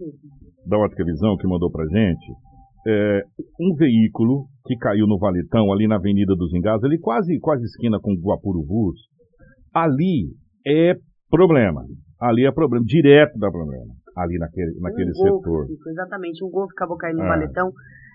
da 0.66 0.78
Ótica 0.78 1.04
Visão, 1.04 1.36
que 1.36 1.46
mandou 1.46 1.70
pra 1.70 1.84
gente 1.84 2.32
é, 2.86 3.22
um 3.60 3.74
veículo 3.74 4.46
que 4.66 4.76
caiu 4.76 5.06
no 5.06 5.18
Valetão, 5.18 5.72
ali 5.72 5.86
na 5.86 5.96
Avenida 5.96 6.34
dos 6.34 6.52
Engás, 6.54 6.82
ali 6.84 6.98
quase, 6.98 7.38
quase 7.40 7.64
esquina 7.64 7.98
com 8.00 8.14
Guapurubus, 8.14 9.00
ali 9.74 10.30
é 10.66 10.94
problema. 11.30 11.82
Ali 12.20 12.46
é 12.46 12.52
problema, 12.52 12.84
direto 12.84 13.38
dá 13.38 13.50
problema. 13.50 13.92
Ali 14.16 14.38
naquele, 14.38 14.78
naquele 14.80 15.10
um 15.10 15.14
setor. 15.14 15.66
Golfe, 15.66 15.90
exatamente, 15.90 16.44
um 16.44 16.50
golfe 16.50 16.72
acabou 16.76 16.96
caindo 16.96 17.18
no 17.18 17.24
é. 17.24 17.28
Valetão, 17.28 17.70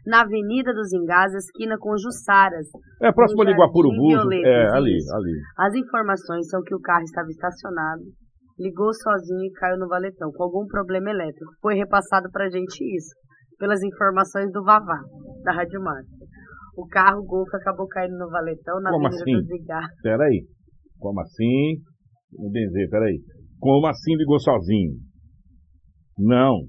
na 0.05 0.21
Avenida 0.21 0.73
dos 0.73 0.93
Engás, 0.93 1.33
esquina 1.33 1.75
com 1.77 1.97
Jussaras. 1.97 2.67
É, 3.01 3.11
próximo 3.11 3.41
ali 3.41 3.53
Guapurubus, 3.53 4.13
é, 4.45 4.67
ali, 4.69 4.95
ali. 5.11 5.41
As 5.57 5.75
informações 5.75 6.47
são 6.49 6.61
que 6.61 6.75
o 6.75 6.79
carro 6.79 7.03
estava 7.03 7.27
estacionado, 7.27 8.03
ligou 8.57 8.93
sozinho 8.93 9.43
e 9.43 9.51
caiu 9.51 9.77
no 9.77 9.87
Valetão, 9.87 10.31
com 10.31 10.43
algum 10.43 10.65
problema 10.67 11.09
elétrico. 11.09 11.51
Foi 11.61 11.75
repassado 11.75 12.29
pra 12.31 12.49
gente 12.49 12.83
isso 12.95 13.26
pelas 13.57 13.81
informações 13.83 14.51
do 14.51 14.63
Vavá, 14.63 14.99
da 15.43 15.51
Rádio 15.53 15.81
Márcia. 15.81 16.27
O 16.77 16.87
carro 16.87 17.23
Golf 17.25 17.49
acabou 17.53 17.87
caindo 17.87 18.17
no 18.17 18.29
valetão 18.29 18.79
na 18.81 18.91
Como 18.91 19.07
Avenida 19.07 19.23
assim? 19.23 19.47
dos 19.47 20.01
Peraí. 20.03 20.45
Como 20.99 21.19
assim? 21.21 21.81
Vou 22.37 22.51
dizer, 22.51 22.87
peraí. 22.89 23.19
Como 23.59 23.87
assim 23.87 24.15
ligou 24.15 24.39
sozinho? 24.39 24.93
Não. 26.19 26.61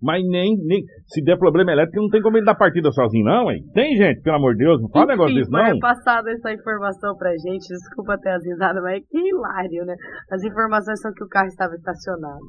Mas 0.00 0.22
nem, 0.26 0.56
nem. 0.64 0.82
Se 1.06 1.22
der 1.22 1.38
problema 1.38 1.72
elétrico, 1.72 2.02
não 2.02 2.08
tem 2.08 2.22
como 2.22 2.36
ele 2.36 2.44
dar 2.44 2.54
partida 2.54 2.90
sozinho, 2.92 3.24
não, 3.24 3.50
hein? 3.50 3.62
Tem, 3.72 3.96
gente, 3.96 4.20
pelo 4.20 4.36
amor 4.36 4.52
de 4.54 4.64
Deus, 4.64 4.80
não 4.80 4.88
fala 4.88 5.04
Enfim, 5.04 5.12
negócio 5.12 5.34
desse, 5.34 5.50
não. 5.50 5.64
Foi 5.64 5.78
passado 5.78 6.28
essa 6.28 6.52
informação 6.52 7.16
pra 7.16 7.30
gente, 7.30 7.68
desculpa 7.68 8.18
ter 8.18 8.30
as 8.30 8.44
risadas, 8.44 8.82
mas 8.82 8.96
é 8.96 9.00
que 9.00 9.18
hilário, 9.18 9.84
né? 9.84 9.94
As 10.30 10.42
informações 10.42 11.00
são 11.00 11.12
que 11.12 11.24
o 11.24 11.28
carro 11.28 11.48
estava 11.48 11.74
estacionado 11.74 12.44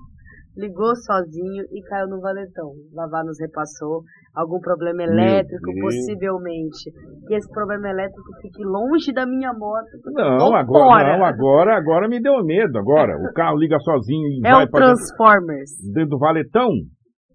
ligou 0.58 0.96
sozinho 0.96 1.64
e 1.72 1.82
caiu 1.84 2.08
no 2.08 2.22
valetão. 2.22 2.72
Lavar 2.94 3.24
nos 3.24 3.40
repassou 3.40 4.02
algum 4.34 4.60
problema 4.60 5.04
elétrico, 5.04 5.72
possivelmente. 5.82 6.92
Que 7.28 7.36
esse 7.36 7.50
problema 7.52 7.90
elétrico 7.90 8.30
fique 8.42 8.64
longe 8.64 9.14
da 9.14 9.26
minha 9.26 9.54
moto. 9.54 9.88
Não, 10.14 10.56
agora, 10.56 11.18
não, 11.18 11.26
agora, 11.26 11.78
agora 11.78 12.08
me 12.08 12.22
deu 12.22 12.44
medo. 12.44 12.78
Agora, 12.78 13.18
o 13.18 13.34
carro 13.34 13.58
liga 13.58 13.78
sozinho 13.80 14.28
e 14.28 14.42
é 14.46 14.52
vai 14.52 14.66
o 14.66 14.70
Transformers. 14.70 15.72
Dentro 15.94 16.12
do 16.12 16.20
valetão? 16.20 16.70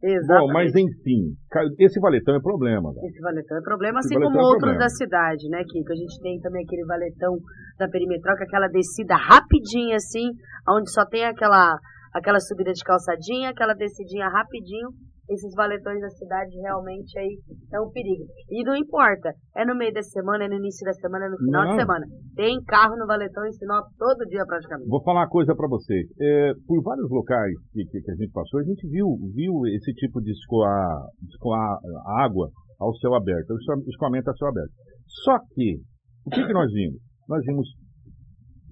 Exatamente. 0.02 0.46
Bom, 0.46 0.52
mas 0.52 0.74
enfim, 0.74 1.36
esse 1.78 2.00
valetão 2.00 2.34
é 2.34 2.40
problema. 2.40 2.90
Esse 3.04 3.20
valetão 3.20 3.58
é 3.58 3.60
problema, 3.60 3.98
assim 3.98 4.14
como 4.14 4.38
é 4.38 4.42
outros 4.42 4.78
da 4.78 4.88
cidade, 4.88 5.46
né, 5.50 5.62
Kiko? 5.68 5.92
A 5.92 5.94
gente 5.94 6.18
tem 6.22 6.40
também 6.40 6.64
aquele 6.64 6.86
valetão 6.86 7.36
da 7.78 7.86
perimetral, 7.86 8.34
que 8.36 8.44
é 8.44 8.46
aquela 8.46 8.68
descida 8.68 9.14
rapidinha, 9.14 9.96
assim, 9.96 10.30
onde 10.66 10.90
só 10.90 11.04
tem 11.04 11.26
aquela 11.26 11.76
aquela 12.12 12.40
subida 12.40 12.72
de 12.72 12.82
calçadinha, 12.82 13.50
aquela 13.50 13.74
descidinha 13.74 14.28
rapidinho, 14.28 14.88
esses 15.30 15.54
valetões 15.54 16.00
da 16.00 16.10
cidade 16.10 16.56
realmente 16.58 17.16
aí 17.18 17.38
é 17.72 17.80
um 17.80 17.88
perigo. 17.90 18.24
E 18.50 18.64
não 18.64 18.74
importa, 18.74 19.32
é 19.56 19.64
no 19.64 19.76
meio 19.76 19.92
da 19.92 20.02
semana, 20.02 20.44
é 20.44 20.48
no 20.48 20.56
início 20.56 20.84
da 20.84 20.92
semana, 20.92 21.26
é 21.26 21.28
no 21.28 21.38
final 21.38 21.64
não. 21.64 21.70
de 21.70 21.76
semana. 21.80 22.06
Tem 22.34 22.60
carro 22.64 22.96
no 22.96 23.06
valetão 23.06 23.46
em 23.46 23.52
Sinop 23.52 23.86
todo 23.96 24.26
dia 24.26 24.44
praticamente. 24.44 24.88
Vou 24.88 25.02
falar 25.04 25.20
uma 25.20 25.28
coisa 25.28 25.54
para 25.54 25.68
vocês. 25.68 26.06
É, 26.20 26.52
por 26.66 26.82
vários 26.82 27.08
locais 27.10 27.54
que, 27.72 27.84
que, 27.84 28.00
que, 28.00 28.10
a 28.10 28.14
gente 28.16 28.32
passou, 28.32 28.58
a 28.58 28.64
gente 28.64 28.88
viu, 28.88 29.06
viu 29.32 29.66
esse 29.68 29.92
tipo 29.94 30.20
de 30.20 30.32
escoar, 30.32 31.06
escoar 31.28 31.78
água 32.18 32.50
ao 32.80 32.92
céu 32.96 33.14
aberto, 33.14 33.54
escoamento 33.86 34.30
a 34.30 34.34
céu 34.34 34.48
aberto. 34.48 34.72
Só 35.06 35.38
que, 35.54 35.78
o 36.26 36.30
que, 36.30 36.44
que 36.44 36.52
nós 36.52 36.72
vimos? 36.72 36.98
Nós 37.28 37.44
vimos 37.44 37.68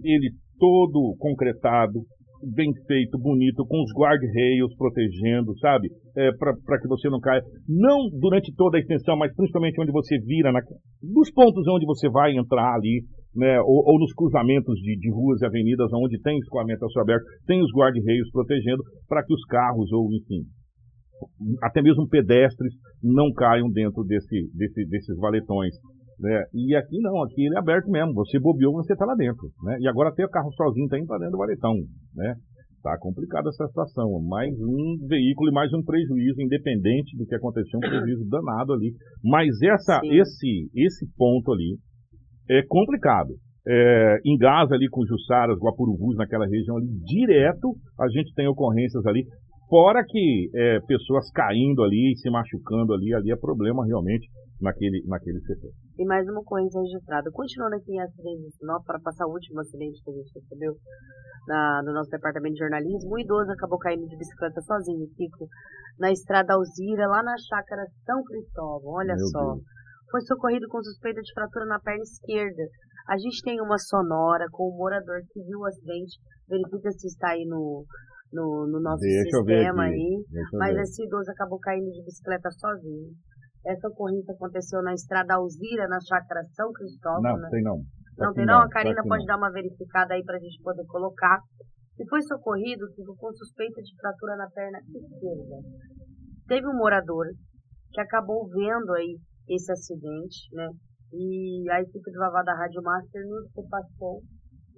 ele 0.02 0.32
todo 0.58 1.14
concretado, 1.18 2.00
bem 2.54 2.72
feito, 2.86 3.18
bonito, 3.18 3.64
com 3.66 3.82
os 3.82 3.92
guardrails 3.96 4.74
protegendo, 4.76 5.56
sabe? 5.58 5.88
É, 6.16 6.30
para 6.32 6.80
que 6.80 6.88
você 6.88 7.08
não 7.08 7.20
caia. 7.20 7.42
Não 7.68 8.08
durante 8.20 8.54
toda 8.54 8.76
a 8.76 8.80
extensão, 8.80 9.16
mas 9.16 9.34
principalmente 9.34 9.80
onde 9.80 9.92
você 9.92 10.18
vira, 10.18 10.52
na, 10.52 10.60
nos 11.02 11.30
pontos 11.32 11.66
onde 11.68 11.86
você 11.86 12.08
vai 12.08 12.36
entrar 12.36 12.74
ali, 12.74 13.02
né? 13.34 13.60
Ou, 13.60 13.82
ou 13.86 13.98
nos 13.98 14.12
cruzamentos 14.14 14.74
de, 14.80 14.98
de, 14.98 15.10
ruas 15.10 15.40
e 15.42 15.46
avenidas 15.46 15.90
onde 15.92 16.20
tem 16.22 16.38
escoamento 16.38 16.84
a 16.84 16.88
céu 16.88 17.02
aberto, 17.02 17.24
tem 17.46 17.60
os 17.60 17.70
guardrails 17.74 18.30
protegendo 18.32 18.82
para 19.08 19.24
que 19.24 19.34
os 19.34 19.44
carros 19.44 19.92
ou, 19.92 20.08
enfim, 20.12 20.42
até 21.62 21.82
mesmo 21.82 22.08
pedestres 22.08 22.72
não 23.02 23.32
caiam 23.32 23.70
dentro 23.70 24.02
desse, 24.04 24.50
desse, 24.54 24.84
desses 24.86 25.16
valetões. 25.18 25.74
Né? 26.18 26.44
E 26.52 26.74
aqui 26.74 26.98
não, 27.00 27.22
aqui 27.22 27.46
ele 27.46 27.54
é 27.54 27.58
aberto 27.58 27.88
mesmo. 27.88 28.12
Você 28.14 28.38
bobeou, 28.38 28.72
você 28.72 28.92
está 28.92 29.04
lá 29.04 29.14
dentro. 29.14 29.48
Né? 29.62 29.78
E 29.80 29.88
agora 29.88 30.10
até 30.10 30.24
o 30.24 30.30
carro 30.30 30.52
sozinho 30.52 30.84
está 30.84 30.98
indo 30.98 31.06
para 31.06 31.18
dentro 31.18 31.32
do 31.32 31.38
valetão. 31.38 31.74
Né? 32.14 32.34
Tá 32.82 32.96
complicada 32.98 33.48
essa 33.48 33.66
situação. 33.66 34.20
Mais 34.26 34.52
um 34.60 35.06
veículo 35.06 35.50
e 35.50 35.52
mais 35.54 35.72
um 35.72 35.82
prejuízo, 35.82 36.40
independente 36.40 37.16
do 37.16 37.26
que 37.26 37.34
aconteceu, 37.34 37.78
um 37.78 37.88
prejuízo 37.88 38.28
danado 38.28 38.72
ali. 38.72 38.92
Mas 39.24 39.50
essa, 39.62 40.00
esse, 40.04 40.70
esse 40.74 41.06
ponto 41.16 41.52
ali 41.52 41.76
é 42.50 42.62
complicado. 42.68 43.34
É, 43.66 44.18
em 44.24 44.36
Gaza 44.38 44.74
ali 44.74 44.88
com 44.88 45.04
Jussaras, 45.04 45.58
Guapurubus, 45.58 46.16
naquela 46.16 46.46
região 46.46 46.78
ali, 46.78 46.86
direto 47.04 47.74
a 48.00 48.08
gente 48.08 48.32
tem 48.34 48.48
ocorrências 48.48 49.04
ali. 49.06 49.24
Fora 49.68 50.02
que 50.08 50.48
é, 50.54 50.80
pessoas 50.86 51.30
caindo 51.32 51.82
ali, 51.82 52.14
se 52.16 52.30
machucando 52.30 52.94
ali, 52.94 53.12
ali 53.12 53.30
é 53.30 53.36
problema 53.36 53.84
realmente 53.84 54.26
naquele, 54.60 55.02
naquele 55.06 55.40
setor. 55.40 55.70
E 55.98 56.04
mais 56.06 56.26
uma 56.28 56.40
ocorrência 56.40 56.80
registrada. 56.80 57.28
Continuando 57.32 57.74
aqui 57.74 57.92
em 57.92 58.00
acidente 58.00 58.42
de 58.42 58.56
Sinop, 58.56 58.84
para 58.86 59.00
passar 59.00 59.26
o 59.26 59.32
último 59.32 59.60
acidente 59.60 60.00
que 60.02 60.10
a 60.10 60.14
gente 60.14 60.32
recebeu 60.32 60.76
na, 61.48 61.82
no 61.84 61.92
nosso 61.92 62.08
departamento 62.10 62.54
de 62.54 62.60
jornalismo, 62.60 63.14
um 63.14 63.18
idoso 63.18 63.50
acabou 63.50 63.78
caindo 63.78 64.06
de 64.06 64.16
bicicleta 64.16 64.60
sozinho, 64.62 65.08
Kiko, 65.16 65.48
na 65.98 66.12
estrada 66.12 66.54
Alzira, 66.54 67.08
lá 67.08 67.20
na 67.22 67.34
chácara 67.36 67.84
São 68.06 68.22
Cristóvão. 68.22 68.92
Olha 68.94 69.16
Meu 69.16 69.26
só. 69.26 69.54
Deus. 69.54 69.64
Foi 70.10 70.20
socorrido 70.22 70.68
com 70.68 70.82
suspeita 70.82 71.20
de 71.20 71.34
fratura 71.34 71.66
na 71.66 71.80
perna 71.80 72.02
esquerda. 72.02 72.62
A 73.08 73.18
gente 73.18 73.42
tem 73.42 73.60
uma 73.60 73.76
sonora 73.76 74.46
com 74.52 74.70
o 74.70 74.76
morador 74.76 75.20
que 75.32 75.42
viu 75.42 75.58
o 75.58 75.66
acidente. 75.66 76.16
Verifica 76.48 76.92
se 76.92 77.08
está 77.08 77.30
aí 77.30 77.44
no, 77.44 77.84
no, 78.32 78.66
no 78.70 78.80
nosso 78.80 79.00
Deixa 79.00 79.36
sistema 79.36 79.82
aí. 79.82 80.24
Mas 80.52 80.76
esse 80.78 81.04
idoso 81.04 81.30
acabou 81.30 81.58
caindo 81.58 81.90
de 81.90 82.04
bicicleta 82.04 82.50
sozinho. 82.52 83.10
Essa 83.66 83.88
ocorrência 83.88 84.34
aconteceu 84.34 84.82
na 84.82 84.94
estrada 84.94 85.34
Alzira, 85.34 85.88
na 85.88 85.98
chácara 86.00 86.44
São 86.54 86.72
Cristóvão. 86.72 87.22
Não, 87.22 87.38
né? 87.38 87.48
tem 87.50 87.62
não. 87.62 87.82
Não 88.18 88.32
tem 88.32 88.46
não? 88.46 88.60
A 88.60 88.68
Karina 88.68 89.02
pode 89.06 89.24
dar 89.26 89.36
uma 89.36 89.50
verificada 89.50 90.14
aí 90.14 90.24
pra 90.24 90.38
gente 90.38 90.60
poder 90.62 90.84
colocar. 90.86 91.40
E 91.98 92.08
foi 92.08 92.22
socorrido 92.22 92.86
com 93.18 93.32
suspeita 93.32 93.80
de 93.82 93.94
fratura 94.00 94.36
na 94.36 94.48
perna 94.50 94.78
esquerda. 94.78 95.56
Teve 96.46 96.66
um 96.66 96.76
morador 96.76 97.26
que 97.92 98.00
acabou 98.00 98.48
vendo 98.48 98.92
aí 98.94 99.18
esse 99.48 99.70
acidente, 99.72 100.48
né? 100.52 100.68
E 101.12 101.70
a 101.70 101.80
equipe 101.80 102.10
do 102.12 102.18
Vavá 102.18 102.42
da 102.42 102.54
Rádio 102.54 102.82
Master 102.82 103.26
nos 103.26 103.46
repassou 103.56 104.20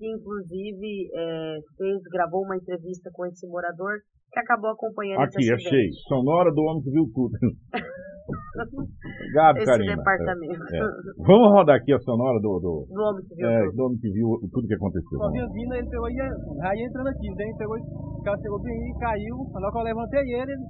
que 0.00 0.06
inclusive 0.08 1.10
é, 1.14 1.58
fez, 1.76 2.02
gravou 2.10 2.42
uma 2.42 2.56
entrevista 2.56 3.10
com 3.12 3.26
esse 3.26 3.46
morador 3.46 3.98
que 4.32 4.40
acabou 4.40 4.70
acompanhando 4.70 5.20
Aqui, 5.20 5.42
esse 5.42 5.52
achei. 5.52 5.90
Sonora 6.08 6.50
do 6.52 6.62
homem 6.62 6.82
que 6.82 6.90
viu 6.90 7.04
tudo. 7.12 7.36
Obrigado, 8.60 9.56
Karina. 9.64 9.96
departamento. 9.96 10.62
É, 10.70 10.78
é. 10.78 10.86
Vamos 11.18 11.48
rodar 11.50 11.76
aqui 11.76 11.92
a 11.92 12.00
sonora 12.00 12.38
do... 12.40 12.60
Do, 12.60 12.86
do 12.88 13.02
homem 13.02 13.24
que 13.26 13.34
viu 13.34 13.48
é, 13.48 13.64
tudo. 13.64 13.76
Do 13.76 13.82
homem 13.84 13.98
que 13.98 14.10
viu 14.10 14.28
tudo 14.52 14.68
que 14.68 14.74
aconteceu. 14.74 15.18
Só 15.18 15.30
vinha 15.30 15.46
vindo, 15.48 15.74
ele 15.74 15.88
pegou 15.88 16.10
e 16.10 16.20
aí 16.20 16.80
entrando 16.84 17.08
aqui, 17.08 17.26
daí 17.34 17.52
pegou, 17.58 17.76
o 17.76 18.22
cara 18.22 18.38
chegou 18.38 18.60
bem 18.62 18.76
e 18.76 18.98
caiu, 18.98 19.36
na 19.54 19.70
que 19.70 19.78
eu 19.78 19.82
levantei 19.82 20.20
ele, 20.20 20.52
ele 20.52 20.64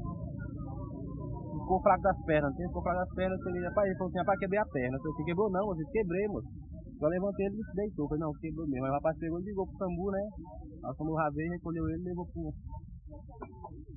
ficou 1.60 1.80
fraco 1.82 2.02
das 2.02 2.18
pernas, 2.24 2.58
ele 2.58 2.68
ficou 2.68 2.82
fraco 2.82 2.98
das 2.98 3.14
pernas, 3.14 3.38
ele, 3.46 3.64
rapaz, 3.66 3.86
ele 3.86 3.96
falou 3.98 4.08
assim, 4.08 4.18
rapaz, 4.18 4.38
quebrei 4.38 4.60
a 4.60 4.66
perna. 4.66 4.96
Eu 4.96 5.00
falei, 5.00 5.14
você 5.14 5.24
quebrou 5.24 5.50
não, 5.50 5.66
você 5.66 5.84
quebrei, 5.90 6.26
moço. 6.28 6.48
Só 7.00 7.06
levantei 7.08 7.46
ele 7.46 7.56
e 7.56 7.64
se 7.64 7.74
deitou. 7.74 8.08
Falei, 8.08 8.20
não, 8.20 8.32
quebrou 8.36 8.68
mesmo. 8.68 8.84
Aí 8.84 8.90
o 8.90 8.94
rapaz 8.94 9.16
pegou 9.18 9.40
e 9.40 9.44
ligou 9.44 9.66
pro 9.66 9.78
Sambu, 9.78 10.10
né? 10.10 10.20
Aí 10.84 10.92
o 10.98 11.14
Ravei 11.14 11.48
recolheu 11.48 11.88
ele 11.88 12.02
e 12.02 12.08
levou 12.12 12.26
pro 12.26 12.52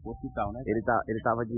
hospital, 0.04 0.52
né? 0.52 0.62
Ele, 0.66 0.82
tá, 0.82 1.00
ele 1.08 1.22
tava 1.22 1.46
de, 1.46 1.54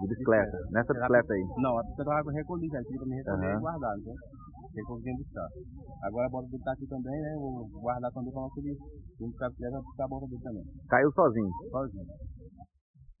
de 0.00 0.08
bicicleta, 0.08 0.58
nessa 0.70 0.94
bicicleta 0.94 1.32
aí? 1.34 1.44
Não, 1.58 1.78
a 1.78 1.82
bicicleta 1.82 2.28
eu 2.28 2.32
recolhi, 2.32 2.68
já 2.68 2.82
tive 2.82 2.98
pra 2.98 3.06
me 3.06 3.16
recolher 3.16 3.52
uhum. 3.52 3.58
e 3.58 3.60
guardar, 3.60 3.96
né? 3.98 4.14
Ele 4.74 4.86
conseguiu 4.86 5.16
buscar. 5.16 5.48
Agora 6.02 6.26
a 6.26 6.30
bola 6.30 6.48
dele 6.48 6.62
tá 6.64 6.72
aqui 6.72 6.86
também, 6.86 7.20
né? 7.20 7.34
Vou 7.36 7.68
guardar 7.80 8.10
também 8.12 8.32
pra 8.32 8.48
que 8.54 8.60
ele, 8.60 8.74
se 8.74 9.24
ele 9.24 9.32
ficar 9.32 9.48
bicicleta, 9.50 9.72
vai 9.72 9.82
buscar 9.82 10.04
a 10.04 10.08
bola 10.08 10.26
dele 10.28 10.42
também. 10.42 10.64
Caiu 10.88 11.12
sozinho? 11.12 11.50
Sozinho. 11.70 12.06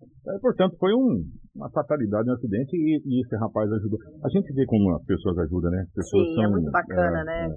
É, 0.04 0.38
portanto, 0.40 0.76
foi 0.78 0.92
um, 0.94 1.22
uma 1.54 1.70
fatalidade, 1.70 2.28
um 2.28 2.32
acidente 2.32 2.76
e, 2.76 3.00
e, 3.04 3.20
esse 3.20 3.36
rapaz 3.36 3.70
ajudou. 3.70 3.98
A 4.24 4.28
gente 4.28 4.52
vê 4.52 4.64
como 4.66 4.96
as 4.96 5.04
pessoas 5.04 5.38
ajudam, 5.38 5.70
né? 5.70 5.80
As 5.82 5.92
pessoas 5.92 6.24
Sim, 6.24 6.32
é 6.32 6.34
são, 6.34 6.44
é 6.44 6.48
muito 6.48 6.70
bacana, 6.70 7.20
é, 7.20 7.24
né, 7.24 7.46
é. 7.46 7.48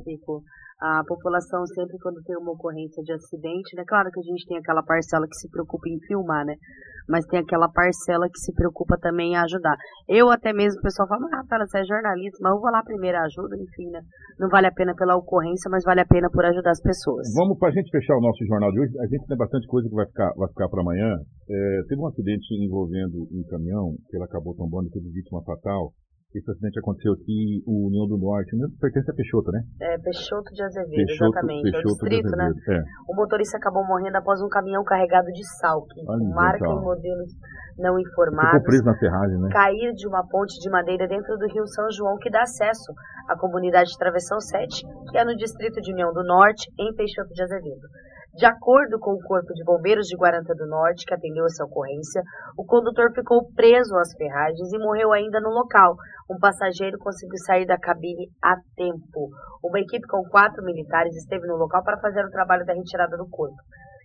A 0.80 1.02
população 1.08 1.66
sempre 1.66 1.98
quando 1.98 2.22
tem 2.22 2.38
uma 2.38 2.52
ocorrência 2.52 3.02
de 3.02 3.12
acidente, 3.12 3.76
né? 3.76 3.84
Claro 3.88 4.12
que 4.12 4.20
a 4.20 4.24
gente 4.24 4.46
tem 4.46 4.58
aquela 4.58 4.84
parcela 4.84 5.26
que 5.26 5.36
se 5.36 5.50
preocupa 5.50 5.90
em 5.90 5.98
filmar, 6.06 6.46
né? 6.46 6.54
Mas 7.10 7.26
tem 7.26 7.40
aquela 7.40 7.68
parcela 7.68 8.30
que 8.30 8.38
se 8.38 8.54
preocupa 8.54 8.96
também 9.02 9.34
em 9.34 9.38
ajudar. 9.38 9.76
Eu 10.08 10.30
até 10.30 10.54
mesmo, 10.54 10.78
o 10.78 10.84
pessoal 10.84 11.08
fala, 11.08 11.26
ah, 11.34 11.38
Rafaela, 11.38 11.66
você 11.66 11.80
é 11.80 11.84
jornalista, 11.84 12.38
mas 12.42 12.54
eu 12.54 12.62
vou 12.62 12.70
lá 12.70 12.84
primeiro 12.84 13.18
ajuda, 13.18 13.56
enfim, 13.58 13.90
né? 13.90 14.02
Não 14.38 14.50
vale 14.50 14.68
a 14.68 14.72
pena 14.72 14.94
pela 14.94 15.16
ocorrência, 15.18 15.68
mas 15.72 15.84
vale 15.84 16.02
a 16.02 16.06
pena 16.06 16.30
por 16.30 16.46
ajudar 16.46 16.70
as 16.70 16.82
pessoas. 16.82 17.26
Vamos, 17.34 17.58
pra 17.58 17.72
gente 17.72 17.90
fechar 17.90 18.16
o 18.16 18.22
nosso 18.22 18.46
jornal 18.46 18.72
de 18.72 18.80
hoje, 18.80 19.00
a 19.00 19.08
gente 19.08 19.26
tem 19.26 19.38
bastante 19.38 19.66
coisa 19.66 19.90
que 19.90 19.96
vai 19.96 20.06
ficar, 20.06 20.32
vai 20.38 20.48
ficar 20.50 20.70
para 20.70 20.82
amanhã. 20.82 21.18
É, 21.50 21.82
teve 21.90 22.00
um 22.00 22.08
acidente 22.08 22.54
envolvendo 22.54 23.26
um 23.34 23.44
caminhão, 23.50 23.96
que 24.10 24.16
ele 24.16 24.26
acabou 24.26 24.54
tombando, 24.54 24.92
teve 24.92 25.10
vítima 25.10 25.42
fatal. 25.42 25.90
Esse 26.38 26.52
acidente 26.52 26.78
aconteceu 26.80 27.14
aqui, 27.14 27.64
o 27.66 27.88
União 27.88 28.06
do 28.06 28.18
Norte, 28.18 28.54
pertence 28.80 29.10
a 29.10 29.14
Peixoto, 29.14 29.52
né? 29.52 29.62
É, 29.82 29.98
Peixoto 29.98 30.54
de 30.54 30.62
Azevedo, 30.62 30.94
Peixoto, 30.94 31.32
exatamente. 31.34 31.64
Peixoto 31.64 31.82
é 31.82 31.90
o 31.90 31.94
distrito, 31.98 32.32
né? 32.38 32.48
É. 32.70 32.80
O 33.10 33.16
motorista 33.16 33.58
acabou 33.58 33.84
morrendo 33.86 34.18
após 34.18 34.42
um 34.42 34.50
caminhão 34.50 34.84
carregado 34.84 35.26
de 35.34 35.44
sal, 35.58 35.82
que 35.90 36.02
Olha, 36.06 36.30
marca 36.30 36.70
e 36.70 36.80
modelos 36.80 37.34
não 37.78 37.98
informados. 37.98 38.62
Ficou 38.62 38.70
preso 38.70 38.86
na 38.86 38.98
ferragem, 38.98 39.38
né? 39.42 39.50
Cair 39.52 39.94
de 39.94 40.08
uma 40.08 40.22
ponte 40.28 40.54
de 40.62 40.70
madeira 40.70 41.08
dentro 41.08 41.38
do 41.38 41.48
rio 41.48 41.66
São 41.68 41.90
João, 41.90 42.18
que 42.18 42.30
dá 42.30 42.42
acesso 42.42 42.94
à 43.28 43.38
comunidade 43.38 43.90
de 43.90 43.98
Travessão 43.98 44.40
7, 44.40 44.86
que 45.10 45.18
é 45.18 45.26
no 45.26 45.36
distrito 45.36 45.82
de 45.82 45.92
União 45.92 46.14
do 46.14 46.24
Norte, 46.24 46.70
em 46.78 46.94
Peixoto 46.94 47.34
de 47.34 47.42
Azevedo. 47.42 47.88
De 48.38 48.46
acordo 48.46 49.00
com 49.00 49.14
o 49.14 49.24
Corpo 49.24 49.52
de 49.52 49.64
Bombeiros 49.64 50.06
de 50.06 50.16
Guaranta 50.16 50.54
do 50.54 50.68
Norte, 50.68 51.06
que 51.08 51.14
atendeu 51.14 51.44
essa 51.48 51.66
ocorrência, 51.66 52.22
o 52.56 52.64
condutor 52.64 53.12
ficou 53.12 53.52
preso 53.56 53.98
às 53.98 54.14
ferragens 54.14 54.72
e 54.72 54.78
morreu 54.78 55.12
ainda 55.12 55.42
no 55.42 55.50
local. 55.50 55.96
Um 56.30 56.38
passageiro 56.38 57.00
conseguiu 57.00 57.40
sair 57.40 57.66
da 57.66 57.80
cabine 57.80 58.30
a 58.44 58.54
tempo. 58.76 59.32
Uma 59.64 59.80
equipe 59.80 60.06
com 60.08 60.22
quatro 60.30 60.64
militares 60.64 61.16
esteve 61.16 61.48
no 61.48 61.56
local 61.56 61.84
para 61.84 62.00
fazer 62.00 62.24
o 62.24 62.30
trabalho 62.30 62.64
da 62.64 62.74
retirada 62.74 63.18
do 63.18 63.28
corpo. 63.28 63.58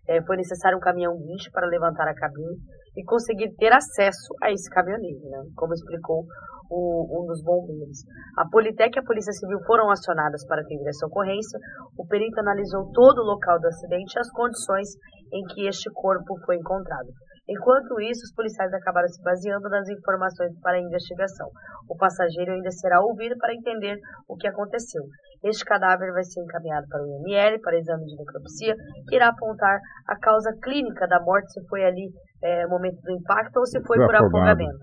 É, 0.08 0.22
foi 0.22 0.38
necessário 0.38 0.78
um 0.78 0.80
caminhão 0.80 1.14
guincho 1.18 1.50
para 1.52 1.66
levantar 1.66 2.08
a 2.08 2.14
cabine 2.14 2.56
e 2.96 3.04
conseguir 3.04 3.54
ter 3.56 3.72
acesso 3.72 4.34
a 4.42 4.50
esse 4.50 4.68
caminhoneiro, 4.70 5.24
né? 5.28 5.42
como 5.56 5.72
explicou 5.72 6.24
o, 6.70 7.22
um 7.22 7.26
dos 7.26 7.42
bombeiros. 7.42 8.04
A 8.36 8.48
Politec 8.48 8.96
e 8.96 9.00
a 9.00 9.04
Polícia 9.04 9.32
Civil 9.32 9.58
foram 9.66 9.90
acionadas 9.90 10.44
para 10.46 10.62
atender 10.62 10.88
essa 10.88 11.06
ocorrência. 11.06 11.58
O 11.98 12.06
perito 12.06 12.40
analisou 12.40 12.90
todo 12.92 13.18
o 13.18 13.26
local 13.26 13.60
do 13.60 13.68
acidente 13.68 14.16
e 14.16 14.20
as 14.20 14.30
condições 14.30 14.88
em 15.32 15.44
que 15.52 15.66
este 15.66 15.90
corpo 15.92 16.36
foi 16.44 16.56
encontrado. 16.56 17.08
Enquanto 17.48 18.00
isso, 18.00 18.22
os 18.22 18.34
policiais 18.34 18.72
acabaram 18.72 19.08
se 19.08 19.20
baseando 19.22 19.68
nas 19.68 19.88
informações 19.88 20.52
para 20.60 20.78
a 20.78 20.80
investigação. 20.80 21.48
O 21.88 21.96
passageiro 21.96 22.52
ainda 22.52 22.70
será 22.70 23.00
ouvido 23.00 23.36
para 23.36 23.54
entender 23.54 23.98
o 24.28 24.36
que 24.36 24.46
aconteceu. 24.46 25.02
Este 25.44 25.64
cadáver 25.64 26.12
vai 26.12 26.22
ser 26.22 26.40
encaminhado 26.40 26.86
para 26.88 27.02
o 27.02 27.06
IML, 27.06 27.60
para 27.60 27.78
exame 27.78 28.06
de 28.06 28.16
necropsia, 28.16 28.74
que 29.08 29.16
irá 29.16 29.28
apontar 29.28 29.80
a 30.06 30.16
causa 30.18 30.52
clínica 30.62 31.06
da 31.08 31.20
morte, 31.20 31.52
se 31.52 31.66
foi 31.66 31.84
ali 31.84 32.10
é, 32.42 32.66
momento 32.66 33.00
do 33.02 33.10
impacto 33.10 33.56
ou 33.58 33.66
se 33.66 33.80
foi 33.82 33.98
por 33.98 34.14
afogamento. 34.14 34.78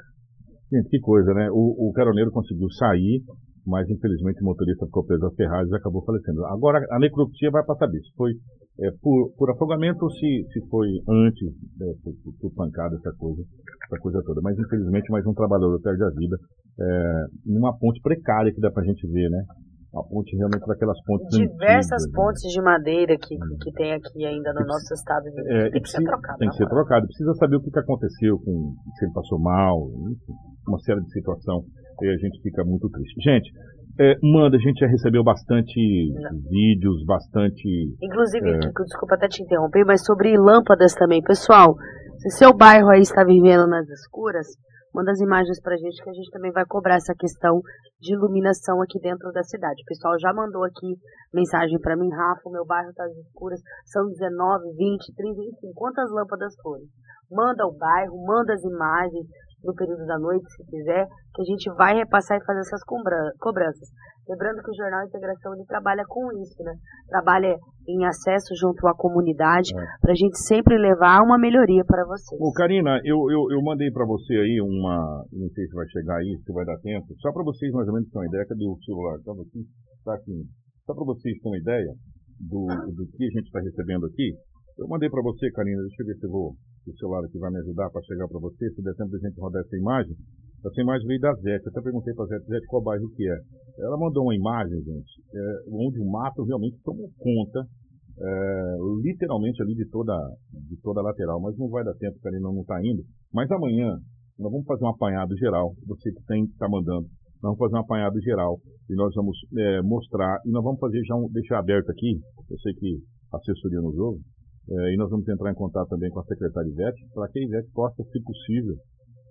Gente, 0.72 0.89
que 0.89 0.99
coisa, 0.99 1.34
né? 1.34 1.49
O, 1.51 1.89
o 1.89 1.93
caroneiro 1.93 2.30
conseguiu 2.32 2.70
sair, 2.72 3.24
mas 3.66 3.89
infelizmente 3.89 4.41
o 4.41 4.45
motorista 4.45 4.86
ficou 4.86 5.05
preso 5.05 5.26
às 5.26 5.36
ferragens 5.36 5.72
e 5.72 5.76
acabou 5.76 6.03
falecendo. 6.03 6.45
Agora, 6.45 6.86
a 6.91 6.99
necropsia 6.99 7.49
vai 7.51 7.64
para 7.64 7.76
saber 7.76 7.99
se 8.01 8.14
foi 8.16 8.32
é, 8.82 8.91
por, 9.01 9.34
por 9.38 9.51
afogamento 9.51 10.03
ou 10.03 10.12
se, 10.12 10.45
se 10.51 10.60
foi 10.70 10.88
antes, 11.07 11.47
é, 11.82 11.86
por, 12.03 12.14
por, 12.39 12.53
pancada, 12.55 12.95
essa 12.95 13.12
coisa, 13.18 13.41
essa 13.86 13.97
coisa 14.01 14.22
toda. 14.26 14.41
Mas 14.41 14.57
infelizmente 14.57 15.12
mais 15.12 15.26
um 15.26 15.34
trabalhador 15.34 15.80
perde 15.82 16.03
a 16.03 16.10
vida 16.10 16.38
é, 16.80 17.26
numa 17.45 17.78
ponte 17.78 17.99
precária 18.01 18.53
que 18.53 18.62
dá 18.62 18.72
pra 18.72 18.84
gente 18.84 19.05
ver, 19.07 19.30
né? 19.30 19.43
A 19.89 20.03
ponte 20.03 20.37
realmente 20.37 20.65
daquelas 20.67 21.01
pontes 21.03 21.35
Diversas 21.35 22.03
antigas, 22.03 22.13
pontes 22.13 22.43
né? 22.43 22.49
de 22.49 22.61
madeira 22.61 23.17
que, 23.17 23.35
que 23.35 23.71
tem 23.73 23.93
aqui 23.93 24.23
ainda 24.23 24.53
no 24.53 24.61
nosso 24.61 24.93
estado 24.93 25.23
de 25.23 25.41
é, 25.51 25.71
tem 25.71 25.81
que 25.81 25.89
ser 25.89 26.03
trocado. 26.03 26.37
Tem 26.37 26.49
que 26.49 26.55
ser 26.57 26.69
trocado. 26.69 27.07
Precisa 27.07 27.33
saber 27.33 27.55
o 27.55 27.61
que, 27.61 27.71
que 27.71 27.79
aconteceu, 27.79 28.37
com, 28.37 28.75
se 28.95 29.05
ele 29.05 29.13
passou 29.13 29.39
mal, 29.39 29.89
enfim, 30.11 30.33
uma 30.67 30.79
série 30.79 31.01
de 31.01 31.11
situação. 31.11 31.63
E 32.01 32.07
a 32.07 32.17
gente 32.17 32.39
fica 32.41 32.63
muito 32.63 32.87
triste. 32.89 33.19
Gente, 33.19 33.51
é, 33.99 34.15
manda, 34.23 34.55
a 34.55 34.59
gente 34.59 34.79
já 34.79 34.87
recebeu 34.87 35.23
bastante 35.23 35.75
Não. 36.13 36.39
vídeos, 36.49 37.03
bastante. 37.05 37.67
Inclusive, 38.01 38.47
é... 38.47 38.59
Kiko, 38.59 38.83
desculpa 38.83 39.15
até 39.15 39.27
te 39.27 39.43
interromper, 39.43 39.83
mas 39.85 40.05
sobre 40.05 40.37
lâmpadas 40.37 40.93
também. 40.93 41.21
Pessoal, 41.21 41.75
se 42.19 42.29
seu 42.37 42.55
bairro 42.55 42.89
aí 42.89 43.01
está 43.01 43.23
vivendo 43.25 43.67
nas 43.67 43.89
escuras, 43.89 44.47
manda 44.93 45.11
as 45.11 45.19
imagens 45.19 45.61
pra 45.61 45.75
gente 45.75 46.03
que 46.03 46.09
a 46.09 46.13
gente 46.13 46.31
também 46.31 46.51
vai 46.51 46.65
cobrar 46.65 46.95
essa 46.95 47.13
questão 47.17 47.61
de 47.99 48.13
iluminação 48.13 48.81
aqui 48.81 48.99
dentro 48.99 49.31
da 49.31 49.43
cidade. 49.43 49.81
O 49.83 49.85
pessoal 49.85 50.17
já 50.19 50.33
mandou 50.33 50.63
aqui 50.63 50.95
mensagem 51.33 51.79
para 51.79 51.95
mim, 51.95 52.09
Rafa, 52.09 52.49
meu 52.49 52.65
bairro 52.65 52.89
está 52.89 53.03
às 53.03 53.15
escuras, 53.15 53.59
são 53.85 54.05
19, 54.07 54.73
20, 54.75 55.15
30, 55.15 55.41
enfim, 55.41 55.73
quantas 55.75 56.09
lâmpadas 56.11 56.55
forem. 56.61 56.87
Manda 57.31 57.65
o 57.65 57.77
bairro, 57.77 58.25
manda 58.25 58.53
as 58.53 58.63
imagens 58.63 59.27
no 59.64 59.74
período 59.74 60.05
da 60.05 60.18
noite, 60.18 60.45
se 60.51 60.64
quiser, 60.66 61.05
que 61.34 61.41
a 61.41 61.45
gente 61.45 61.70
vai 61.76 61.95
repassar 61.95 62.38
e 62.38 62.45
fazer 62.45 62.60
essas 62.60 62.82
cobranças. 62.84 63.89
Lembrando 64.30 64.62
que 64.62 64.70
o 64.70 64.78
Jornal 64.78 65.05
Integração 65.05 65.55
ele 65.55 65.66
trabalha 65.66 66.03
com 66.07 66.32
isso, 66.38 66.62
né? 66.62 66.74
Trabalha 67.10 67.57
em 67.88 68.05
acesso 68.05 68.53
junto 68.53 68.86
à 68.88 68.93
comunidade, 68.93 69.74
é. 69.74 69.82
para 69.99 70.12
a 70.12 70.16
gente 70.16 70.38
sempre 70.38 70.78
levar 70.78 71.24
uma 71.26 71.39
melhoria 71.39 71.84
para 71.84 72.05
vocês. 72.05 72.39
Ô, 72.39 72.53
Karina, 72.53 73.01
eu, 73.03 73.18
eu, 73.32 73.49
eu 73.49 73.62
mandei 73.64 73.89
para 73.89 74.05
você 74.05 74.36
aí 74.36 74.62
uma. 74.62 75.26
Não 75.34 75.49
sei 75.49 75.66
se 75.66 75.74
vai 75.74 75.88
chegar 75.89 76.18
aí, 76.18 76.38
se 76.45 76.53
vai 76.53 76.64
dar 76.64 76.78
tempo. 76.78 77.07
Só 77.18 77.34
para 77.34 77.43
vocês 77.43 77.74
mais 77.74 77.88
ou 77.88 77.93
menos 77.95 78.07
terem 78.10 78.22
uma 78.22 78.30
ideia. 78.30 78.45
Cadê 78.45 78.68
o 78.70 78.78
celular? 78.86 79.18
Estava 79.18 79.41
aqui? 79.41 79.62
Está 79.97 80.14
aqui. 80.14 80.38
Só 80.86 80.93
para 80.93 81.05
vocês 81.05 81.34
terem 81.41 81.49
uma 81.49 81.57
ideia 81.57 81.91
do, 82.39 82.68
do 82.93 83.03
que 83.10 83.26
a 83.26 83.34
gente 83.34 83.47
está 83.49 83.60
recebendo 83.60 84.05
aqui. 84.05 84.38
Eu 84.78 84.88
mandei 84.88 85.10
para 85.10 85.24
você, 85.24 85.49
Karina, 85.51 85.82
deixa 85.82 86.03
eu 86.03 86.05
ver 86.05 86.16
se 86.16 86.26
eu 86.26 86.32
vou, 86.32 86.53
o 86.89 86.97
celular 86.97 87.23
aqui 87.25 87.37
vai 87.37 87.51
me 87.51 87.59
ajudar 87.59 87.89
para 87.89 88.01
chegar 88.03 88.27
para 88.27 88.39
você, 88.39 88.69
se 88.71 88.81
der 88.81 88.95
tempo 88.95 89.09
de 89.09 89.17
a 89.17 89.29
gente 89.29 89.39
rodar 89.39 89.61
essa 89.61 89.77
imagem. 89.77 90.15
Essa 90.65 90.81
imagem 90.81 91.07
veio 91.07 91.19
da 91.21 91.33
Zete. 91.35 91.65
Eu 91.65 91.71
até 91.71 91.81
perguntei 91.81 92.13
pra 92.13 92.25
Zete, 92.25 92.45
Zete, 92.45 92.67
qual 92.67 92.83
bairro 92.83 93.09
que 93.15 93.23
é. 93.23 93.37
Ela 93.79 93.97
mandou 93.97 94.23
uma 94.23 94.35
imagem, 94.35 94.77
gente, 94.83 95.13
é, 95.33 95.41
onde 95.71 95.99
o 95.99 96.09
mato 96.09 96.43
realmente 96.43 96.77
tomou 96.83 97.09
conta, 97.17 97.63
é, 98.19 98.75
literalmente 99.01 99.61
ali 99.61 99.73
de 99.73 99.87
toda, 99.89 100.13
de 100.51 100.75
toda 100.81 100.99
a 100.99 101.03
lateral. 101.03 101.39
Mas 101.39 101.57
não 101.57 101.69
vai 101.69 101.83
dar 101.83 101.93
tempo, 101.95 102.19
Karina 102.21 102.51
não 102.51 102.61
está 102.61 102.77
indo. 102.83 103.03
Mas 103.33 103.49
amanhã, 103.51 103.95
nós 104.37 104.51
vamos 104.51 104.65
fazer 104.65 104.83
um 104.83 104.89
apanhado 104.89 105.35
geral. 105.37 105.73
Você 105.87 106.11
que 106.11 106.23
tem, 106.25 106.43
está 106.43 106.67
mandando. 106.67 107.07
Nós 107.41 107.55
vamos 107.55 107.59
fazer 107.59 107.75
um 107.75 107.79
apanhado 107.79 108.19
geral 108.21 108.59
e 108.89 108.95
nós 108.95 109.13
vamos 109.15 109.37
é, 109.57 109.81
mostrar. 109.81 110.39
E 110.45 110.51
nós 110.51 110.63
vamos 110.63 110.79
fazer 110.79 111.01
já 111.05 111.15
um, 111.15 111.29
deixar 111.31 111.59
aberto 111.59 111.89
aqui. 111.89 112.19
Eu 112.49 112.59
sei 112.59 112.73
que 112.73 112.99
a 113.31 113.37
assessoria 113.37 113.79
nos 113.79 113.97
ouve. 113.97 114.19
É, 114.72 114.93
e 114.93 114.97
nós 114.97 115.09
vamos 115.09 115.28
entrar 115.28 115.51
em 115.51 115.55
contato 115.55 115.89
também 115.89 116.09
com 116.11 116.20
a 116.20 116.26
secretária 116.26 116.70
Ivete, 116.70 117.01
para 117.13 117.28
que 117.30 117.39
a 117.39 117.43
Ivete 117.43 117.70
possa, 117.74 118.03
se 118.03 118.22
possível, 118.22 118.76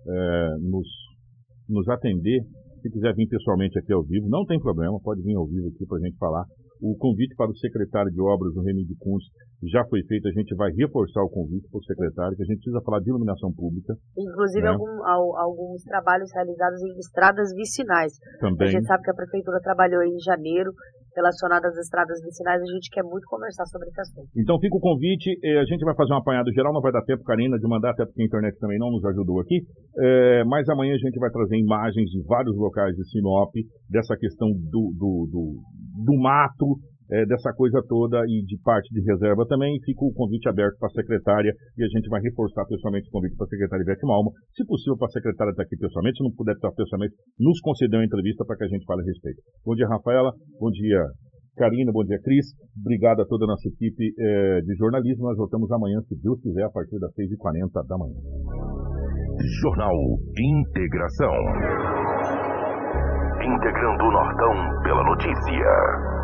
é, 0.07 0.49
nos 0.61 0.87
nos 1.69 1.87
atender, 1.87 2.41
se 2.81 2.89
quiser 2.89 3.13
vir 3.13 3.27
pessoalmente 3.29 3.77
aqui 3.77 3.93
ao 3.93 4.03
vivo, 4.03 4.27
não 4.27 4.43
tem 4.45 4.59
problema, 4.59 4.97
pode 5.03 5.21
vir 5.21 5.35
ao 5.35 5.45
vivo 5.45 5.67
aqui 5.67 5.85
para 5.85 5.97
a 5.97 6.01
gente 6.01 6.17
falar. 6.17 6.43
O 6.81 6.95
convite 6.97 7.35
para 7.35 7.51
o 7.51 7.57
secretário 7.57 8.09
de 8.09 8.21
obras, 8.21 8.55
o 8.55 8.63
Remy 8.63 8.85
de 8.85 8.95
Kunz, 8.97 9.21
já 9.67 9.83
foi 9.91 9.99
feito. 10.07 10.29
A 10.29 10.31
gente 10.31 10.55
vai 10.55 10.71
reforçar 10.71 11.21
o 11.21 11.29
convite 11.29 11.67
para 11.69 11.77
o 11.77 11.83
secretário, 11.83 12.37
que 12.37 12.43
a 12.43 12.45
gente 12.45 12.63
precisa 12.63 12.81
falar 12.85 13.01
de 13.01 13.09
iluminação 13.09 13.51
pública. 13.51 13.93
Inclusive 14.17 14.63
né? 14.63 14.71
algum, 14.71 15.03
alguns 15.35 15.83
trabalhos 15.83 16.31
realizados 16.33 16.81
em 16.81 16.97
estradas 16.97 17.51
vicinais. 17.53 18.13
Também. 18.39 18.69
A 18.69 18.71
gente 18.71 18.87
sabe 18.87 19.03
que 19.03 19.11
a 19.11 19.13
prefeitura 19.13 19.59
trabalhou 19.59 20.01
em 20.03 20.17
janeiro 20.23 20.71
relacionadas 21.15 21.73
às 21.73 21.85
estradas 21.85 22.21
vicinais, 22.21 22.61
a 22.61 22.71
gente 22.73 22.89
quer 22.89 23.03
muito 23.03 23.25
conversar 23.27 23.65
sobre 23.65 23.89
esse 23.89 24.01
assunto. 24.01 24.27
Então 24.35 24.59
fica 24.59 24.75
o 24.75 24.79
convite, 24.79 25.29
eh, 25.43 25.59
a 25.59 25.65
gente 25.65 25.83
vai 25.83 25.95
fazer 25.95 26.13
um 26.13 26.17
apanhado 26.17 26.51
geral, 26.53 26.73
não 26.73 26.81
vai 26.81 26.91
dar 26.91 27.03
tempo, 27.03 27.23
Karina, 27.23 27.57
de 27.57 27.67
mandar, 27.67 27.91
até 27.91 28.05
porque 28.05 28.21
a 28.21 28.25
internet 28.25 28.57
também 28.59 28.77
não 28.77 28.91
nos 28.91 29.03
ajudou 29.05 29.39
aqui, 29.39 29.61
é, 29.97 30.43
mas 30.45 30.67
amanhã 30.69 30.93
a 30.93 30.97
gente 30.97 31.19
vai 31.19 31.29
trazer 31.29 31.57
imagens 31.57 32.09
de 32.09 32.21
vários 32.25 32.55
locais 32.55 32.95
de 32.95 33.03
Sinop, 33.09 33.51
dessa 33.89 34.15
questão 34.17 34.49
do, 34.49 34.93
do, 34.97 35.27
do, 35.31 35.43
do 36.05 36.21
mato, 36.21 36.77
é, 37.11 37.25
dessa 37.25 37.51
coisa 37.53 37.81
toda 37.87 38.21
e 38.27 38.45
de 38.45 38.57
parte 38.63 38.87
de 38.93 39.01
reserva 39.01 39.45
também. 39.47 39.73
Fica 39.83 40.05
o 40.05 40.13
convite 40.13 40.47
aberto 40.47 40.77
para 40.77 40.87
a 40.87 40.97
secretária 40.97 41.51
e 41.77 41.83
a 41.83 41.87
gente 41.87 42.07
vai 42.07 42.21
reforçar 42.21 42.65
pessoalmente 42.65 43.07
o 43.09 43.11
convite 43.11 43.35
para 43.35 43.45
a 43.45 43.49
secretária 43.49 43.83
Ivete 43.83 44.05
Malma. 44.05 44.31
Se 44.55 44.65
possível, 44.65 44.97
para 44.97 45.07
a 45.07 45.15
secretária 45.17 45.51
estar 45.51 45.63
aqui 45.63 45.77
pessoalmente, 45.77 46.17
se 46.17 46.23
não 46.23 46.31
puder 46.31 46.53
estar 46.53 46.71
pessoalmente, 46.71 47.15
nos 47.39 47.59
conceder 47.61 47.99
uma 47.99 48.05
entrevista 48.05 48.45
para 48.45 48.57
que 48.57 48.63
a 48.63 48.67
gente 48.67 48.85
fale 48.85 49.01
a 49.01 49.05
respeito. 49.05 49.41
Bom 49.65 49.75
dia, 49.75 49.87
Rafaela. 49.87 50.31
Bom 50.59 50.69
dia, 50.69 51.01
Karina. 51.57 51.91
Bom 51.91 52.03
dia, 52.03 52.19
Cris. 52.21 52.45
Obrigado 52.79 53.21
a 53.21 53.25
toda 53.25 53.45
a 53.45 53.51
nossa 53.51 53.67
equipe 53.67 54.13
é, 54.17 54.61
de 54.61 54.75
jornalismo. 54.75 55.25
Nós 55.25 55.37
voltamos 55.37 55.71
amanhã, 55.71 55.99
se 56.07 56.15
Deus 56.21 56.39
quiser, 56.41 56.63
a 56.63 56.71
partir 56.71 56.99
das 56.99 57.11
6h40 57.15 57.85
da 57.87 57.97
manhã. 57.97 58.19
Jornal 59.61 59.95
Integração. 60.37 61.33
Integrando 63.39 64.03
o 64.03 64.11
Nortão 64.11 64.83
pela 64.83 65.03
notícia. 65.03 66.18